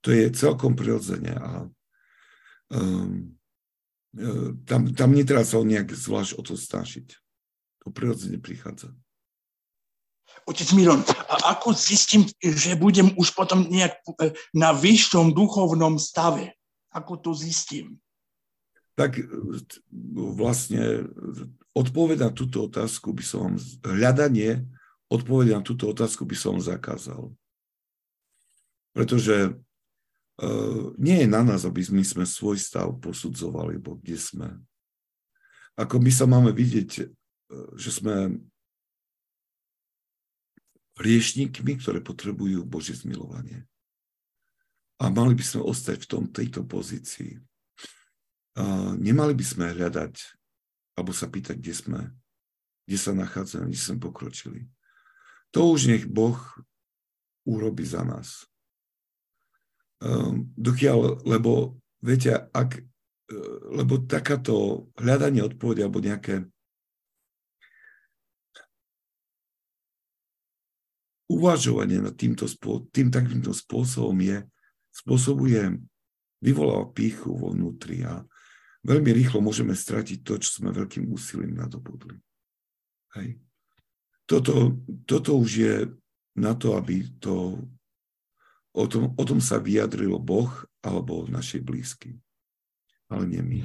To 0.06 0.14
je 0.14 0.30
celkom 0.30 0.78
prirodzene 0.78 1.34
a 1.34 1.66
um, 2.70 3.34
tam, 4.66 4.94
tam 4.94 5.10
netreba 5.14 5.42
sa 5.42 5.62
nejak 5.62 5.90
zvlášť 5.90 6.38
o 6.38 6.42
to 6.46 6.54
snažiť. 6.54 7.18
To 7.86 7.90
prirodzene 7.90 8.38
prichádza. 8.38 8.94
Otec 10.48 10.70
Miron, 10.78 11.04
a 11.04 11.58
ako 11.58 11.76
zistím, 11.76 12.24
že 12.40 12.80
budem 12.80 13.12
už 13.20 13.36
potom 13.36 13.68
nejak 13.68 14.00
e, 14.22 14.32
na 14.56 14.72
vyššom 14.72 15.36
duchovnom 15.36 16.00
stave? 16.00 16.56
Ako 16.94 17.20
to 17.20 17.36
zistím? 17.36 18.00
Tak 18.98 19.22
e, 19.22 19.24
vlastne 20.34 21.06
odpoveď 21.78 22.28
na 22.28 22.32
túto 22.34 22.66
otázku 22.66 23.14
by 23.14 23.24
som, 23.24 23.54
hľadanie 23.86 24.66
odpoveď 25.08 25.56
na 25.56 25.62
túto 25.62 25.88
otázku 25.88 26.26
by 26.26 26.36
som 26.36 26.58
zakázal. 26.58 27.32
Pretože 28.92 29.54
Uh, 30.38 30.94
nie 31.02 31.26
je 31.26 31.28
na 31.34 31.42
nás, 31.42 31.66
aby 31.66 31.82
my 31.90 32.06
sme 32.06 32.22
svoj 32.22 32.62
stav 32.62 32.94
posudzovali, 33.02 33.82
bo 33.82 33.98
kde 33.98 34.22
sme. 34.22 34.54
Ako 35.74 35.98
my 35.98 36.14
sa 36.14 36.30
máme 36.30 36.54
vidieť, 36.54 37.10
že 37.74 37.90
sme 37.90 38.38
riešnikmi, 40.98 41.82
ktoré 41.82 42.06
potrebujú 42.06 42.66
Božie 42.66 42.98
zmilovanie. 42.98 43.66
A 44.98 45.14
mali 45.14 45.38
by 45.38 45.42
sme 45.46 45.62
ostať 45.66 46.06
v 46.06 46.10
tom, 46.10 46.24
tejto 46.30 46.66
pozícii 46.66 47.38
nemali 48.98 49.38
by 49.38 49.46
sme 49.46 49.66
hľadať 49.74 50.16
alebo 50.98 51.14
sa 51.14 51.30
pýtať, 51.30 51.62
kde 51.62 51.74
sme, 51.78 52.00
kde 52.90 52.98
sa 52.98 53.14
nachádzame, 53.14 53.70
kde 53.70 53.78
sme 53.78 54.02
pokročili. 54.02 54.66
To 55.54 55.70
už 55.70 55.94
nech 55.94 56.06
Boh 56.10 56.38
urobi 57.46 57.86
za 57.86 58.02
nás. 58.02 58.50
Ehm, 60.02 60.50
dokiaľ, 60.58 61.26
lebo 61.26 61.78
viete, 62.02 62.34
ak, 62.34 62.78
e, 62.78 62.84
lebo 63.78 64.02
takáto 64.06 64.90
hľadanie 64.98 65.46
odpovede 65.46 65.86
alebo 65.86 66.02
nejaké 66.02 66.46
uvažovanie 71.30 72.02
nad 72.02 72.16
týmto, 72.16 72.48
tým 72.90 73.14
takýmto 73.14 73.52
spôsobom 73.52 74.18
je, 74.22 74.42
spôsobuje, 74.92 75.78
vyvoláva 76.42 76.90
píchu 76.94 77.34
vo 77.34 77.54
vnútri 77.54 78.06
a 78.06 78.24
veľmi 78.88 79.12
rýchlo 79.12 79.44
môžeme 79.44 79.76
stratiť 79.76 80.24
to, 80.24 80.40
čo 80.40 80.64
sme 80.64 80.72
veľkým 80.72 81.12
úsilím 81.12 81.60
nadobudli. 81.60 82.16
Hej. 83.20 83.36
Toto, 84.24 84.80
toto 85.04 85.36
už 85.36 85.50
je 85.52 85.76
na 86.40 86.56
to, 86.56 86.80
aby 86.80 87.04
to, 87.20 87.60
o, 88.72 88.86
tom, 88.88 89.12
o 89.16 89.24
tom 89.28 89.44
sa 89.44 89.60
vyjadrilo 89.60 90.20
Boh 90.20 90.52
alebo 90.80 91.28
naši 91.28 91.60
blízky, 91.60 92.16
ale 93.12 93.28
nie 93.28 93.44
my. 93.44 93.60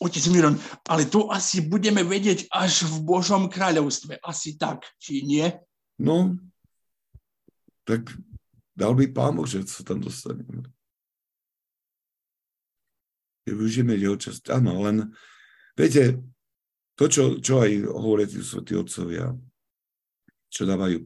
Otec 0.00 0.24
Miron, 0.32 0.56
ale 0.88 1.04
to 1.04 1.28
asi 1.28 1.60
budeme 1.60 2.00
vedieť 2.00 2.48
až 2.48 2.88
v 2.88 3.04
Božom 3.04 3.52
kráľovstve. 3.52 4.16
Asi 4.24 4.56
tak, 4.56 4.88
či 4.96 5.20
nie? 5.28 5.44
No, 6.00 6.40
tak 7.84 8.08
dal 8.72 8.96
by 8.96 9.12
pán 9.12 9.36
Boh, 9.36 9.44
že 9.44 9.60
sa 9.68 9.84
tam 9.84 10.00
dostaneme. 10.00 10.64
Využijeme 13.48 13.96
jeho 13.96 14.16
časť. 14.16 14.52
Áno, 14.52 14.84
len 14.84 15.10
viete, 15.78 16.20
to, 16.94 17.08
čo, 17.08 17.22
čo 17.40 17.64
aj 17.64 17.72
hovoria 17.88 18.28
tí 18.28 18.44
svätí 18.44 18.76
otcovia, 18.76 19.32
čo 20.50 20.68
dávajú 20.68 20.98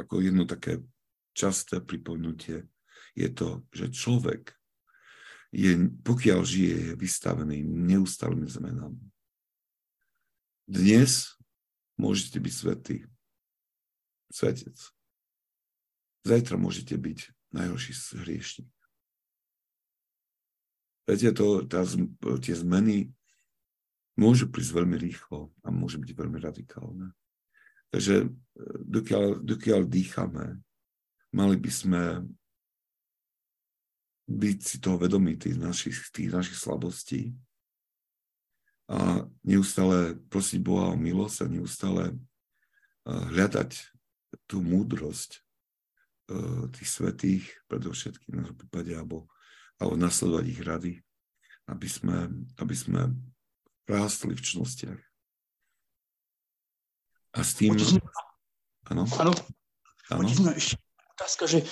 ako 0.00 0.14
jedno 0.22 0.48
také 0.48 0.80
časté 1.34 1.82
pripomnutie, 1.82 2.64
je 3.14 3.28
to, 3.30 3.66
že 3.70 3.92
človek 3.94 4.54
je, 5.54 5.70
pokiaľ 6.02 6.40
žije, 6.42 6.76
je 6.90 6.92
vystavený 6.98 7.62
neustálým 7.62 8.46
zmenám. 8.50 8.98
Dnes 10.66 11.38
môžete 11.94 12.42
byť 12.42 12.54
svetý, 12.54 12.96
svetec. 14.34 14.74
Zajtra 16.26 16.56
môžete 16.58 16.98
byť 16.98 17.18
najhorší 17.54 17.92
hriešnik. 18.18 18.73
Viete, 21.04 21.36
to, 21.36 21.68
tá, 21.68 21.84
tie 22.40 22.54
zmeny 22.56 23.12
môžu 24.16 24.48
prísť 24.48 24.72
veľmi 24.72 24.96
rýchlo 24.96 25.52
a 25.60 25.68
môžu 25.68 26.00
byť 26.00 26.10
veľmi 26.16 26.38
radikálne. 26.40 27.12
Takže 27.92 28.32
dokiaľ, 28.88 29.44
dokiaľ 29.44 29.80
dýchame, 29.86 30.58
mali 31.30 31.56
by 31.60 31.70
sme 31.70 32.02
byť 34.24 34.58
si 34.64 34.76
toho 34.80 34.96
vedomí 34.96 35.36
tých 35.36 35.60
našich, 35.60 35.98
tých 36.08 36.32
našich 36.32 36.56
slabostí 36.56 37.36
a 38.88 39.28
neustále 39.44 40.16
prosiť 40.32 40.60
Boha 40.64 40.92
o 40.92 40.96
milosť 40.96 41.44
a 41.44 41.52
neustále 41.52 42.04
hľadať 43.04 43.76
tú 44.48 44.64
múdrosť 44.64 45.44
tých 46.72 46.88
svetých, 46.88 47.44
predovšetkým 47.68 48.48
na 48.48 48.52
prípade, 48.56 48.96
alebo, 48.96 49.28
alebo 49.84 50.00
nasledovať 50.00 50.44
ich 50.48 50.60
rady, 50.64 50.92
aby 51.68 51.88
sme, 51.92 52.32
aby 52.56 52.72
sme 52.72 53.12
rástli 53.84 54.32
v 54.32 54.40
čnostiach. 54.40 55.00
A 57.36 57.40
s 57.44 57.52
tým... 57.52 57.76
Áno? 58.88 59.04
Áno. 60.08 60.24
Ešte 60.56 60.80
otázka, 61.20 61.44
že 61.44 61.58
e, 61.60 61.66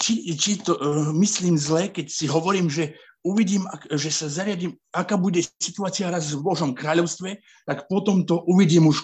či, 0.00 0.32
či 0.36 0.64
to 0.64 0.80
uh, 0.80 1.12
myslím 1.16 1.60
zle, 1.60 1.92
keď 1.92 2.06
si 2.08 2.24
hovorím, 2.24 2.72
že 2.72 2.96
uvidím, 3.24 3.68
že 3.92 4.08
sa 4.08 4.32
zariadím, 4.32 4.76
aká 4.92 5.20
bude 5.20 5.42
situácia 5.60 6.08
raz 6.08 6.32
v 6.32 6.40
Božom 6.40 6.72
kráľovstve, 6.72 7.42
tak 7.66 7.90
potom 7.90 8.24
to 8.24 8.40
uvidím 8.46 8.88
už 8.88 9.02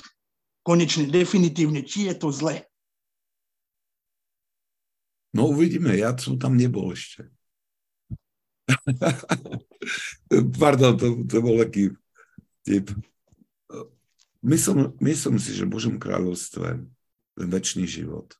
konečne, 0.62 1.10
definitívne, 1.10 1.82
či 1.82 2.08
je 2.08 2.14
to 2.14 2.30
zle. 2.30 2.62
No 5.32 5.48
uvidíme, 5.48 5.96
ja 5.96 6.12
som 6.14 6.36
tam 6.36 6.54
nebol 6.54 6.92
ešte. 6.92 7.26
Pardon, 10.60 10.94
to, 10.96 11.26
to 11.26 11.36
bol 11.42 11.58
taký 11.58 11.94
typ. 12.62 12.90
Myslím, 14.42 14.94
myslím 14.98 15.36
si, 15.38 15.54
že 15.54 15.66
v 15.66 15.74
Božom 15.74 15.96
kráľovstve 16.02 16.82
je 17.38 17.44
väčší 17.46 17.86
život 17.86 18.34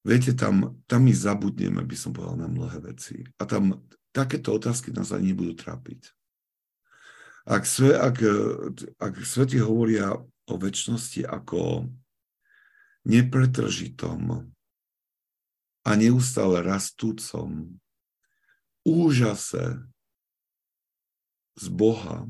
Viete, 0.00 0.32
tam, 0.32 0.80
tam 0.88 1.04
my 1.04 1.12
zabudneme, 1.12 1.84
by 1.84 1.96
som 1.96 2.16
povedal, 2.16 2.40
na 2.40 2.48
mnohé 2.48 2.80
veci. 2.80 3.20
A 3.36 3.44
tam 3.44 3.84
takéto 4.16 4.56
otázky 4.56 4.96
nás 4.96 5.12
ani 5.12 5.36
nebudú 5.36 5.52
trápiť. 5.60 6.08
Ak, 7.44 7.68
sve, 7.68 7.96
ak, 7.96 8.16
ak 8.96 9.14
svety 9.20 9.60
hovoria 9.60 10.16
o 10.48 10.54
väčšnosti 10.56 11.28
ako 11.28 11.88
nepretržitom 13.04 14.48
a 15.84 15.90
neustále 15.96 16.64
rastúcom 16.64 17.76
úžase 18.86 19.80
z 21.60 21.66
Boha, 21.68 22.24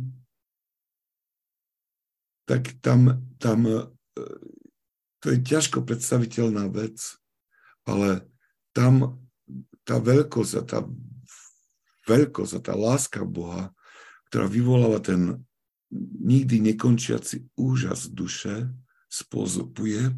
tak 2.48 2.74
tam, 2.82 3.22
tam 3.38 3.66
e, 3.66 3.86
to 5.22 5.26
je 5.30 5.38
ťažko 5.38 5.86
predstaviteľná 5.86 6.66
vec 6.72 7.20
ale 7.90 8.28
tam 8.70 9.18
tá 9.82 9.98
veľkosť 9.98 10.52
a 10.60 10.62
tá 10.62 10.78
veľkosť 12.06 12.52
a 12.58 12.60
tá 12.60 12.74
láska 12.78 13.26
Boha, 13.26 13.74
ktorá 14.30 14.46
vyvoláva 14.46 15.02
ten 15.02 15.42
nikdy 16.22 16.62
nekončiaci 16.70 17.50
úžas 17.58 18.06
duše, 18.06 18.70
spôsobuje, 19.10 20.14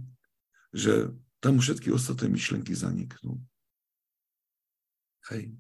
že 0.77 1.17
tam 1.41 1.65
všetky 1.65 1.89
ostatné 1.89 2.29
myšlenky 2.29 2.77
zaniknú. 2.77 3.41
Hej. 5.33 5.57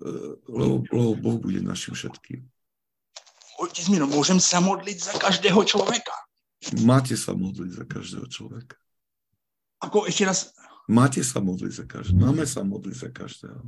E, 0.00 0.08
lebo, 0.48 0.84
lebo 0.88 1.12
Boh 1.16 1.38
bude 1.40 1.60
našim 1.60 1.92
všetkým. 1.92 2.40
Otec 3.60 3.86
Miro, 3.92 4.08
môžem 4.08 4.40
sa 4.40 4.64
modliť 4.64 4.98
za 4.98 5.14
každého 5.20 5.60
človeka? 5.68 6.14
Máte 6.80 7.12
sa 7.16 7.36
modliť 7.36 7.70
za 7.76 7.84
každého 7.84 8.26
človeka. 8.28 8.76
Ako 9.84 10.08
ešte 10.08 10.24
raz? 10.24 10.56
Máte 10.88 11.20
sa 11.20 11.44
modliť 11.44 11.72
za 11.72 11.84
každého. 11.84 12.20
Máme 12.20 12.44
sa 12.48 12.64
modliť 12.64 12.96
za 12.96 13.10
každého. 13.12 13.62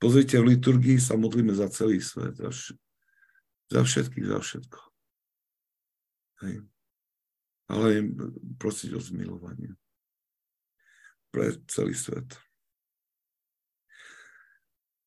Pozrite, 0.00 0.40
v 0.40 0.56
liturgii 0.56 0.96
sa 0.96 1.16
modlíme 1.20 1.52
za 1.52 1.68
celý 1.68 2.00
svet, 2.00 2.40
za, 2.40 2.48
vš- 2.48 2.76
za 3.72 3.80
všetkých, 3.84 4.26
za 4.26 4.38
všetko. 4.40 4.80
Hej. 6.44 6.54
Ale 7.68 7.86
prosiť 8.60 8.90
o 8.96 9.00
zmilovanie 9.00 9.72
pre 11.32 11.56
celý 11.68 11.96
svet. 11.96 12.36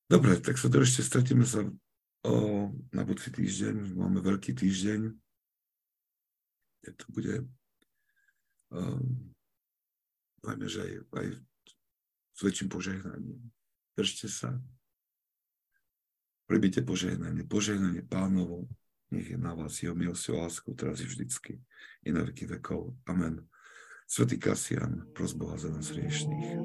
Dobre, 0.08 0.40
tak 0.40 0.56
sa 0.56 0.72
ešte 0.72 1.04
stretíme 1.04 1.44
sa 1.44 1.68
o, 2.24 2.72
na 2.96 3.04
budúci 3.04 3.28
týždeň. 3.32 3.92
Máme 3.96 4.24
veľký 4.24 4.56
týždeň. 4.56 5.12
To 6.88 7.06
bude 7.12 7.44
um, 8.72 9.36
že 10.48 10.80
aj, 10.80 10.94
aj 11.12 11.28
s 12.38 12.40
väčším 12.40 12.70
požehnaním. 12.72 13.52
Držte 13.98 14.32
sa. 14.32 14.56
Prebite 16.48 16.80
požehnanie. 16.86 17.44
Požehnanie 17.44 18.06
pánovo. 18.08 18.72
Nech 19.12 19.28
je 19.28 19.40
na 19.40 19.52
vás 19.52 19.84
jeho 19.84 19.96
milosť 19.96 20.36
a 20.36 20.48
lásku 20.48 20.70
teraz 20.76 21.04
i 21.04 21.08
vždycky 21.08 21.60
i 22.08 22.10
na 22.12 22.24
veky 22.24 22.48
vekov. 22.48 22.96
Amen. 23.08 23.44
Svetý 24.08 24.40
Kasian, 24.40 25.12
pros 25.12 25.36
Boha 25.36 25.60
za 25.60 25.68
nás 25.68 25.92
riešných. 25.92 26.56